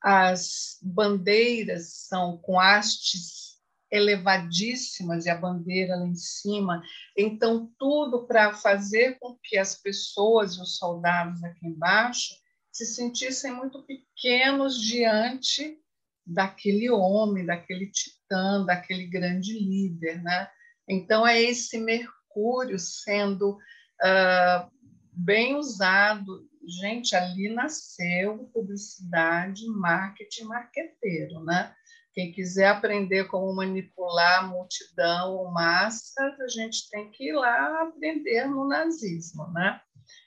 As 0.00 0.78
bandeiras 0.80 2.06
são 2.06 2.38
com 2.38 2.58
hastes 2.58 3.47
elevadíssimas 3.90 5.26
e 5.26 5.30
a 5.30 5.36
bandeira 5.36 5.96
lá 5.96 6.06
em 6.06 6.14
cima. 6.14 6.82
Então, 7.16 7.72
tudo 7.78 8.26
para 8.26 8.52
fazer 8.52 9.18
com 9.18 9.36
que 9.42 9.56
as 9.56 9.74
pessoas 9.74 10.54
e 10.54 10.60
os 10.60 10.76
soldados 10.76 11.42
aqui 11.42 11.66
embaixo 11.66 12.34
se 12.70 12.86
sentissem 12.86 13.52
muito 13.52 13.82
pequenos 13.84 14.80
diante 14.80 15.78
daquele 16.24 16.90
homem, 16.90 17.44
daquele 17.44 17.90
titã, 17.90 18.64
daquele 18.64 19.06
grande 19.06 19.58
líder, 19.58 20.22
né? 20.22 20.48
Então 20.86 21.26
é 21.26 21.40
esse 21.40 21.78
Mercúrio 21.78 22.78
sendo 22.78 23.52
uh, 23.52 24.70
bem 25.12 25.56
usado. 25.56 26.46
Gente, 26.80 27.16
ali 27.16 27.48
nasceu 27.48 28.48
publicidade, 28.52 29.66
marketing, 29.66 30.44
marqueteiro, 30.44 31.42
né? 31.44 31.74
Quem 32.18 32.32
quiser 32.32 32.66
aprender 32.66 33.28
como 33.28 33.54
manipular 33.54 34.40
a 34.40 34.46
multidão 34.48 35.36
ou 35.36 35.52
massas, 35.52 36.40
a 36.40 36.48
gente 36.48 36.90
tem 36.90 37.12
que 37.12 37.28
ir 37.28 37.32
lá 37.32 37.82
aprender 37.82 38.44
no 38.48 38.66
nazismo, 38.66 39.46
né? 39.52 39.80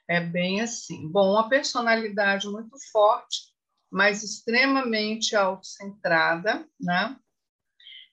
É 0.08 0.22
bem 0.22 0.62
assim. 0.62 1.12
Bom, 1.12 1.34
uma 1.34 1.50
personalidade 1.50 2.48
muito 2.48 2.78
forte, 2.94 3.52
mas 3.92 4.24
extremamente 4.24 5.36
autocentrada, 5.36 6.66
né? 6.80 7.18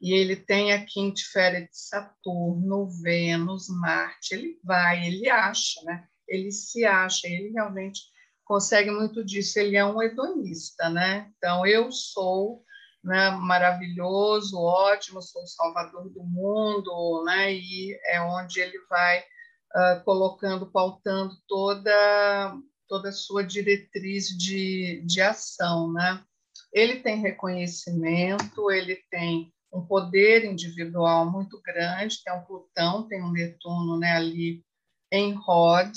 e 0.00 0.12
ele 0.12 0.34
tem 0.34 0.72
aqui 0.72 0.98
interfere 0.98 1.68
de 1.68 1.78
Saturno, 1.78 2.88
Vênus, 3.00 3.68
Marte, 3.68 4.34
ele 4.34 4.58
vai, 4.64 5.06
ele 5.06 5.30
acha, 5.30 5.80
né? 5.84 6.04
Ele 6.26 6.50
se 6.50 6.84
acha, 6.84 7.28
ele 7.28 7.50
realmente 7.50 8.00
consegue 8.44 8.90
muito 8.90 9.24
disso, 9.24 9.56
ele 9.60 9.76
é 9.76 9.84
um 9.84 10.02
hedonista, 10.02 10.90
né? 10.90 11.30
Então, 11.36 11.64
eu 11.64 11.92
sou 11.92 12.64
né, 13.02 13.30
maravilhoso, 13.30 14.58
ótimo, 14.60 15.22
sou 15.22 15.42
o 15.42 15.46
salvador 15.46 16.08
do 16.10 16.22
mundo, 16.22 17.24
né? 17.24 17.52
E 17.54 17.98
é 18.06 18.20
onde 18.20 18.60
ele 18.60 18.78
vai 18.88 19.20
uh, 19.20 20.04
colocando, 20.04 20.70
pautando 20.70 21.34
toda 21.46 22.56
toda 22.88 23.10
a 23.10 23.12
sua 23.12 23.44
diretriz 23.44 24.28
de, 24.28 25.02
de 25.04 25.20
ação, 25.20 25.92
né? 25.92 26.24
Ele 26.72 27.00
tem 27.00 27.20
reconhecimento, 27.20 28.70
ele 28.70 28.96
tem 29.10 29.52
um 29.72 29.84
poder 29.84 30.44
individual 30.44 31.30
muito 31.30 31.60
grande, 31.62 32.22
tem 32.24 32.32
um 32.32 32.44
Plutão, 32.44 33.06
tem 33.06 33.22
um 33.22 33.30
Netuno 33.30 33.98
né, 33.98 34.12
ali 34.12 34.64
em 35.12 35.32
Rod, 35.32 35.94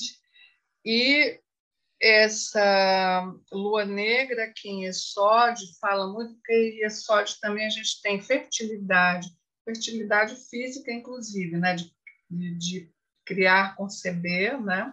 e 0.85 1.39
essa 2.01 3.31
lua 3.51 3.85
negra 3.85 4.45
aqui 4.45 4.67
em 4.67 4.85
Esode 4.85 5.77
fala 5.79 6.11
muito 6.11 6.35
que 6.43 6.51
em 6.51 6.83
Esode 6.83 7.39
também 7.39 7.65
a 7.65 7.69
gente 7.69 8.01
tem 8.01 8.19
fertilidade, 8.19 9.29
fertilidade 9.63 10.35
física, 10.49 10.91
inclusive, 10.91 11.57
né, 11.57 11.75
de, 11.75 11.93
de 12.57 12.91
criar, 13.23 13.75
conceber, 13.75 14.59
né? 14.59 14.91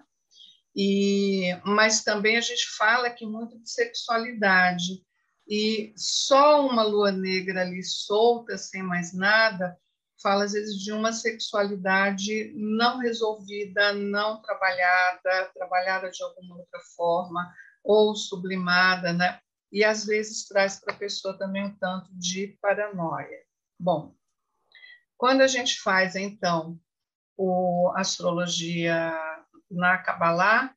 E, 0.77 1.59
mas 1.65 2.05
também 2.05 2.37
a 2.37 2.41
gente 2.43 2.69
fala 2.77 3.09
aqui 3.09 3.27
muito 3.27 3.59
de 3.59 3.69
sexualidade 3.71 5.03
e 5.49 5.93
só 5.97 6.65
uma 6.67 6.83
lua 6.83 7.11
negra 7.11 7.63
ali 7.63 7.83
solta, 7.83 8.59
sem 8.59 8.83
mais 8.83 9.15
nada, 9.15 9.77
fala 10.23 10.45
às 10.45 10.53
vezes 10.53 10.77
de 10.77 10.93
uma 10.93 11.13
sexualidade 11.13 12.53
não 12.57 12.99
resolvida, 12.99 13.93
não 13.93 14.43
trabalhada, 14.43 15.51
trabalhada 15.55 16.11
de 16.11 16.23
alguma 16.23 16.57
outra 16.57 16.81
forma, 16.97 17.53
ou 17.85 18.15
sublimada, 18.15 19.13
né? 19.13 19.41
E 19.71 19.85
às 19.85 20.05
vezes 20.05 20.47
traz 20.47 20.81
para 20.81 20.95
a 20.95 20.99
pessoa 20.99 21.37
também 21.37 21.67
um 21.67 21.77
tanto 21.77 22.11
de 22.13 22.59
paranoia. 22.61 23.43
Bom, 23.79 24.15
quando 25.17 25.43
a 25.43 25.47
gente 25.47 25.81
faz 25.81 26.17
então 26.17 26.79
o 27.37 27.93
astrologia 27.95 29.13
na 29.71 29.99
Kabbalah, 29.99 30.75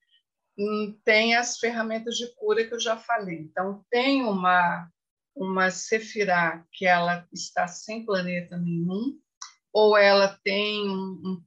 tem 1.03 1.35
as 1.35 1.57
ferramentas 1.57 2.17
de 2.17 2.33
cura 2.35 2.65
que 2.65 2.73
eu 2.73 2.79
já 2.79 2.97
falei. 2.97 3.39
Então, 3.39 3.83
tem 3.89 4.23
uma, 4.23 4.89
uma 5.35 5.71
Sefirah 5.71 6.65
que 6.71 6.85
ela 6.85 7.27
está 7.31 7.67
sem 7.67 8.05
planeta 8.05 8.57
nenhum, 8.57 9.19
ou 9.74 9.97
ela 9.97 10.39
tem 10.43 10.89
um, 10.89 11.43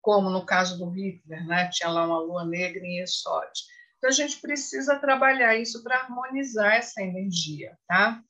como 0.00 0.28
no 0.30 0.44
caso 0.44 0.78
do 0.78 0.90
Hitler, 0.90 1.46
né? 1.46 1.68
tinha 1.72 1.88
lá 1.88 2.06
uma 2.06 2.20
lua 2.20 2.44
negra 2.44 2.84
em 2.84 3.02
Esod. 3.02 3.50
Então, 3.96 4.10
a 4.10 4.12
gente 4.12 4.40
precisa 4.40 4.98
trabalhar 4.98 5.56
isso 5.56 5.82
para 5.82 5.96
harmonizar 5.96 6.74
essa 6.74 7.00
energia, 7.00 7.76
tá? 7.88 8.20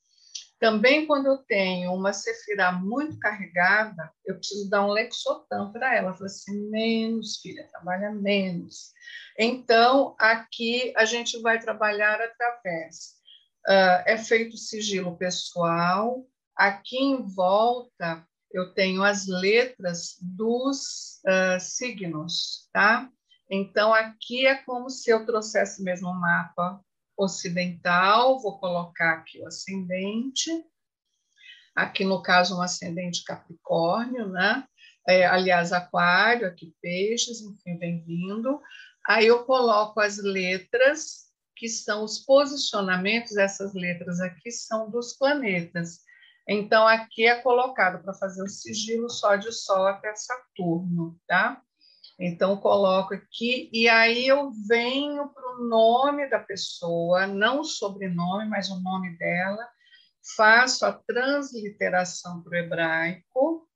Também, 0.57 1.05
quando 1.05 1.25
eu 1.25 1.37
tenho 1.39 1.93
uma 1.93 2.13
Sefirah 2.13 2.71
muito 2.71 3.19
carregada, 3.19 4.09
eu 4.25 4.35
preciso 4.35 4.69
dar 4.69 4.85
um 4.85 4.91
Lexotan 4.91 5.71
para 5.71 5.95
ela. 5.95 6.13
Falar 6.13 6.27
assim, 6.27 6.69
menos, 6.69 7.39
filha, 7.41 7.67
trabalha 7.69 8.11
menos. 8.11 8.93
Então, 9.37 10.15
aqui 10.17 10.93
a 10.95 11.03
gente 11.03 11.41
vai 11.41 11.59
trabalhar 11.59 12.21
através. 12.21 13.15
Uh, 13.67 13.99
é 14.05 14.17
feito 14.17 14.57
sigilo 14.57 15.17
pessoal. 15.17 16.25
Aqui 16.55 16.97
em 16.97 17.21
volta, 17.21 18.25
eu 18.51 18.73
tenho 18.73 19.03
as 19.03 19.27
letras 19.27 20.17
dos 20.21 21.21
uh, 21.25 21.59
signos, 21.59 22.69
tá? 22.71 23.09
Então, 23.49 23.93
aqui 23.93 24.45
é 24.47 24.55
como 24.55 24.89
se 24.89 25.09
eu 25.09 25.25
trouxesse 25.25 25.83
mesmo 25.83 26.09
um 26.09 26.19
mapa 26.19 26.81
ocidental, 27.17 28.39
vou 28.39 28.59
colocar 28.59 29.13
aqui 29.13 29.41
o 29.41 29.47
ascendente, 29.47 30.49
aqui 31.75 32.03
no 32.03 32.21
caso 32.21 32.57
um 32.57 32.61
ascendente 32.61 33.23
Capricórnio, 33.23 34.29
né? 34.29 34.65
É, 35.07 35.25
aliás, 35.25 35.71
Aquário, 35.71 36.47
aqui 36.47 36.73
Peixes, 36.81 37.41
enfim, 37.41 37.77
bem-vindo. 37.77 38.59
Aí 39.07 39.27
eu 39.27 39.43
coloco 39.45 39.99
as 39.99 40.17
letras, 40.17 41.25
que 41.55 41.69
são 41.69 42.03
os 42.03 42.19
posicionamentos, 42.19 43.37
essas 43.37 43.73
letras 43.73 44.19
aqui 44.19 44.51
são 44.51 44.89
dos 44.89 45.13
planetas. 45.13 45.99
Então, 46.47 46.87
aqui 46.87 47.25
é 47.25 47.41
colocado 47.41 48.03
para 48.03 48.13
fazer 48.13 48.43
o 48.43 48.47
sigilo 48.47 49.09
só 49.09 49.35
de 49.35 49.51
Sol 49.51 49.87
até 49.87 50.13
Saturno, 50.15 51.19
tá? 51.27 51.61
Então, 52.19 52.55
coloco 52.57 53.13
aqui, 53.13 53.69
e 53.73 53.89
aí 53.89 54.27
eu 54.27 54.51
venho 54.67 55.27
para 55.29 55.55
o 55.55 55.67
nome 55.67 56.29
da 56.29 56.39
pessoa, 56.39 57.27
não 57.27 57.61
o 57.61 57.65
sobrenome, 57.65 58.47
mas 58.47 58.69
o 58.69 58.79
nome 58.79 59.17
dela, 59.17 59.67
faço 60.35 60.85
a 60.85 60.93
transliteração 60.93 62.41
para 62.41 62.51
o 62.51 62.55
hebraico, 62.55 63.67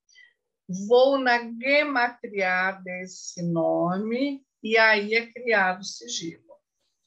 vou 0.87 1.17
na 1.17 1.39
gematria 1.39 2.71
desse 2.83 3.41
nome, 3.43 4.41
e 4.63 4.77
aí 4.77 5.15
é 5.15 5.25
criado 5.25 5.81
o 5.81 5.85
sigilo. 5.85 6.43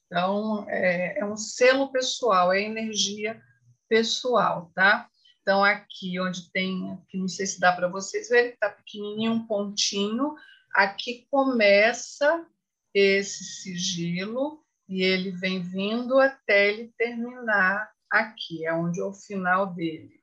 Então, 0.07 0.67
é, 0.69 1.21
é 1.21 1.25
um 1.25 1.37
selo 1.37 1.91
pessoal, 1.91 2.53
é 2.53 2.61
energia 2.61 3.41
pessoal, 3.89 4.71
tá? 4.75 5.09
Então, 5.43 5.65
aqui 5.65 6.21
onde 6.21 6.51
tem, 6.53 6.93
aqui 6.93 7.19
não 7.19 7.27
sei 7.27 7.47
se 7.47 7.59
dá 7.59 7.73
para 7.73 7.89
vocês 7.89 8.29
verem, 8.29 8.53
está 8.53 8.71
pequenininho 8.71 9.33
um 9.33 9.47
pontinho, 9.47 10.37
aqui 10.73 11.27
começa 11.31 12.47
esse 12.95 13.45
sigilo 13.45 14.65
e 14.89 15.03
ele 15.03 15.33
vem 15.33 15.61
vindo 15.61 16.19
até 16.21 16.69
ele 16.69 16.95
terminar 16.97 17.91
aqui, 18.09 18.65
é 18.65 18.73
onde 18.73 19.01
é 19.01 19.05
o 19.05 19.13
final 19.13 19.75
dele. 19.75 20.23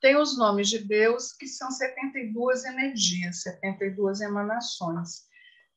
Tem 0.00 0.16
os 0.16 0.36
nomes 0.36 0.68
de 0.68 0.78
Deus, 0.78 1.32
que 1.32 1.46
são 1.46 1.70
72 1.70 2.64
energias, 2.64 3.42
72 3.42 4.20
emanações. 4.20 5.26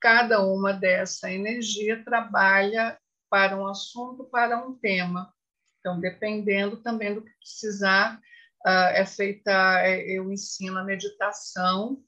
Cada 0.00 0.44
uma 0.44 0.72
dessa 0.72 1.30
energia 1.30 2.02
trabalha 2.04 2.98
para 3.30 3.56
um 3.56 3.66
assunto, 3.66 4.24
para 4.24 4.58
um 4.58 4.76
tema. 4.76 5.32
Então, 5.78 6.00
dependendo 6.00 6.78
também 6.78 7.14
do 7.14 7.22
que 7.22 7.32
precisar, 7.38 8.20
uh, 8.66 8.92
é 8.94 9.04
feita, 9.04 9.50
é, 9.82 10.00
eu 10.10 10.32
ensino 10.32 10.78
a 10.78 10.84
meditação, 10.84 12.02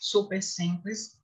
super 0.00 0.42
simples, 0.42 1.20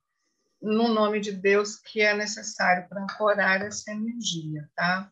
no 0.61 0.87
nome 0.87 1.19
de 1.19 1.31
Deus 1.31 1.77
que 1.77 2.01
é 2.01 2.13
necessário 2.13 2.87
para 2.87 3.03
ancorar 3.03 3.61
essa 3.61 3.91
energia, 3.91 4.69
tá? 4.75 5.11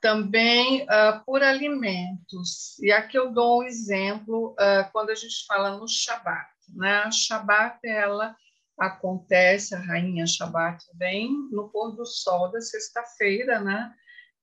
Também 0.00 0.82
uh, 0.82 1.24
por 1.24 1.42
alimentos, 1.42 2.78
e 2.80 2.92
aqui 2.92 3.18
eu 3.18 3.32
dou 3.32 3.60
um 3.60 3.64
exemplo 3.64 4.52
uh, 4.52 4.90
quando 4.92 5.10
a 5.10 5.14
gente 5.14 5.46
fala 5.46 5.76
no 5.76 5.88
Shabat, 5.88 6.50
né? 6.68 6.98
A 6.98 7.10
Shabat, 7.10 7.78
ela 7.84 8.36
acontece, 8.78 9.74
a 9.74 9.78
rainha 9.78 10.26
Shabat 10.26 10.84
vem 10.94 11.30
no 11.50 11.68
pôr 11.70 11.92
do 11.92 12.04
sol 12.04 12.50
da 12.50 12.60
sexta-feira, 12.60 13.60
né? 13.60 13.94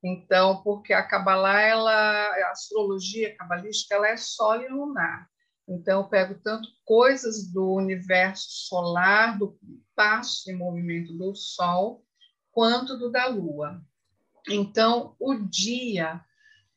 Então, 0.03 0.61
porque 0.63 0.93
a 0.93 1.03
Kabbalah, 1.03 1.61
ela, 1.61 1.93
a 1.93 2.51
astrologia 2.51 3.35
cabalística, 3.35 3.95
ela 3.95 4.07
é 4.07 4.17
sol 4.17 4.61
e 4.61 4.67
lunar. 4.67 5.27
Então, 5.67 6.01
eu 6.01 6.09
pego 6.09 6.35
tanto 6.43 6.67
coisas 6.83 7.47
do 7.51 7.73
universo 7.73 8.47
solar, 8.49 9.37
do 9.37 9.57
passo 9.95 10.49
e 10.49 10.55
movimento 10.55 11.13
do 11.13 11.35
Sol, 11.35 12.03
quanto 12.51 12.97
do 12.97 13.11
da 13.11 13.27
Lua. 13.27 13.81
Então, 14.49 15.15
o 15.19 15.35
dia 15.35 16.19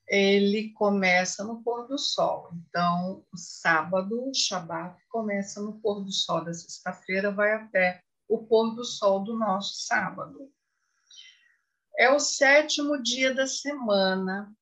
ele 0.06 0.70
começa 0.74 1.44
no 1.44 1.62
pôr 1.62 1.88
do 1.88 1.98
sol. 1.98 2.50
Então, 2.52 3.24
o 3.32 3.36
sábado, 3.36 4.28
o 4.28 4.34
Shabat, 4.34 4.96
começa 5.08 5.62
no 5.62 5.80
pôr 5.80 6.04
do 6.04 6.12
sol 6.12 6.44
da 6.44 6.52
sexta-feira, 6.52 7.32
vai 7.32 7.52
até 7.52 8.02
o 8.28 8.46
pôr 8.46 8.74
do 8.74 8.84
sol 8.84 9.24
do 9.24 9.36
nosso 9.38 9.86
sábado. 9.86 10.50
É 11.96 12.10
o 12.10 12.18
sétimo 12.18 13.00
dia 13.00 13.32
da 13.32 13.46
semana. 13.46 14.52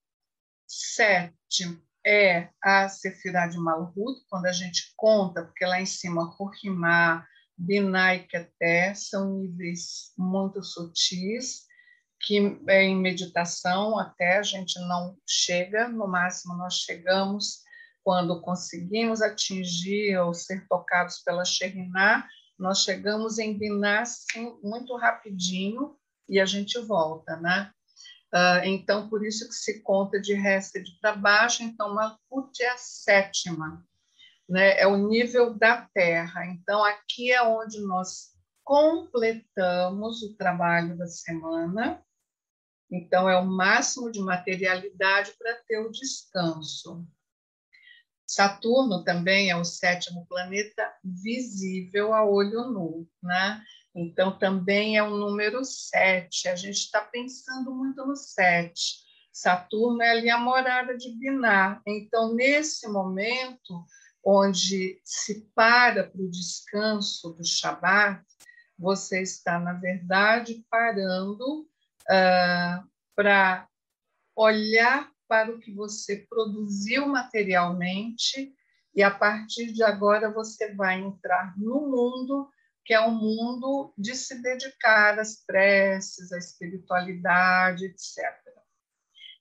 Sete 0.66 1.80
é 2.05 2.51
a 2.62 2.89
Sefirah 2.89 3.47
de 3.47 3.59
Malhut, 3.59 4.22
quando 4.28 4.47
a 4.47 4.53
gente 4.53 4.93
conta, 4.97 5.45
porque 5.45 5.64
lá 5.64 5.80
em 5.80 5.87
cima, 5.87 6.24
Rohimá, 6.24 7.26
e 7.59 8.18
Keter 8.26 8.97
são 8.97 9.39
níveis 9.39 10.12
muito 10.18 10.62
sutis, 10.62 11.66
que 12.20 12.37
em 12.37 12.97
meditação 12.97 13.99
até 13.99 14.39
a 14.39 14.43
gente 14.43 14.78
não 14.80 15.16
chega, 15.26 15.89
no 15.89 16.07
máximo 16.07 16.55
nós 16.55 16.74
chegamos 16.74 17.62
quando 18.03 18.41
conseguimos 18.41 19.22
atingir 19.22 20.18
ou 20.18 20.35
ser 20.35 20.66
tocados 20.68 21.18
pela 21.18 21.45
Shekhinah, 21.45 22.28
nós 22.59 22.83
chegamos 22.83 23.39
em 23.39 23.57
Binah 23.57 24.05
muito 24.62 24.97
rapidinho 24.97 25.97
e 26.33 26.41
a 26.41 26.47
gente 26.47 26.80
volta, 26.80 27.37
né? 27.37 27.70
Uh, 28.35 28.64
então, 28.64 29.11
por 29.11 29.22
isso 29.22 29.47
que 29.47 29.55
se 29.55 29.83
conta 29.83 30.18
de 30.18 30.33
Hesed 30.33 30.99
para 30.99 31.14
baixo. 31.14 31.62
Então, 31.62 31.95
Malkut 31.95 32.62
é 32.62 32.70
a 32.70 32.78
sétima. 32.78 33.87
né? 34.49 34.80
é 34.80 34.87
o 34.87 34.97
nível 34.97 35.53
da 35.53 35.87
Terra. 35.93 36.47
Então, 36.47 36.83
aqui 36.83 37.30
é 37.30 37.43
onde 37.43 37.78
nós 37.83 38.30
completamos 38.64 40.22
o 40.22 40.35
trabalho 40.35 40.97
da 40.97 41.07
semana. 41.07 42.03
Então, 42.91 43.28
é 43.28 43.39
o 43.39 43.45
máximo 43.45 44.11
de 44.11 44.20
materialidade 44.20 45.35
para 45.39 45.55
ter 45.68 45.80
o 45.80 45.91
descanso. 45.91 47.07
Saturno 48.26 49.05
também 49.05 49.51
é 49.51 49.57
o 49.57 49.64
sétimo 49.64 50.26
planeta 50.26 50.91
visível 51.05 52.14
a 52.14 52.24
olho 52.24 52.70
nu, 52.70 53.07
né? 53.22 53.62
Então, 53.95 54.38
também 54.38 54.97
é 54.97 55.03
o 55.03 55.16
número 55.16 55.64
sete. 55.64 56.49
A 56.49 56.57
gente 56.57 56.78
está 56.78 57.01
pensando 57.01 57.74
muito 57.74 58.05
no 58.07 58.16
sete. 58.16 59.03
Saturno 59.32 60.03
é 60.03 60.11
ali 60.11 60.30
a 60.30 60.38
morada 60.38 60.97
de 60.97 61.11
Binar. 61.18 61.82
Então, 61.86 62.34
nesse 62.34 62.88
momento, 62.88 63.84
onde 64.24 65.01
se 65.05 65.47
para 65.55 66.05
para 66.05 66.20
o 66.20 66.30
descanso 66.30 67.30
do 67.32 67.45
Shabat, 67.45 68.22
você 68.78 69.22
está, 69.22 69.59
na 69.59 69.74
verdade, 69.74 70.64
parando 70.70 71.62
uh, 71.62 72.88
para 73.14 73.68
olhar 74.34 75.11
para 75.28 75.51
o 75.51 75.59
que 75.59 75.72
você 75.72 76.26
produziu 76.28 77.07
materialmente 77.07 78.53
e 78.95 79.03
a 79.03 79.11
partir 79.11 79.72
de 79.72 79.82
agora 79.82 80.30
você 80.30 80.74
vai 80.74 81.01
entrar 81.01 81.57
no 81.57 81.80
mundo 81.88 82.51
que 82.85 82.93
é 82.93 83.01
um 83.01 83.12
mundo 83.12 83.93
de 83.97 84.14
se 84.14 84.43
dedicar 84.43 85.18
às 85.18 85.45
preces, 85.45 86.33
à 86.33 86.39
espiritualidade, 86.39 87.87
etc. 87.87 88.18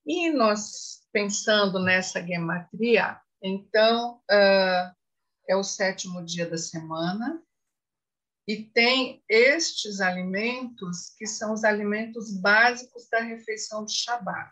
E 0.06 0.32
nós 0.32 1.08
pensando 1.12 1.80
nessa 1.80 2.26
gematria, 2.26 3.20
então 3.42 4.22
uh, 4.32 4.96
é 5.48 5.56
o 5.56 5.64
sétimo 5.64 6.24
dia 6.24 6.50
da 6.50 6.58
semana 6.58 7.42
e 8.48 8.64
tem 8.64 9.24
estes 9.30 10.02
alimentos 10.02 11.14
que 11.18 11.28
são 11.28 11.54
os 11.54 11.64
alimentos 11.64 12.32
básicos 12.40 13.08
da 13.10 13.20
refeição 13.20 13.84
do 13.84 13.92
Shabat 13.92 14.52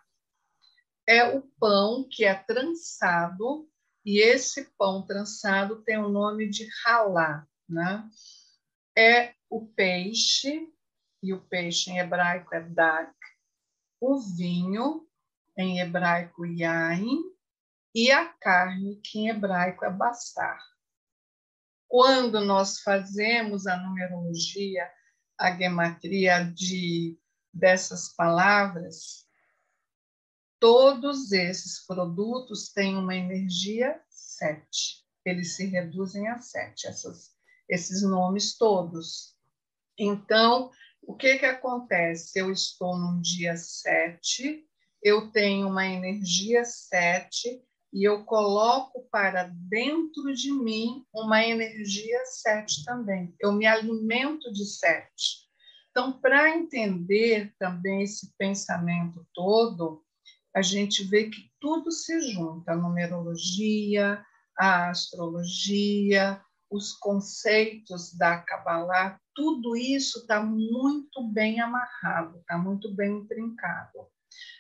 é 1.10 1.24
o 1.36 1.42
pão 1.60 2.08
que 2.08 2.24
é 2.24 2.36
trançado, 2.36 3.68
e 4.06 4.20
esse 4.20 4.66
pão 4.78 5.04
trançado 5.04 5.82
tem 5.82 5.98
o 5.98 6.08
nome 6.08 6.48
de 6.48 6.70
halá, 6.86 7.48
né? 7.68 8.08
É 9.00 9.34
o 9.50 9.66
peixe, 9.66 10.68
e 11.24 11.34
o 11.34 11.39
peixe 11.39 11.91
em 11.91 12.00
hebraico 12.00 12.54
é 12.54 12.62
dak, 12.62 13.14
o 14.02 14.20
vinho, 14.20 15.08
em 15.58 15.80
hebraico 15.80 16.45
yain, 16.45 17.22
e 17.95 18.12
a 18.12 18.26
carne, 18.26 18.97
que 18.97 19.20
em 19.20 19.30
hebraico 19.30 19.86
é 19.86 19.89
basar. 19.89 20.60
Quando 21.88 22.41
nós 22.41 22.82
fazemos 22.82 23.66
a 23.68 23.78
numerologia, 23.78 24.91
a 25.38 25.56
gematria 25.56 26.43
de 26.43 27.18
dessas 27.54 28.14
palavras, 28.14 29.30
Todos 30.60 31.32
esses 31.32 31.86
produtos 31.86 32.70
têm 32.74 32.97
uma 32.97 33.16
energia 33.16 34.00
7. 34.10 35.06
Eles 35.24 35.56
se 35.56 35.66
reduzem 35.68 36.28
a 36.28 36.38
7, 36.38 36.88
essas, 36.88 37.34
esses 37.70 38.01
nomes 38.01 38.57
todos. 38.57 39.36
Então, 39.97 40.72
o 41.01 41.15
que, 41.15 41.38
que 41.38 41.45
acontece? 41.45 42.39
Eu 42.39 42.51
estou 42.51 42.97
no 42.97 43.22
dia 43.22 43.55
7, 43.55 44.65
eu 45.03 45.32
tenho 45.32 45.67
uma 45.67 45.86
energia 45.86 46.65
7 46.65 47.61
e 47.91 48.03
eu 48.07 48.24
coloco 48.26 49.07
para 49.11 49.51
dentro 49.70 50.34
de 50.34 50.51
mim 50.51 51.05
uma 51.13 51.43
energia 51.43 52.26
7 52.26 52.84
também. 52.84 53.34
Eu 53.39 53.51
me 53.51 53.65
alimento 53.65 54.51
de 54.51 54.65
7. 54.65 55.09
Então, 55.89 56.20
para 56.20 56.55
entender 56.55 57.53
também 57.57 58.03
esse 58.03 58.32
pensamento 58.38 59.26
todo, 59.34 60.03
a 60.55 60.61
gente 60.61 61.03
vê 61.03 61.30
que 61.30 61.49
tudo 61.59 61.91
se 61.91 62.22
junta, 62.22 62.74
a 62.74 62.76
numerologia, 62.76 64.24
a 64.57 64.89
astrologia, 64.89 66.41
os 66.70 66.93
conceitos 66.93 68.13
da 68.13 68.39
Kabbalah, 68.39 69.20
tudo 69.34 69.76
isso 69.76 70.20
está 70.20 70.41
muito 70.41 71.28
bem 71.30 71.59
amarrado, 71.59 72.39
está 72.39 72.57
muito 72.57 72.93
bem 72.93 73.17
intrincado. 73.17 74.07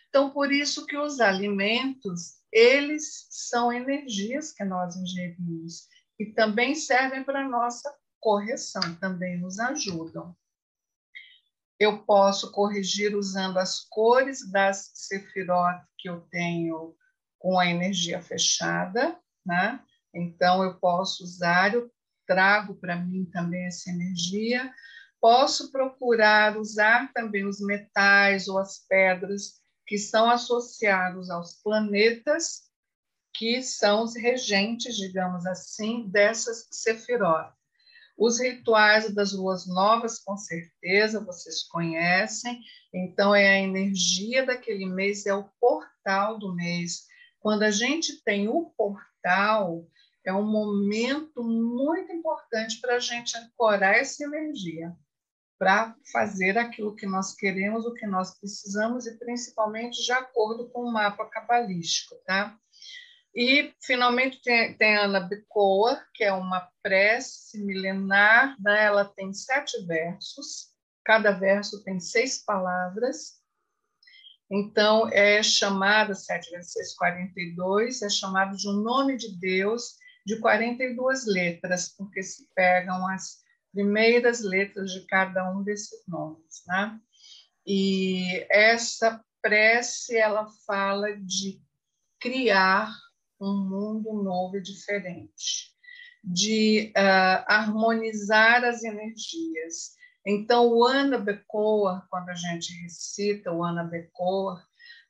Então, 0.09 0.31
por 0.31 0.51
isso 0.51 0.85
que 0.87 0.97
os 0.97 1.19
alimentos, 1.19 2.39
eles 2.51 3.27
são 3.29 3.71
energias 3.71 4.51
que 4.51 4.63
nós 4.63 4.95
ingerimos 4.95 5.87
e 6.19 6.25
também 6.25 6.73
servem 6.73 7.23
para 7.23 7.45
a 7.45 7.49
nossa 7.49 7.95
correção, 8.19 8.95
também 8.95 9.39
nos 9.39 9.59
ajudam. 9.59 10.35
Eu 11.79 12.03
posso 12.03 12.51
corrigir 12.51 13.15
usando 13.15 13.57
as 13.57 13.81
cores 13.87 14.49
das 14.51 14.91
sefirot 14.95 15.81
que 15.97 16.09
eu 16.09 16.21
tenho 16.31 16.95
com 17.37 17.57
a 17.57 17.67
energia 17.67 18.21
fechada, 18.21 19.17
né? 19.45 19.81
Então, 20.13 20.63
eu 20.63 20.77
posso 20.79 21.23
usar, 21.23 21.73
eu 21.73 21.89
trago 22.29 22.75
para 22.75 22.95
mim 22.95 23.25
também 23.25 23.65
essa 23.65 23.89
energia. 23.89 24.71
Posso 25.19 25.71
procurar 25.71 26.55
usar 26.57 27.11
também 27.11 27.43
os 27.43 27.59
metais 27.59 28.47
ou 28.47 28.59
as 28.59 28.85
pedras 28.87 29.59
que 29.87 29.97
são 29.97 30.29
associados 30.29 31.31
aos 31.31 31.55
planetas, 31.63 32.69
que 33.33 33.63
são 33.63 34.03
os 34.03 34.15
regentes, 34.15 34.95
digamos 34.95 35.43
assim, 35.47 36.07
dessas 36.07 36.67
sefirot. 36.69 37.51
Os 38.15 38.39
rituais 38.39 39.11
das 39.15 39.33
luas 39.33 39.65
novas, 39.65 40.19
com 40.19 40.37
certeza, 40.37 41.23
vocês 41.23 41.63
conhecem. 41.63 42.59
Então, 42.93 43.33
é 43.33 43.47
a 43.47 43.59
energia 43.59 44.45
daquele 44.45 44.85
mês, 44.85 45.25
é 45.25 45.33
o 45.33 45.49
portal 45.59 46.37
do 46.37 46.53
mês. 46.53 47.07
Quando 47.39 47.63
a 47.63 47.71
gente 47.71 48.21
tem 48.23 48.47
o 48.47 48.65
portal, 48.77 49.87
é 50.29 50.33
um 50.33 50.45
momento 50.45 51.43
muito 51.43 52.11
importante 52.11 52.79
para 52.79 52.95
a 52.95 52.99
gente 52.99 53.35
ancorar 53.35 53.95
essa 53.95 54.23
energia, 54.23 54.95
para 55.57 55.95
fazer 56.11 56.57
aquilo 56.57 56.95
que 56.95 57.07
nós 57.07 57.35
queremos, 57.35 57.85
o 57.85 57.93
que 57.95 58.05
nós 58.05 58.37
precisamos, 58.39 59.07
e 59.07 59.17
principalmente 59.17 60.03
de 60.03 60.11
acordo 60.11 60.69
com 60.69 60.83
o 60.83 60.91
mapa 60.91 61.25
cabalístico, 61.25 62.15
tá? 62.25 62.55
E, 63.35 63.73
finalmente, 63.81 64.41
tem, 64.41 64.77
tem 64.77 64.97
a 64.97 65.05
Ana 65.05 65.19
Becoa, 65.19 65.99
que 66.13 66.23
é 66.23 66.31
uma 66.31 66.69
prece 66.83 67.63
milenar, 67.63 68.55
né? 68.61 68.85
ela 68.85 69.05
tem 69.05 69.33
sete 69.33 69.83
versos, 69.85 70.69
cada 71.03 71.31
verso 71.31 71.83
tem 71.83 71.99
seis 71.99 72.43
palavras, 72.43 73.39
então 74.51 75.07
é 75.09 75.43
chamada, 75.43 76.15
7 76.15 76.49
vezes 76.49 76.71
6, 76.71 76.95
42, 76.95 78.01
é 78.01 78.09
chamado 78.09 78.57
de 78.57 78.67
um 78.67 78.81
nome 78.81 79.15
de 79.15 79.37
Deus 79.39 79.98
de 80.25 80.39
42 80.39 81.25
letras, 81.25 81.89
porque 81.97 82.21
se 82.21 82.47
pegam 82.55 83.07
as 83.07 83.39
primeiras 83.71 84.41
letras 84.41 84.91
de 84.91 85.05
cada 85.05 85.51
um 85.51 85.63
desses 85.63 86.05
nomes. 86.07 86.63
Né? 86.67 86.99
E 87.65 88.45
essa 88.49 89.23
prece, 89.41 90.17
ela 90.17 90.47
fala 90.65 91.15
de 91.17 91.61
criar 92.19 92.93
um 93.39 93.55
mundo 93.55 94.21
novo 94.21 94.57
e 94.57 94.61
diferente, 94.61 95.71
de 96.23 96.91
uh, 96.95 97.45
harmonizar 97.47 98.65
as 98.65 98.83
energias. 98.83 99.95
Então, 100.25 100.67
o 100.67 100.83
Ana 100.83 101.17
Becoa, 101.17 102.05
quando 102.09 102.29
a 102.29 102.35
gente 102.35 102.73
recita 102.81 103.51
o 103.51 103.63
Ana 103.63 103.83
Becoa, 103.83 104.61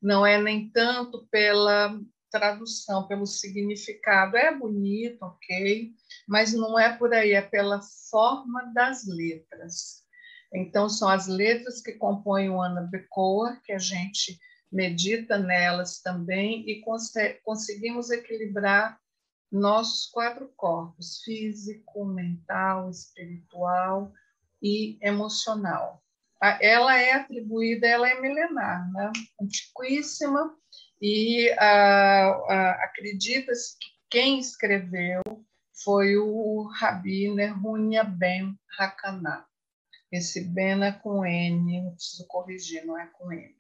não 0.01 0.25
é 0.25 0.39
nem 0.39 0.69
tanto 0.69 1.27
pela 1.31 1.99
tradução, 2.31 3.07
pelo 3.07 3.25
significado. 3.25 4.37
É 4.37 4.53
bonito, 4.55 5.21
ok, 5.23 5.91
mas 6.27 6.53
não 6.53 6.77
é 6.77 6.95
por 6.95 7.13
aí, 7.13 7.33
é 7.33 7.41
pela 7.41 7.81
forma 8.09 8.71
das 8.73 9.05
letras. 9.07 10.03
Então, 10.53 10.89
são 10.89 11.09
as 11.09 11.27
letras 11.27 11.81
que 11.81 11.93
compõem 11.93 12.49
o 12.49 12.61
Ana 12.61 12.81
Becoa, 12.81 13.59
que 13.63 13.71
a 13.71 13.77
gente 13.77 14.39
medita 14.71 15.37
nelas 15.37 15.99
também 15.99 16.63
e 16.69 16.81
cons 16.81 17.11
conseguimos 17.43 18.11
equilibrar 18.11 18.99
nossos 19.51 20.09
quatro 20.11 20.51
corpos: 20.55 21.21
físico, 21.23 22.05
mental, 22.05 22.89
espiritual 22.89 24.13
e 24.61 24.97
emocional. 25.01 26.03
Ela 26.41 26.97
é 26.97 27.13
atribuída, 27.13 27.85
ela 27.85 28.09
é 28.09 28.21
milenar, 28.21 28.89
né? 28.93 29.11
antiquíssima, 29.41 30.55
e 31.01 31.49
acredita-se 32.83 33.77
que 33.77 33.87
quem 34.09 34.39
escreveu 34.39 35.21
foi 35.83 36.17
o 36.17 36.63
Rabi 36.79 37.29
Nerhunya 37.29 38.03
Ben 38.03 38.59
Hakanah. 38.77 39.45
Esse 40.11 40.43
Ben 40.43 40.83
é 40.83 40.91
com 40.91 41.25
N, 41.25 41.85
eu 41.85 41.91
preciso 41.91 42.25
corrigir, 42.27 42.85
não 42.85 42.99
é 42.99 43.05
com 43.07 43.31
N. 43.31 43.55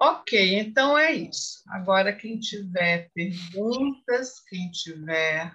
Ok, 0.00 0.58
então 0.58 0.98
é 0.98 1.12
isso. 1.12 1.62
Agora, 1.68 2.12
quem 2.12 2.38
tiver 2.40 3.10
perguntas, 3.14 4.40
quem 4.48 4.70
tiver. 4.70 5.54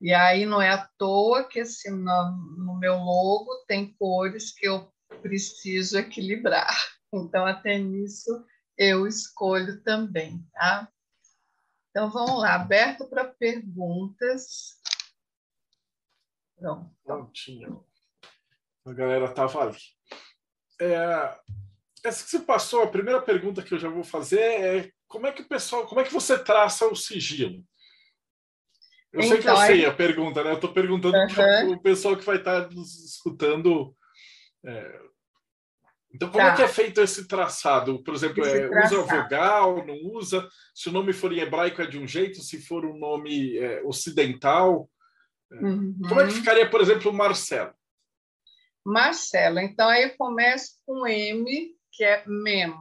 E 0.00 0.12
aí 0.12 0.46
não 0.46 0.62
é 0.62 0.70
à 0.70 0.88
toa 0.98 1.44
que 1.44 1.60
assim, 1.60 1.90
no 1.90 2.78
meu 2.78 2.96
logo 2.96 3.64
tem 3.66 3.94
cores 3.98 4.52
que 4.52 4.66
eu 4.66 4.90
preciso 5.20 5.98
equilibrar. 5.98 6.74
Então, 7.12 7.44
até 7.44 7.78
nisso 7.78 8.44
eu 8.76 9.06
escolho 9.06 9.82
também, 9.82 10.44
tá? 10.52 10.90
Então, 11.90 12.10
vamos 12.10 12.40
lá, 12.40 12.54
aberto 12.54 13.08
para 13.08 13.24
perguntas. 13.24 14.78
Pronto. 16.58 16.94
Prontinho. 17.04 17.84
A 18.84 18.92
galera 18.92 19.26
estava 19.26 19.62
ali. 19.62 19.78
É, 20.80 21.38
essa 22.04 22.24
que 22.24 22.30
você 22.30 22.40
passou, 22.40 22.82
a 22.82 22.90
primeira 22.90 23.20
pergunta 23.20 23.62
que 23.62 23.72
eu 23.72 23.78
já 23.78 23.88
vou 23.88 24.04
fazer 24.04 24.40
é 24.40 24.92
como 25.08 25.26
é 25.26 25.32
que 25.32 25.42
o 25.42 25.48
pessoal, 25.48 25.86
como 25.86 26.00
é 26.00 26.04
que 26.04 26.12
você 26.12 26.38
traça 26.38 26.86
o 26.86 26.94
sigilo? 26.94 27.64
Eu 29.12 29.20
então, 29.20 29.28
sei 29.28 29.38
que 29.40 29.48
eu 29.48 29.52
então, 29.52 29.66
sei 29.66 29.86
a 29.86 29.94
pergunta, 29.94 30.44
né? 30.44 30.50
Eu 30.50 30.56
estou 30.56 30.72
perguntando 30.72 31.16
uhum. 31.16 31.26
para 31.28 31.68
o 31.68 31.80
pessoal 31.80 32.16
que 32.16 32.24
vai 32.24 32.36
estar 32.36 32.70
nos 32.70 33.04
escutando. 33.04 33.96
É... 34.64 35.00
Então, 36.16 36.30
como 36.30 36.42
tá. 36.42 36.52
é 36.52 36.56
que 36.56 36.62
é 36.62 36.68
feito 36.68 36.98
esse 37.02 37.28
traçado? 37.28 38.02
Por 38.02 38.14
exemplo, 38.14 38.42
é, 38.42 38.84
usa 38.86 39.02
vogal, 39.02 39.86
não 39.86 39.96
usa? 40.14 40.48
Se 40.74 40.88
o 40.88 40.92
nome 40.92 41.12
for 41.12 41.30
em 41.30 41.40
hebraico 41.40 41.82
é 41.82 41.86
de 41.86 41.98
um 41.98 42.08
jeito, 42.08 42.40
se 42.40 42.58
for 42.58 42.86
um 42.86 42.98
nome 42.98 43.58
é, 43.58 43.82
ocidental. 43.84 44.88
Uhum. 45.52 45.94
Como 46.08 46.20
é 46.22 46.26
que 46.26 46.32
ficaria, 46.32 46.70
por 46.70 46.80
exemplo, 46.80 47.12
Marcelo? 47.12 47.74
Marcelo. 48.82 49.58
Então, 49.58 49.90
aí 49.90 50.04
eu 50.04 50.16
começo 50.16 50.80
com 50.86 51.06
M, 51.06 51.76
que 51.92 52.02
é 52.02 52.24
mem. 52.26 52.72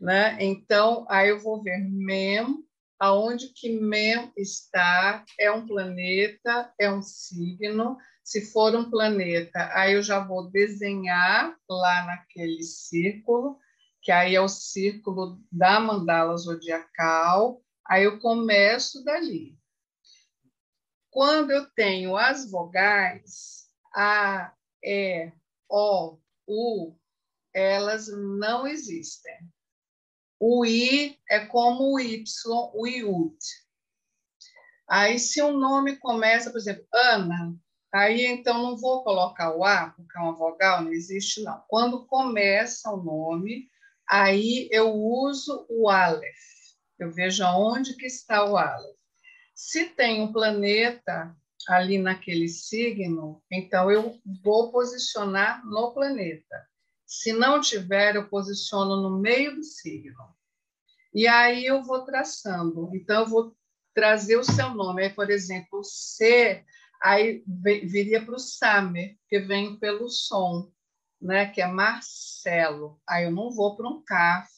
Né? 0.00 0.38
Então, 0.40 1.04
aí 1.10 1.28
eu 1.28 1.38
vou 1.38 1.62
ver 1.62 1.78
mem, 1.78 2.64
aonde 2.98 3.48
que 3.48 3.80
mem 3.80 4.32
está, 4.36 5.24
é 5.38 5.50
um 5.50 5.66
planeta, 5.66 6.72
é 6.78 6.90
um 6.90 7.00
signo. 7.00 7.96
Se 8.24 8.52
for 8.52 8.74
um 8.74 8.90
planeta, 8.90 9.70
aí 9.72 9.94
eu 9.94 10.02
já 10.02 10.18
vou 10.18 10.50
desenhar 10.50 11.56
lá 11.68 12.04
naquele 12.04 12.62
círculo, 12.62 13.58
que 14.02 14.12
aí 14.12 14.34
é 14.34 14.40
o 14.40 14.48
círculo 14.48 15.40
da 15.50 15.80
mandala 15.80 16.36
zodiacal. 16.36 17.62
Aí 17.86 18.04
eu 18.04 18.18
começo 18.18 19.02
dali. 19.04 19.56
Quando 21.10 21.50
eu 21.50 21.66
tenho 21.70 22.16
as 22.16 22.50
vogais, 22.50 23.68
A, 23.94 24.52
E, 24.82 25.32
O, 25.68 26.18
U, 26.46 26.96
elas 27.54 28.08
não 28.08 28.66
existem. 28.66 29.34
O 30.40 30.64
I 30.64 31.18
é 31.28 31.46
como 31.46 31.94
o 31.94 32.00
Y, 32.00 32.24
o 32.74 32.86
IUT. 32.86 33.38
Aí, 34.88 35.18
se 35.18 35.42
o 35.42 35.48
um 35.48 35.58
nome 35.58 35.96
começa, 35.96 36.50
por 36.50 36.58
exemplo, 36.58 36.86
Ana, 36.94 37.54
aí 37.92 38.24
então 38.24 38.62
não 38.62 38.76
vou 38.76 39.02
colocar 39.02 39.54
o 39.54 39.64
A, 39.64 39.90
porque 39.90 40.16
é 40.16 40.20
uma 40.20 40.34
vogal, 40.34 40.82
não 40.82 40.92
existe, 40.92 41.42
não. 41.42 41.62
Quando 41.68 42.06
começa 42.06 42.90
o 42.90 43.02
nome, 43.02 43.68
aí 44.08 44.68
eu 44.70 44.94
uso 44.94 45.66
o 45.68 45.88
Aleph. 45.88 46.36
Eu 46.98 47.12
vejo 47.12 47.44
aonde 47.44 47.94
que 47.96 48.06
está 48.06 48.44
o 48.44 48.56
Aleph. 48.56 48.96
Se 49.54 49.86
tem 49.86 50.22
um 50.22 50.32
planeta 50.32 51.36
ali 51.68 51.98
naquele 51.98 52.48
signo, 52.48 53.42
então 53.50 53.90
eu 53.90 54.18
vou 54.42 54.72
posicionar 54.72 55.64
no 55.66 55.92
planeta. 55.92 56.68
Se 57.08 57.32
não 57.32 57.58
tiver, 57.58 58.16
eu 58.16 58.28
posiciono 58.28 59.00
no 59.00 59.18
meio 59.18 59.56
do 59.56 59.64
signo. 59.64 60.36
E 61.14 61.26
aí 61.26 61.64
eu 61.64 61.82
vou 61.82 62.04
traçando. 62.04 62.94
Então, 62.94 63.22
eu 63.22 63.26
vou 63.26 63.56
trazer 63.94 64.36
o 64.36 64.44
seu 64.44 64.74
nome. 64.74 65.04
Aí, 65.04 65.10
por 65.10 65.30
exemplo, 65.30 65.82
C, 65.82 66.62
aí 67.02 67.42
viria 67.46 68.22
para 68.22 68.34
o 68.34 68.38
Samer, 68.38 69.16
que 69.26 69.40
vem 69.40 69.78
pelo 69.78 70.10
som, 70.10 70.70
né? 71.18 71.46
que 71.46 71.62
é 71.62 71.66
Marcelo. 71.66 73.00
Aí 73.08 73.24
eu 73.24 73.30
não 73.30 73.50
vou 73.50 73.74
para 73.74 73.88
um 73.88 74.02
CAF, 74.04 74.50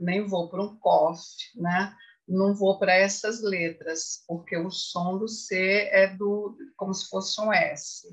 nem 0.00 0.26
vou 0.26 0.48
para 0.48 0.62
um 0.62 0.78
COF, 0.78 1.20
né? 1.54 1.94
não 2.26 2.54
vou 2.54 2.78
para 2.78 2.94
essas 2.94 3.42
letras, 3.42 4.24
porque 4.26 4.56
o 4.56 4.70
som 4.70 5.18
do 5.18 5.28
C 5.28 5.88
é 5.92 6.06
do 6.06 6.56
como 6.76 6.94
se 6.94 7.08
fosse 7.08 7.38
um 7.40 7.52
S. 7.52 8.08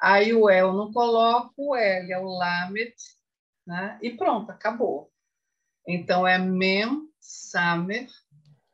Aí 0.00 0.32
o 0.34 0.50
E 0.50 0.60
eu 0.60 0.72
não 0.72 0.92
coloco, 0.92 1.52
o 1.56 1.76
L 1.76 2.12
é 2.12 2.18
o 2.18 2.26
Lamed, 2.26 2.94
né? 3.66 3.98
e 4.02 4.10
pronto, 4.10 4.50
acabou. 4.50 5.10
Então 5.86 6.26
é 6.26 6.38
Mem, 6.38 7.08
Samer 7.20 8.08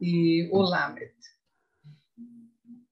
e 0.01 0.49
o 0.51 0.61
Lamed. 0.61 1.13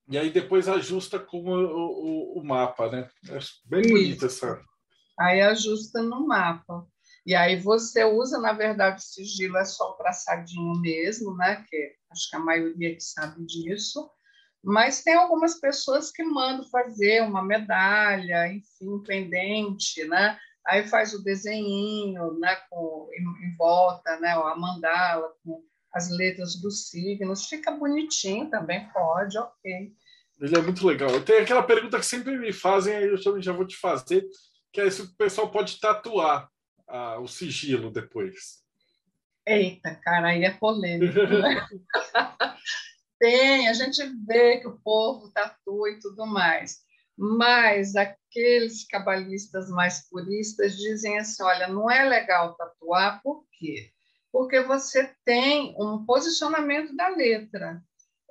E 0.09 0.19
aí 0.19 0.31
depois 0.31 0.69
ajusta 0.69 1.19
com 1.19 1.43
o, 1.45 2.37
o, 2.37 2.39
o 2.41 2.45
mapa, 2.45 2.91
né? 2.91 3.09
É 3.29 3.39
bem 3.65 3.83
bonita 3.83 4.27
essa. 4.27 4.61
Aí 5.19 5.41
ajusta 5.41 6.03
no 6.03 6.27
mapa. 6.27 6.87
E 7.25 7.35
aí 7.35 7.61
você 7.61 8.05
usa, 8.05 8.41
na 8.41 8.53
verdade, 8.53 9.01
o 9.01 9.05
sigilo 9.05 9.57
é 9.57 9.65
só 9.65 9.91
o 9.91 9.95
traçadinho 9.95 10.81
mesmo, 10.81 11.37
né? 11.37 11.65
Que 11.69 11.95
acho 12.11 12.29
que 12.29 12.37
a 12.37 12.41
maioria 12.41 12.95
que 12.95 13.01
sabe 13.01 13.45
disso. 13.45 14.11
Mas 14.63 15.03
tem 15.03 15.15
algumas 15.15 15.59
pessoas 15.59 16.11
que 16.11 16.23
mandam 16.23 16.69
fazer 16.69 17.23
uma 17.23 17.43
medalha, 17.43 18.49
enfim, 18.49 18.89
um 18.89 19.03
pendente, 19.03 20.05
né? 20.05 20.39
Aí 20.67 20.87
faz 20.87 21.15
o 21.15 21.25
desenho, 21.25 22.39
né, 22.39 22.57
com, 22.69 23.09
em, 23.13 23.47
em 23.47 23.57
volta, 23.57 24.21
né, 24.21 24.29
a 24.33 24.55
mandala 24.55 25.33
com 25.43 25.65
as 25.93 26.11
letras 26.11 26.55
dos 26.61 26.89
signos, 26.89 27.47
fica 27.47 27.71
bonitinho 27.71 28.49
também, 28.51 28.89
pode, 28.93 29.39
ok. 29.39 29.93
Ele 30.41 30.59
é 30.59 30.63
muito 30.63 30.87
legal. 30.87 31.21
Tem 31.23 31.39
aquela 31.39 31.63
pergunta 31.63 31.99
que 31.99 32.07
sempre 32.07 32.39
me 32.39 32.53
fazem, 32.53 32.95
aí 32.95 33.09
eu 33.09 33.23
também 33.23 33.43
já 33.43 33.53
vou 33.53 33.67
te 33.67 33.77
fazer, 33.77 34.25
que 34.73 34.81
é 34.81 34.91
se 34.91 35.03
o 35.03 35.17
pessoal 35.17 35.51
pode 35.51 35.81
tatuar 35.81 36.49
ah, 36.89 37.19
o 37.19 37.27
sigilo 37.27 37.91
depois. 37.91 38.61
Eita, 39.47 39.95
cara, 39.97 40.29
aí 40.29 40.45
é 40.45 40.51
polêmico. 40.51 41.13
Né? 41.13 41.67
Tem, 43.21 43.69
a 43.69 43.75
gente 43.75 44.03
vê 44.27 44.57
que 44.61 44.67
o 44.67 44.81
povo 44.81 45.31
tatua 45.31 45.91
e 45.91 46.01
tudo 46.01 46.27
mais, 46.27 46.79
mas 47.17 47.95
aqueles 47.95 48.87
cabalistas 48.87 49.69
mais 49.69 50.09
puristas 50.09 50.75
dizem 50.79 51.19
assim: 51.19 51.43
olha, 51.43 51.69
não 51.69 51.91
é 51.91 52.03
legal 52.03 52.57
tatuar, 52.57 53.21
por 53.23 53.45
quê? 53.53 53.91
Porque 54.33 54.63
você 54.63 55.15
tem 55.23 55.77
um 55.79 56.07
posicionamento 56.07 56.97
da 56.97 57.09
letra. 57.09 57.83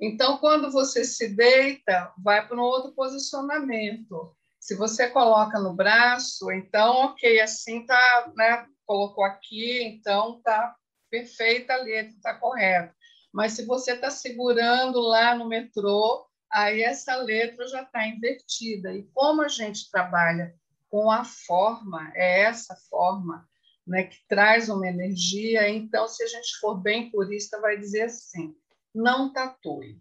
Então, 0.02 0.40
quando 0.40 0.72
você 0.72 1.04
se 1.06 1.36
deita, 1.36 2.12
vai 2.18 2.48
para 2.48 2.58
um 2.58 2.62
outro 2.62 2.92
posicionamento. 2.94 4.36
Se 4.60 4.76
você 4.76 5.08
coloca 5.10 5.60
no 5.60 5.76
braço, 5.76 6.52
então, 6.52 6.96
ok, 7.06 7.40
assim 7.42 7.86
tá, 7.86 8.32
né? 8.36 8.66
Colocou 8.88 9.24
aqui, 9.24 9.84
então 9.84 10.42
tá 10.42 10.76
perfeita 11.12 11.74
a 11.74 11.78
letra, 11.78 12.16
está 12.16 12.34
correta. 12.34 12.96
Mas 13.32 13.54
se 13.54 13.66
você 13.66 13.94
está 13.94 14.10
segurando 14.10 15.00
lá 15.00 15.36
no 15.36 15.48
metrô, 15.48 16.28
aí 16.52 16.82
essa 16.82 17.16
letra 17.18 17.68
já 17.68 17.84
está 17.84 18.08
invertida. 18.08 18.94
E 18.94 19.04
como 19.14 19.42
a 19.42 19.48
gente 19.48 19.90
trabalha 19.92 20.54
com 20.90 21.12
a 21.12 21.24
forma, 21.24 22.12
é 22.16 22.42
essa 22.42 22.76
forma 22.90 23.48
né, 23.90 24.04
que 24.04 24.18
traz 24.28 24.70
uma 24.70 24.88
energia, 24.88 25.68
então, 25.68 26.08
se 26.08 26.24
a 26.24 26.28
gente 26.28 26.60
for 26.60 26.76
bem 26.76 27.10
purista, 27.10 27.60
vai 27.60 27.78
dizer 27.78 28.04
assim: 28.04 28.56
não 28.94 29.34
tatue. 29.34 30.00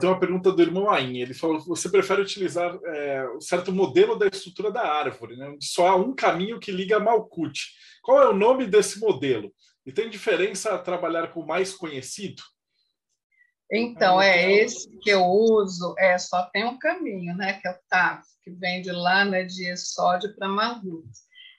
Tem 0.00 0.08
uma 0.08 0.20
pergunta 0.20 0.52
do 0.52 0.62
irmão 0.62 0.90
Ain. 0.90 1.18
Ele 1.18 1.34
falou: 1.34 1.60
você 1.60 1.90
prefere 1.90 2.22
utilizar 2.22 2.78
é, 2.84 3.30
um 3.30 3.40
certo 3.40 3.70
modelo 3.70 4.18
da 4.18 4.26
estrutura 4.26 4.70
da 4.70 4.82
árvore, 4.82 5.36
né, 5.36 5.56
só 5.60 5.88
há 5.88 5.96
um 5.96 6.14
caminho 6.14 6.58
que 6.58 6.72
liga 6.72 6.96
a 6.96 7.00
Malkuth. 7.00 7.58
Qual 8.02 8.22
é 8.22 8.28
o 8.28 8.36
nome 8.36 8.66
desse 8.66 8.98
modelo? 8.98 9.52
E 9.88 9.92
tem 9.92 10.10
diferença 10.10 10.78
trabalhar 10.78 11.32
com 11.32 11.40
o 11.40 11.46
mais 11.46 11.72
conhecido? 11.72 12.42
Então, 13.72 14.20
é 14.20 14.52
esse 14.52 14.86
que 15.00 15.08
eu 15.08 15.24
uso, 15.24 15.94
é 15.98 16.18
só 16.18 16.42
tem 16.50 16.66
um 16.66 16.78
caminho, 16.78 17.34
né? 17.34 17.54
Que 17.54 17.68
é 17.68 17.70
o 17.70 17.78
TAF, 17.88 18.22
que 18.42 18.50
vem 18.50 18.82
de 18.82 18.92
lá, 18.92 19.24
né, 19.24 19.44
de 19.44 19.66
Esódio 19.66 20.36
para 20.36 20.46
Mahut. 20.46 21.08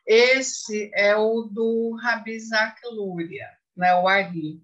Esse 0.05 0.91
é 0.93 1.15
o 1.15 1.41
do 1.41 1.97
Rabizak 1.99 2.79
Lúria, 2.91 3.49
né, 3.75 3.95
o 3.95 4.07
Ari. 4.07 4.61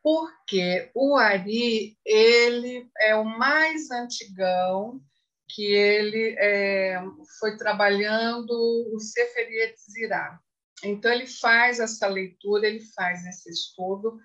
Porque 0.00 0.88
o 0.94 1.16
Ari, 1.16 1.98
ele 2.04 2.88
é 3.00 3.16
o 3.16 3.24
mais 3.24 3.90
antigão, 3.90 5.00
que 5.48 5.64
ele 5.64 6.36
é, 6.38 7.02
foi 7.40 7.56
trabalhando 7.56 8.52
o 8.92 9.00
Seferiet 9.00 9.74
Zirah. 9.90 10.40
Então, 10.84 11.10
ele 11.10 11.26
faz 11.26 11.80
essa 11.80 12.06
leitura, 12.06 12.66
ele 12.66 12.80
faz 12.94 13.24
esse 13.26 13.50
estudo 13.50 14.18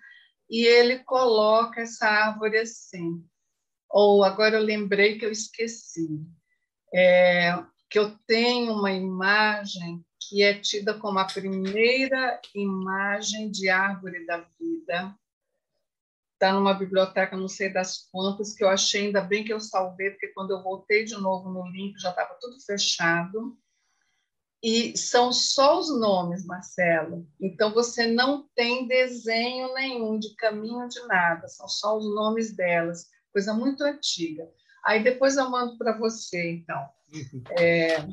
e 0.49 0.65
ele 0.65 0.99
coloca 0.99 1.81
essa 1.81 2.07
árvore 2.07 2.57
assim. 2.57 3.23
Ou 3.89 4.23
agora 4.23 4.57
eu 4.57 4.61
lembrei 4.61 5.17
que 5.17 5.25
eu 5.25 5.31
esqueci, 5.31 6.07
é, 6.93 7.53
que 7.89 7.99
eu 7.99 8.17
tenho 8.27 8.73
uma 8.73 8.91
imagem 8.91 10.05
que 10.19 10.43
é 10.43 10.57
tida 10.57 10.97
como 10.97 11.19
a 11.19 11.25
primeira 11.25 12.39
imagem 12.55 13.51
de 13.51 13.69
árvore 13.69 14.25
da 14.25 14.37
vida. 14.59 15.13
Está 16.33 16.53
numa 16.53 16.73
biblioteca, 16.73 17.35
não 17.35 17.47
sei 17.47 17.69
das 17.69 18.09
quantas, 18.09 18.53
que 18.53 18.63
eu 18.63 18.69
achei 18.69 19.07
ainda 19.07 19.21
bem 19.21 19.43
que 19.43 19.53
eu 19.53 19.59
salvei, 19.59 20.11
porque 20.11 20.29
quando 20.29 20.51
eu 20.51 20.63
voltei 20.63 21.03
de 21.03 21.15
novo 21.15 21.49
no 21.49 21.67
link 21.69 21.99
já 21.99 22.11
estava 22.11 22.37
tudo 22.39 22.59
fechado. 22.61 23.57
E 24.63 24.95
são 24.95 25.33
só 25.33 25.79
os 25.79 25.89
nomes, 25.99 26.45
Marcelo. 26.45 27.27
Então 27.39 27.73
você 27.73 28.05
não 28.05 28.47
tem 28.55 28.87
desenho 28.87 29.73
nenhum 29.73 30.19
de 30.19 30.35
caminho 30.35 30.87
de 30.87 30.99
nada, 31.07 31.47
são 31.47 31.67
só 31.67 31.97
os 31.97 32.05
nomes 32.13 32.55
delas, 32.55 33.07
coisa 33.33 33.53
muito 33.53 33.83
antiga. 33.83 34.47
Aí 34.85 35.03
depois 35.03 35.35
eu 35.37 35.49
mando 35.49 35.77
para 35.77 35.97
você, 35.97 36.51
então. 36.51 36.89
Uhum. 37.13 37.43
É, 37.57 38.05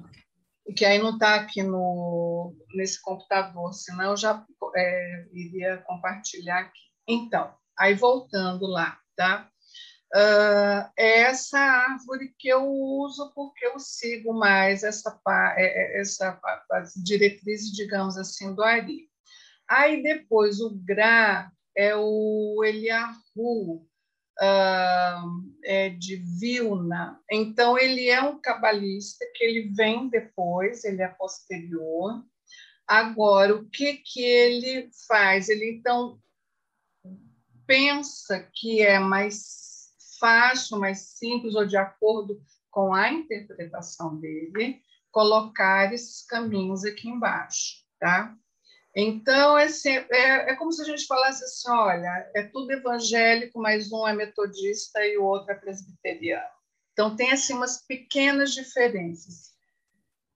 que 0.74 0.84
aí 0.84 0.98
não 0.98 1.14
está 1.14 1.36
aqui 1.36 1.62
no, 1.62 2.54
nesse 2.74 3.00
computador, 3.00 3.72
senão 3.72 4.10
eu 4.10 4.16
já 4.16 4.44
é, 4.74 5.26
iria 5.32 5.78
compartilhar 5.78 6.60
aqui. 6.60 6.80
Então, 7.06 7.54
aí 7.78 7.94
voltando 7.94 8.66
lá, 8.66 8.98
tá? 9.16 9.50
Uh, 10.14 10.88
é 10.96 11.20
essa 11.20 11.58
árvore 11.58 12.34
que 12.38 12.48
eu 12.48 12.66
uso 12.66 13.30
porque 13.34 13.66
eu 13.66 13.78
sigo 13.78 14.32
mais 14.32 14.82
essa, 14.82 15.20
é, 15.56 15.98
é, 15.98 16.00
essa 16.00 16.40
as 16.72 16.94
diretrizes, 16.94 17.70
digamos 17.72 18.16
assim, 18.16 18.54
do 18.54 18.62
Ari. 18.62 19.08
Aí 19.68 20.02
depois 20.02 20.60
o 20.60 20.70
Gra 20.70 21.52
é 21.76 21.94
o 21.94 22.64
Eliahu, 22.64 23.86
uh, 24.40 25.58
é 25.62 25.90
de 25.90 26.16
Vilna. 26.40 27.20
Então 27.30 27.78
ele 27.78 28.08
é 28.08 28.22
um 28.22 28.40
cabalista 28.40 29.26
que 29.34 29.44
ele 29.44 29.68
vem 29.74 30.08
depois, 30.08 30.84
ele 30.84 31.02
é 31.02 31.08
posterior. 31.08 32.24
Agora, 32.86 33.54
o 33.54 33.68
que 33.68 33.98
que 33.98 34.22
ele 34.22 34.88
faz? 35.06 35.50
Ele 35.50 35.70
então 35.72 36.18
pensa 37.66 38.48
que 38.54 38.80
é 38.80 38.98
mais 38.98 39.67
fácil, 40.18 40.78
mais 40.78 41.16
simples 41.16 41.54
ou 41.54 41.66
de 41.66 41.76
acordo 41.76 42.40
com 42.70 42.94
a 42.94 43.10
interpretação 43.10 44.18
dele, 44.20 44.80
colocar 45.10 45.92
esses 45.92 46.24
caminhos 46.26 46.84
aqui 46.84 47.08
embaixo, 47.08 47.84
tá? 47.98 48.36
Então, 48.94 49.56
é, 49.56 49.66
é, 50.10 50.52
é, 50.52 50.56
como 50.56 50.72
se 50.72 50.82
a 50.82 50.84
gente 50.84 51.06
falasse 51.06 51.44
assim, 51.44 51.70
olha, 51.70 52.30
é 52.34 52.42
tudo 52.42 52.72
evangélico, 52.72 53.60
mas 53.60 53.92
um 53.92 54.06
é 54.06 54.12
metodista 54.12 55.04
e 55.06 55.16
o 55.18 55.24
outro 55.24 55.52
é 55.52 55.54
presbiteriano. 55.54 56.48
Então, 56.92 57.14
tem, 57.14 57.30
assim, 57.30 57.54
umas 57.54 57.86
pequenas 57.86 58.52
diferenças. 58.52 59.52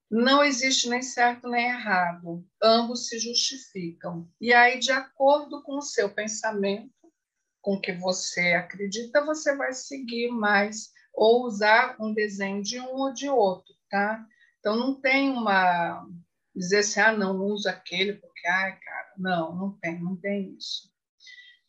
Não 0.08 0.44
existe 0.44 0.88
nem 0.88 1.02
certo 1.02 1.48
nem 1.48 1.70
errado, 1.70 2.46
ambos 2.62 3.08
se 3.08 3.18
justificam. 3.18 4.28
E 4.40 4.52
aí, 4.52 4.78
de 4.78 4.92
acordo 4.92 5.62
com 5.62 5.78
o 5.78 5.82
seu 5.82 6.08
pensamento, 6.08 6.92
com 7.62 7.80
que 7.80 7.92
você 7.92 8.52
acredita, 8.52 9.24
você 9.24 9.56
vai 9.56 9.72
seguir 9.72 10.28
mais 10.30 10.90
ou 11.14 11.46
usar 11.46 11.96
um 12.00 12.12
desenho 12.12 12.62
de 12.62 12.80
um 12.80 12.94
ou 12.96 13.12
de 13.12 13.28
outro, 13.28 13.72
tá? 13.88 14.26
Então 14.58 14.76
não 14.76 15.00
tem 15.00 15.30
uma 15.30 16.06
dizer 16.54 16.78
assim, 16.78 17.00
ah, 17.00 17.12
não, 17.12 17.32
não 17.34 17.46
uso 17.46 17.68
aquele 17.68 18.14
porque, 18.14 18.46
ai, 18.46 18.78
cara, 18.78 19.12
não, 19.16 19.54
não 19.54 19.78
tem, 19.78 19.98
não 20.02 20.16
tem 20.16 20.54
isso. 20.56 20.92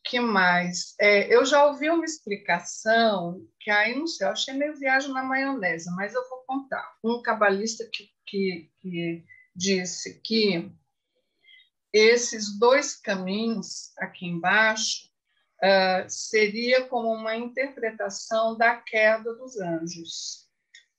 Que 0.04 0.20
mais? 0.20 0.96
É, 1.00 1.34
eu 1.34 1.46
já 1.46 1.66
ouvi 1.66 1.90
uma 1.90 2.04
explicação 2.04 3.48
que 3.60 3.72
aí 3.72 3.96
não 3.96 4.06
sei, 4.06 4.28
eu 4.28 4.32
achei 4.32 4.54
meio 4.54 4.78
viagem 4.78 5.14
na 5.14 5.24
maionese, 5.24 5.90
mas 5.96 6.14
eu 6.14 6.28
vou 6.30 6.44
contar. 6.46 6.98
Um 7.02 7.22
cabalista 7.22 7.88
que, 7.92 8.10
que, 8.26 8.70
que 8.80 9.24
disse 9.56 10.20
que 10.22 10.70
esses 11.94 12.60
dois 12.60 12.96
caminhos 12.96 13.94
aqui 13.98 14.26
embaixo 14.26 15.13
uh, 15.64 16.10
seria 16.10 16.86
como 16.88 17.14
uma 17.14 17.36
interpretação 17.36 18.58
da 18.58 18.76
queda 18.76 19.34
dos 19.34 19.60
anjos. 19.60 20.44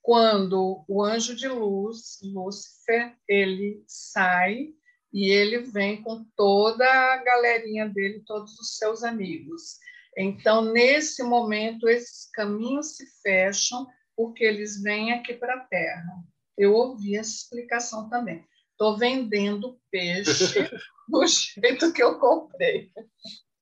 Quando 0.01 0.85
o 0.89 1.03
anjo 1.03 1.35
de 1.35 1.49
luz, 1.49 2.19
Lúcifer, 2.23 3.17
ele 3.29 3.83
sai 3.87 4.69
e 5.13 5.31
ele 5.31 5.61
vem 5.61 6.03
com 6.03 6.25
toda 6.37 6.85
a 6.87 7.17
galerinha 7.19 7.89
dele, 7.89 8.23
todos 8.27 8.59
os 8.59 8.77
seus 8.77 9.03
amigos. 9.05 9.79
Então, 10.17 10.73
nesse 10.73 11.23
momento, 11.23 11.89
esses 11.89 12.29
caminhos 12.33 12.97
se 12.97 13.07
fecham 13.23 13.87
porque 14.17 14.45
eles 14.45 14.83
vêm 14.83 15.13
aqui 15.13 15.35
para 15.35 15.55
a 15.55 15.61
Terra. 15.61 16.25
Eu 16.57 16.73
ouvi 16.75 17.17
essa 17.17 17.33
explicação 17.33 18.09
também. 18.09 18.45
Estou 18.73 18.97
vendendo 18.97 19.81
peixe 19.91 20.69
do 21.09 21.27
jeito 21.27 21.93
que 21.93 22.03
eu 22.03 22.19
comprei. 22.19 22.91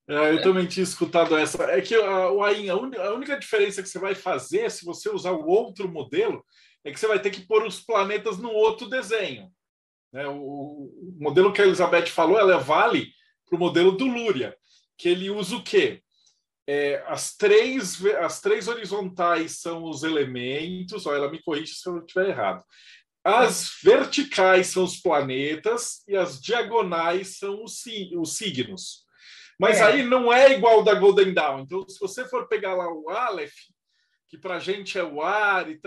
É, 0.07 0.33
eu 0.33 0.41
também 0.41 0.67
tinha 0.67 0.83
escutado 0.83 1.35
essa. 1.37 1.63
É 1.63 1.81
que 1.81 1.95
a, 1.95 2.25
a, 2.25 3.13
única 3.13 3.39
diferença 3.39 3.81
que 3.81 3.87
você 3.87 3.99
vai 3.99 4.13
fazer 4.13 4.69
se 4.69 4.83
você 4.83 5.09
usar 5.09 5.31
o 5.31 5.47
outro 5.47 5.87
modelo 5.87 6.43
é 6.83 6.91
que 6.91 6.99
você 6.99 7.07
vai 7.07 7.19
ter 7.19 7.29
que 7.29 7.45
pôr 7.47 7.65
os 7.65 7.79
planetas 7.79 8.37
no 8.37 8.49
outro 8.51 8.89
desenho. 8.89 9.49
Né? 10.11 10.27
O, 10.27 10.33
o, 10.35 11.15
modelo 11.19 11.53
que 11.53 11.61
a 11.61 11.65
Elizabeth 11.65 12.07
falou, 12.07 12.37
ela 12.37 12.57
vale 12.57 13.11
para 13.45 13.55
o 13.55 13.59
modelo 13.59 13.93
do 13.93 14.05
Lúria, 14.05 14.55
que 14.97 15.07
ele 15.07 15.29
usa 15.29 15.55
o 15.55 15.63
quê? 15.63 16.01
É, 16.67 17.03
as, 17.07 17.35
três, 17.35 18.03
as 18.05 18.41
três 18.41 18.67
horizontais 18.67 19.59
são 19.59 19.83
os 19.83 20.03
elementos, 20.03 21.05
ó, 21.05 21.13
ela 21.13 21.29
me 21.29 21.41
corrige 21.41 21.75
se 21.75 21.87
eu 21.87 21.99
estiver 21.99 22.29
errado. 22.29 22.63
As 23.23 23.71
verticais 23.81 24.67
são 24.67 24.83
os 24.83 24.99
planetas 24.99 26.03
e 26.07 26.15
as 26.15 26.41
diagonais 26.41 27.37
são 27.37 27.63
os, 27.63 27.81
os 28.17 28.35
signos. 28.35 29.02
Mas 29.63 29.79
é. 29.79 29.83
aí 29.83 30.03
não 30.03 30.31
é 30.31 30.51
igual 30.51 30.83
da 30.83 30.93
Golden 30.93 31.33
Dawn. 31.33 31.61
Então, 31.61 31.87
se 31.87 31.97
você 31.97 32.27
for 32.27 32.49
pegar 32.49 32.75
lá 32.75 32.91
o 32.91 33.09
Aleph, 33.09 33.53
que 34.27 34.37
para 34.37 34.55
a 34.55 34.59
gente 34.59 34.99
é 34.99 35.03
o 35.03 35.21
ar 35.21 35.69
e 35.69 35.79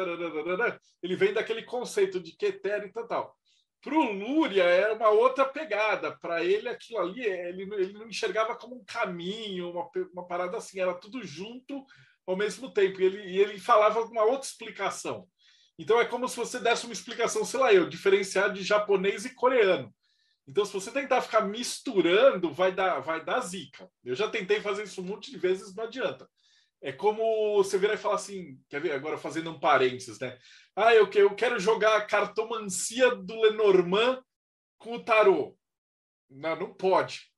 ele 1.03 1.14
vem 1.14 1.35
daquele 1.35 1.62
conceito 1.62 2.18
de 2.18 2.33
Keter 2.33 2.85
e 2.85 2.93
tal, 2.93 3.07
tal. 3.07 3.37
Para 3.83 3.95
o 3.95 4.12
Lúria 4.12 4.62
era 4.62 4.95
uma 4.95 5.11
outra 5.11 5.45
pegada. 5.45 6.16
Para 6.18 6.43
ele, 6.43 6.70
aquilo 6.70 7.01
ali, 7.01 7.22
ele, 7.22 7.62
ele 7.74 7.93
não 7.93 8.09
enxergava 8.09 8.57
como 8.57 8.77
um 8.77 8.85
caminho, 8.85 9.70
uma, 9.70 9.87
uma 10.11 10.27
parada 10.27 10.57
assim, 10.57 10.81
era 10.81 10.95
tudo 10.95 11.22
junto 11.22 11.85
ao 12.27 12.35
mesmo 12.35 12.72
tempo. 12.72 12.99
E 12.99 13.05
ele, 13.05 13.31
e 13.31 13.39
ele 13.39 13.59
falava 13.59 14.01
uma 14.01 14.24
outra 14.24 14.49
explicação. 14.49 15.29
Então 15.79 16.01
é 16.01 16.07
como 16.07 16.27
se 16.31 16.37
você 16.37 16.59
desse 16.59 16.87
uma 16.87 16.95
explicação, 16.95 17.45
sei 17.45 17.61
lá, 17.61 17.74
eu, 17.74 17.87
diferenciar 17.87 18.51
de 18.55 18.62
japonês 18.62 19.27
e 19.27 19.35
coreano. 19.35 19.95
Então, 20.47 20.65
se 20.65 20.73
você 20.73 20.93
tentar 20.93 21.21
ficar 21.23 21.43
misturando, 21.43 22.53
vai 22.53 22.73
dar, 22.73 23.01
vai 23.01 23.25
dar 23.25 23.41
zica. 23.41 23.91
Eu 24.05 24.15
já 24.15 24.31
tentei 24.31 24.61
fazer 24.61 24.85
isso 24.85 25.01
um 25.01 25.05
monte 25.05 25.31
de 25.31 25.39
vezes, 25.39 25.75
não 25.75 25.85
adianta. 25.85 26.29
É 26.81 26.93
como 26.93 27.57
você 27.57 27.77
virar 27.79 27.95
e 27.95 27.99
falar 27.99 28.15
assim, 28.17 28.61
quer 28.69 28.81
ver? 28.81 28.93
Agora 28.93 29.19
fazendo 29.19 29.51
um 29.51 29.59
parênteses, 29.59 30.21
né? 30.21 30.39
Ah, 30.77 30.95
eu, 30.95 31.11
eu 31.11 31.35
quero 31.35 31.59
jogar 31.59 31.97
a 31.97 32.05
cartomancia 32.05 33.14
do 33.17 33.41
Lenormand 33.41 34.23
com 34.79 34.95
o 34.95 35.05
tarô. 35.05 35.59
Não, 36.31 36.55
não 36.55 36.75
pode. 36.75 37.33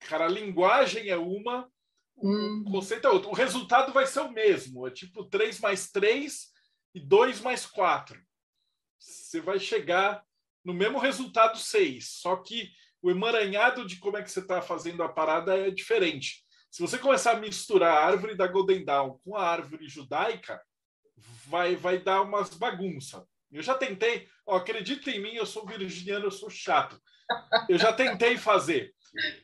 Cara, 0.00 0.24
a 0.24 0.28
linguagem 0.28 1.08
é 1.08 1.16
uma, 1.16 1.70
hum. 2.16 2.64
o 2.66 2.70
conceito 2.70 3.06
é 3.06 3.10
outro. 3.10 3.30
O 3.30 3.34
resultado 3.34 3.92
vai 3.92 4.06
ser 4.06 4.20
o 4.20 4.32
mesmo. 4.32 4.86
É 4.86 4.90
tipo 4.90 5.24
3 5.24 5.60
mais 5.60 5.90
3 5.90 6.46
e 6.94 7.00
2 7.00 7.40
mais 7.40 7.66
4. 7.66 8.18
Você 8.98 9.40
vai 9.40 9.58
chegar 9.58 10.24
no 10.64 10.74
mesmo 10.74 10.98
resultado 10.98 11.58
6, 11.58 12.08
só 12.20 12.36
que 12.36 12.70
o 13.00 13.10
emaranhado 13.10 13.86
de 13.86 13.96
como 13.96 14.16
é 14.16 14.22
que 14.22 14.30
você 14.30 14.40
está 14.40 14.60
fazendo 14.60 15.02
a 15.02 15.08
parada 15.08 15.56
é 15.56 15.70
diferente. 15.70 16.44
Se 16.70 16.82
você 16.82 16.98
começar 16.98 17.32
a 17.32 17.40
misturar 17.40 17.96
a 17.96 18.04
árvore 18.04 18.34
da 18.34 18.46
Golden 18.46 18.84
Dawn 18.84 19.18
com 19.24 19.36
a 19.36 19.46
árvore 19.46 19.88
judaica, 19.88 20.60
vai, 21.46 21.76
vai 21.76 21.98
dar 21.98 22.22
umas 22.22 22.50
bagunças. 22.50 23.22
Eu 23.50 23.62
já 23.62 23.74
tentei, 23.74 24.28
ó, 24.46 24.56
acredita 24.56 25.10
em 25.10 25.20
mim, 25.20 25.34
eu 25.34 25.46
sou 25.46 25.64
virginiano, 25.64 26.26
eu 26.26 26.30
sou 26.30 26.50
chato. 26.50 27.00
Eu 27.68 27.78
já 27.78 27.92
tentei 27.92 28.36
fazer. 28.36 28.94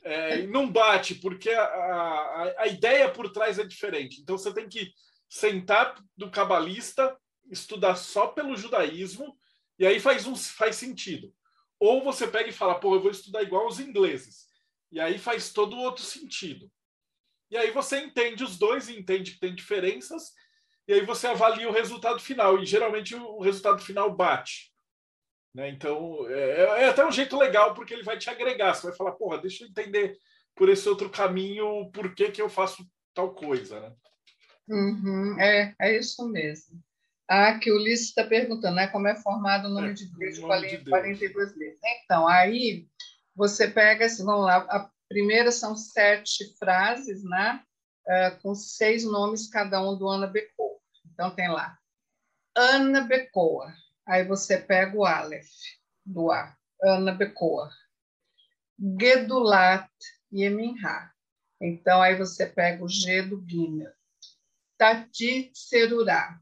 É, 0.03 0.47
não 0.47 0.71
bate, 0.71 1.15
porque 1.15 1.51
a, 1.51 1.65
a, 1.65 2.55
a 2.59 2.67
ideia 2.67 3.11
por 3.11 3.31
trás 3.33 3.59
é 3.59 3.65
diferente. 3.65 4.21
Então 4.21 4.37
você 4.37 4.53
tem 4.53 4.69
que 4.69 4.93
sentar 5.29 5.95
do 6.17 6.31
cabalista, 6.31 7.17
estudar 7.51 7.97
só 7.97 8.29
pelo 8.29 8.57
judaísmo 8.57 9.37
e 9.79 9.87
aí 9.87 9.99
faz, 9.99 10.27
um, 10.27 10.37
faz 10.37 10.77
sentido. 10.77 11.33
Ou 11.79 12.03
você 12.03 12.27
pega 12.27 12.49
e 12.49 12.53
fala, 12.53 12.79
pô, 12.79 12.95
eu 12.95 13.01
vou 13.01 13.11
estudar 13.11 13.43
igual 13.43 13.67
os 13.67 13.81
ingleses. 13.81 14.47
E 14.91 15.01
aí 15.01 15.19
faz 15.19 15.53
todo 15.53 15.77
outro 15.77 16.05
sentido. 16.05 16.71
E 17.51 17.57
aí 17.57 17.71
você 17.71 17.99
entende 17.99 18.45
os 18.45 18.59
dois, 18.59 18.89
entende 18.89 19.33
que 19.33 19.41
tem 19.41 19.55
diferenças, 19.55 20.33
e 20.87 20.95
aí 20.95 21.05
você 21.05 21.27
avalia 21.27 21.69
o 21.69 21.73
resultado 21.73 22.21
final. 22.21 22.63
E 22.63 22.67
geralmente 22.67 23.15
o 23.15 23.41
resultado 23.41 23.83
final 23.83 24.15
bate. 24.15 24.73
Né? 25.55 25.69
Então, 25.69 26.29
é, 26.29 26.83
é 26.83 26.89
até 26.89 27.05
um 27.07 27.13
jeito 27.13 27.37
legal, 27.39 27.75
porque 27.75 27.95
ele 27.95 28.03
vai 28.03 28.19
te 28.19 28.29
agregar. 28.29 28.75
Você 28.75 28.89
vai 28.89 28.97
falar, 28.97 29.13
porra, 29.13 29.39
deixa 29.39 29.65
eu 29.65 29.69
entender 29.69 30.19
por 30.55 30.69
esse 30.69 30.89
outro 30.89 31.11
caminho 31.11 31.91
por 31.91 32.15
que, 32.15 32.31
que 32.31 32.43
eu 32.43 32.49
faço 32.49 32.87
tal 33.15 33.35
coisa. 33.35 33.81
Né? 33.81 33.95
Uhum, 34.69 35.41
é, 35.41 35.75
é 35.81 35.97
isso 35.97 36.29
mesmo. 36.29 36.83
Ah, 37.29 37.59
que 37.59 37.73
o 37.73 37.77
Ulisses 37.77 38.09
está 38.09 38.25
perguntando, 38.25 38.77
né? 38.77 38.87
Como 38.89 39.09
é 39.09 39.17
formado 39.17 39.69
o 39.69 39.71
nome 39.71 39.91
é, 39.91 39.93
de 39.95 40.07
Deus 40.17 40.37
de 40.37 40.41
42 40.43 41.57
letras. 41.57 41.81
Então, 42.05 42.29
aí 42.29 42.87
você 43.35 43.69
pega, 43.69 44.05
assim, 44.05 44.25
vamos 44.25 44.45
lá, 44.45 44.59
a 44.69 44.91
primeira 45.09 45.51
são 45.51 45.75
sete 45.75 46.55
frases, 46.59 47.25
né? 47.25 47.63
Uh, 48.07 48.43
com 48.43 48.55
seis 48.55 49.05
nomes 49.05 49.49
cada 49.49 49.81
um 49.81 49.97
do 49.97 50.07
Ana 50.07 50.27
Becoa. 50.27 50.79
Então, 51.07 51.35
tem 51.35 51.49
lá, 51.49 51.79
Ana 52.55 53.01
Becoa. 53.01 53.73
Aí 54.07 54.25
você 54.25 54.59
pega 54.59 54.95
o 54.95 55.07
Aleph, 55.07 55.49
do 56.05 56.31
A, 56.31 56.55
Ana 56.83 57.13
Becoa. 57.13 57.71
Gedulat 59.01 59.89
Yeminha. 60.33 61.11
Então, 61.61 62.03
aí 62.03 62.17
você 62.17 62.47
pega 62.47 62.85
o 62.85 62.89
G 62.89 63.23
do 63.23 63.43
Gimel. 63.49 63.93
Tati 64.77 65.51
Serurá. 65.55 66.39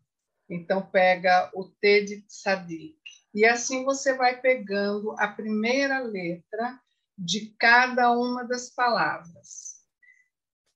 Então, 0.53 0.83
pega 0.83 1.51
o 1.55 1.65
T 1.65 2.05
de 2.05 2.21
Tzadik. 2.23 2.99
E 3.35 3.47
assim 3.47 3.85
você 3.85 4.13
vai 4.13 4.39
pegando 4.39 5.13
a 5.19 5.27
primeira 5.29 6.01
letra 6.01 6.79
de 7.17 7.55
cada 7.59 8.13
uma 8.13 8.45
das 8.45 8.69
palavras. 8.69 9.81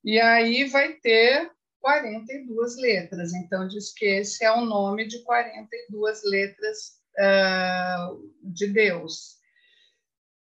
E 0.03 0.19
aí 0.19 0.63
vai 0.65 0.93
ter 0.93 1.51
42 1.79 2.77
letras. 2.77 3.33
Então, 3.33 3.67
diz 3.67 3.93
que 3.93 4.05
esse 4.05 4.43
é 4.43 4.51
o 4.51 4.65
nome 4.65 5.07
de 5.07 5.23
42 5.23 6.23
letras 6.23 6.99
uh, 7.19 8.33
de 8.41 8.67
Deus. 8.67 9.37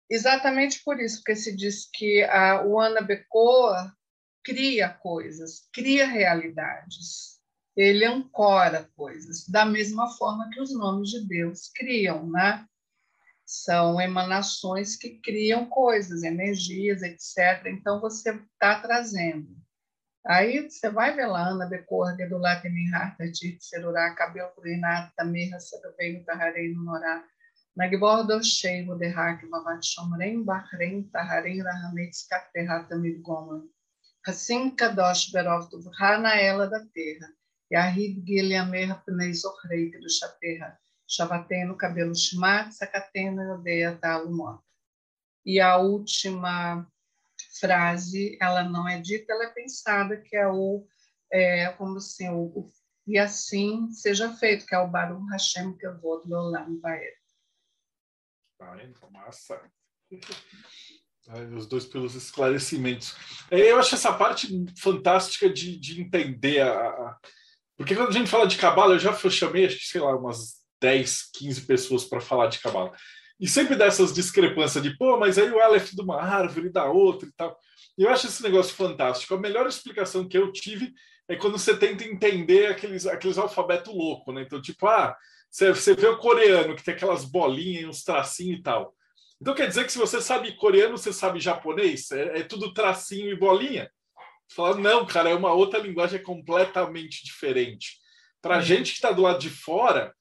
Exatamente 0.09 0.83
por 0.83 1.01
isso 1.01 1.23
que 1.23 1.35
se 1.35 1.55
diz 1.55 1.89
que 1.91 2.23
a, 2.25 2.63
o 2.63 2.79
Ana 2.79 3.01
Becoa 3.01 3.91
cria 4.43 4.89
coisas, 4.89 5.67
cria 5.73 6.05
realidades 6.05 7.36
ele 7.77 8.03
ancora 8.05 8.89
coisas, 8.95 9.47
da 9.47 9.63
mesma 9.63 10.09
forma 10.17 10.49
que 10.49 10.59
os 10.59 10.73
nomes 10.73 11.11
de 11.11 11.27
Deus 11.27 11.69
criam, 11.75 12.27
né? 12.27 12.65
São 13.45 14.01
emanações 14.01 14.95
que 14.95 15.19
criam 15.19 15.67
coisas, 15.67 16.23
energias, 16.23 17.03
etc. 17.03 17.67
Então, 17.67 18.01
você 18.01 18.31
está 18.31 18.81
trazendo. 18.81 19.55
Aí 20.25 20.67
você 20.67 20.89
vai 20.89 21.15
ver 21.15 21.27
lá, 21.27 21.49
Ana 21.49 21.67
Becor, 21.67 22.17
Gedulat, 22.17 22.63
Minharta, 22.67 23.31
Tit, 23.31 23.63
Serurá, 23.63 24.13
Cabelo 24.15 24.49
Purinata, 24.55 25.23
Mirra, 25.23 25.59
Sadoveio, 25.59 26.25
Taharei, 26.25 26.73
Norá, 26.73 27.23
Nagbor, 27.75 28.25
Doshei, 28.25 28.83
Muderrak, 28.83 29.47
Vavat, 29.47 29.85
Shomrem, 29.85 30.43
Bahrem, 30.43 31.03
Taharei, 31.03 31.61
Rahamet, 31.61 32.11
Skaterrata, 32.11 32.97
Mirgoma. 32.97 33.63
Assim, 34.25 34.71
Kadosh, 34.71 35.31
Berov, 35.31 35.69
Tuvhana, 35.69 36.35
ela 36.35 36.67
da 36.67 36.83
terra 36.93 37.37
Yahid 37.71 38.23
Gileamer 38.25 39.03
Pnei 39.03 39.33
Zohrei 39.33 39.91
Kedushaterra, 39.91 40.77
Shavateno 41.07 41.75
Cabelo 41.75 42.15
Shmat, 42.15 42.71
Sakateno 42.71 43.41
Yodeia 43.41 43.97
Talumot. 43.97 44.61
E 45.45 45.59
a 45.59 45.77
última 45.77 46.85
frase, 47.59 48.37
ela 48.41 48.63
não 48.63 48.87
é 48.87 48.99
dita, 48.99 49.33
ela 49.33 49.45
é 49.45 49.49
pensada, 49.49 50.17
que 50.17 50.35
é 50.35 50.47
o, 50.47 50.85
é, 51.31 51.69
como 51.73 51.97
assim, 51.97 52.29
o, 52.29 52.69
e 53.05 53.17
assim 53.17 53.91
seja 53.91 54.33
feito, 54.33 54.65
que 54.65 54.75
é 54.75 54.79
o 54.79 54.87
Baruch 54.87 55.25
Hashem 55.31 55.77
que 55.77 55.87
eu 55.87 55.97
vou 55.99 56.25
do 56.25 56.35
Olam 56.35 56.79
Baer. 56.79 57.15
Massa. 59.11 59.61
Os 61.55 61.67
dois 61.67 61.85
pelos 61.85 62.15
esclarecimentos. 62.15 63.15
É, 63.51 63.71
eu 63.71 63.79
acho 63.79 63.95
essa 63.95 64.13
parte 64.13 64.47
fantástica 64.77 65.49
de, 65.49 65.77
de 65.77 66.01
entender 66.01 66.61
a, 66.61 67.17
porque 67.77 67.95
quando 67.95 68.09
a 68.09 68.13
gente 68.13 68.29
fala 68.29 68.47
de 68.47 68.57
cabala, 68.57 68.95
eu 68.95 68.99
já 68.99 69.13
chamei, 69.13 69.65
acho 69.65 69.77
que, 69.77 69.85
sei 69.85 70.01
lá, 70.01 70.15
umas 70.15 70.55
10, 70.81 71.29
15 71.33 71.61
pessoas 71.61 72.03
para 72.03 72.19
falar 72.19 72.47
de 72.47 72.59
cabala. 72.59 72.91
E 73.39 73.47
sempre 73.47 73.75
dessas 73.75 74.11
discrepâncias 74.13 74.83
de, 74.83 74.97
pô, 74.97 75.17
mas 75.17 75.37
aí 75.37 75.49
o 75.51 75.59
Aleph 75.59 75.91
de 75.91 76.01
uma 76.01 76.21
árvore 76.21 76.69
da 76.69 76.85
outra 76.85 77.27
e 77.27 77.31
tal. 77.33 77.57
E 77.97 78.03
eu 78.03 78.09
acho 78.09 78.27
esse 78.27 78.41
negócio 78.41 78.75
fantástico. 78.75 79.33
A 79.35 79.39
melhor 79.39 79.67
explicação 79.67 80.27
que 80.27 80.37
eu 80.37 80.51
tive 80.51 80.91
é 81.27 81.35
quando 81.35 81.57
você 81.57 81.77
tenta 81.77 82.03
entender 82.03 82.67
aqueles, 82.67 83.05
aqueles 83.05 83.37
alfabetos 83.37 83.93
loucos, 83.93 84.33
né? 84.33 84.41
Então, 84.41 84.59
tipo, 84.61 84.87
ah, 84.87 85.15
você, 85.51 85.69
você 85.71 85.93
vê 85.93 86.07
o 86.07 86.17
coreano 86.17 86.75
que 86.75 86.83
tem 86.83 86.95
aquelas 86.95 87.25
bolinhas, 87.25 87.89
uns 87.89 88.03
tracinhos 88.03 88.59
e 88.59 88.63
tal. 88.63 88.95
Então 89.39 89.53
quer 89.53 89.67
dizer 89.67 89.85
que 89.85 89.91
se 89.91 89.99
você 89.99 90.19
sabe 90.19 90.55
coreano, 90.55 90.97
você 90.97 91.13
sabe 91.13 91.39
japonês? 91.39 92.11
É, 92.11 92.39
é 92.39 92.43
tudo 92.43 92.73
tracinho 92.73 93.29
e 93.29 93.37
bolinha? 93.37 93.91
Fala, 94.49 94.77
não, 94.77 95.05
cara, 95.05 95.29
é 95.29 95.35
uma 95.35 95.53
outra 95.53 95.79
linguagem 95.79 96.21
completamente 96.21 97.23
diferente. 97.23 97.97
Para 98.41 98.55
a 98.55 98.57
uhum. 98.57 98.63
gente 98.63 98.91
que 98.91 98.97
está 98.97 99.11
do 99.11 99.23
lado 99.23 99.39
de 99.39 99.49
fora, 99.49 100.13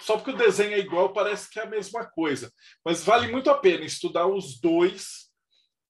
só 0.00 0.16
porque 0.16 0.30
o 0.30 0.36
desenho 0.36 0.74
é 0.74 0.78
igual, 0.78 1.12
parece 1.12 1.50
que 1.50 1.58
é 1.58 1.62
a 1.62 1.70
mesma 1.70 2.04
coisa. 2.04 2.52
Mas 2.84 3.04
vale 3.04 3.28
muito 3.28 3.50
a 3.50 3.56
pena 3.56 3.84
estudar 3.84 4.26
os 4.26 4.60
dois 4.60 5.30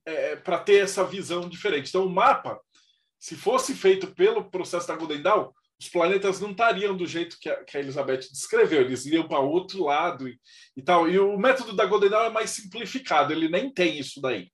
é, 0.04 0.36
para 0.36 0.58
ter 0.58 0.82
essa 0.82 1.04
visão 1.04 1.48
diferente. 1.48 1.88
Então, 1.88 2.06
o 2.06 2.10
mapa, 2.10 2.60
se 3.18 3.36
fosse 3.36 3.74
feito 3.74 4.14
pelo 4.14 4.50
processo 4.50 4.88
da 4.88 4.96
Golden 4.96 5.22
Dawn, 5.22 5.50
os 5.80 5.88
planetas 5.88 6.40
não 6.40 6.50
estariam 6.50 6.94
do 6.94 7.06
jeito 7.06 7.38
que 7.40 7.48
a, 7.48 7.64
que 7.64 7.76
a 7.76 7.80
Elizabeth 7.80 8.28
descreveu, 8.30 8.82
eles 8.82 9.06
iriam 9.06 9.26
para 9.26 9.38
outro 9.38 9.84
lado 9.84 10.28
e, 10.28 10.38
e, 10.76 10.82
tal. 10.82 11.08
E 11.08 11.18
o 11.18 11.38
método 11.38 11.72
da 11.72 11.86
Golden 11.86 12.10
Dawn 12.10 12.26
é 12.26 12.30
mais 12.30 12.50
simplificado, 12.50 13.32
ele 13.32 13.48
nem 13.48 13.72
tem 13.72 13.98
isso 13.98 14.20
daí. 14.20 14.50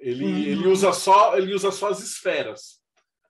Ele, 0.00 0.24
uhum. 0.24 0.38
ele 0.38 0.68
usa 0.68 0.92
só 0.92 1.36
ele 1.36 1.54
usa 1.54 1.70
só 1.72 1.88
as 1.88 2.00
esferas. 2.00 2.78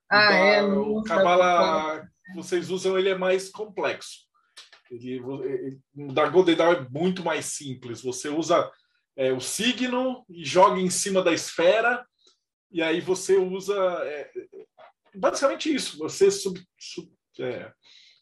Ah, 0.09 0.25
então, 0.25 0.37
é, 0.37 0.63
o 0.63 1.03
Kabbalah 1.03 2.07
que 2.25 2.35
vocês 2.35 2.69
usam 2.69 2.97
ele 2.97 3.09
é 3.09 3.17
mais 3.17 3.49
complexo. 3.49 4.27
Ele, 4.91 5.21
ele, 5.43 5.79
da 6.13 6.27
Golden 6.27 6.55
Dawn 6.55 6.73
é 6.73 6.89
muito 6.89 7.23
mais 7.23 7.45
simples. 7.45 8.01
Você 8.01 8.29
usa 8.29 8.71
é, 9.15 9.31
o 9.31 9.39
signo 9.39 10.25
e 10.29 10.43
joga 10.43 10.79
em 10.79 10.89
cima 10.89 11.21
da 11.21 11.33
esfera 11.33 12.05
e 12.71 12.81
aí 12.81 13.01
você 13.01 13.35
usa 13.37 13.75
é, 14.03 14.31
basicamente 15.15 15.73
isso. 15.73 15.97
Você 15.97 16.31
sub, 16.31 16.59
sub, 16.77 17.11
é, 17.39 17.71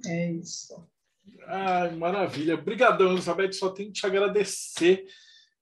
É 0.07 0.33
isso. 0.33 0.89
Ai, 1.47 1.95
maravilha. 1.95 2.55
Obrigadão, 2.55 3.13
Elizabeth. 3.13 3.53
Só 3.53 3.71
tenho 3.71 3.93
que 3.93 4.01
te 4.01 4.07
agradecer. 4.07 5.07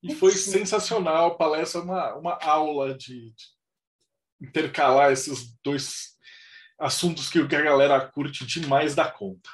E 0.02 0.14
foi 0.14 0.32
Sim. 0.32 0.52
sensacional 0.52 1.28
a 1.28 1.34
palestra, 1.36 1.80
uma, 1.80 2.14
uma 2.14 2.38
aula 2.42 2.96
de, 2.96 3.32
de, 3.32 3.44
intercalar 4.40 5.10
esses 5.10 5.52
dois 5.62 6.16
assuntos 6.78 7.28
que, 7.28 7.44
que 7.48 7.56
a 7.56 7.62
galera 7.62 8.08
curte 8.08 8.46
demais 8.46 8.94
da 8.94 9.10
conta. 9.10 9.50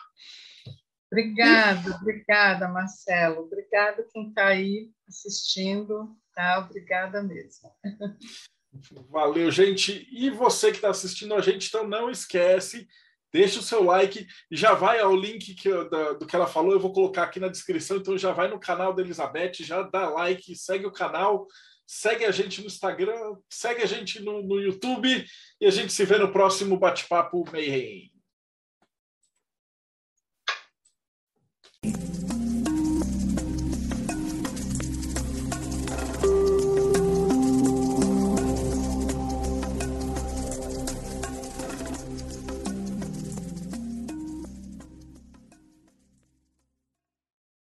Obrigada, 1.10 1.96
obrigada, 1.96 2.68
Marcelo. 2.68 3.42
Obrigada 3.42 4.06
quem 4.12 4.28
está 4.28 4.48
aí 4.48 4.90
assistindo. 5.08 6.14
Tá? 6.34 6.58
Obrigada 6.58 7.22
mesmo. 7.22 7.70
Valeu, 9.08 9.50
gente. 9.50 10.06
E 10.10 10.28
você 10.28 10.70
que 10.70 10.76
está 10.76 10.90
assistindo 10.90 11.34
a 11.34 11.40
gente, 11.40 11.68
então 11.68 11.86
não 11.86 12.10
esquece 12.10 12.88
deixa 13.34 13.58
o 13.58 13.62
seu 13.64 13.82
like 13.82 14.28
e 14.48 14.56
já 14.56 14.74
vai 14.74 15.00
ao 15.00 15.12
link 15.12 15.56
que, 15.56 15.68
da, 15.90 16.12
do 16.12 16.24
que 16.24 16.36
ela 16.36 16.46
falou, 16.46 16.72
eu 16.72 16.78
vou 16.78 16.92
colocar 16.92 17.24
aqui 17.24 17.40
na 17.40 17.48
descrição, 17.48 17.96
então 17.96 18.16
já 18.16 18.30
vai 18.30 18.46
no 18.46 18.60
canal 18.60 18.94
da 18.94 19.02
Elizabeth, 19.02 19.54
já 19.58 19.82
dá 19.82 20.08
like, 20.08 20.54
segue 20.54 20.86
o 20.86 20.92
canal, 20.92 21.44
segue 21.84 22.24
a 22.24 22.30
gente 22.30 22.60
no 22.60 22.68
Instagram, 22.68 23.34
segue 23.50 23.82
a 23.82 23.86
gente 23.86 24.22
no, 24.22 24.40
no 24.40 24.60
YouTube 24.60 25.26
e 25.60 25.66
a 25.66 25.70
gente 25.70 25.92
se 25.92 26.04
vê 26.04 26.16
no 26.16 26.30
próximo 26.30 26.78
bate-papo 26.78 27.44
Mayhem. 27.50 28.13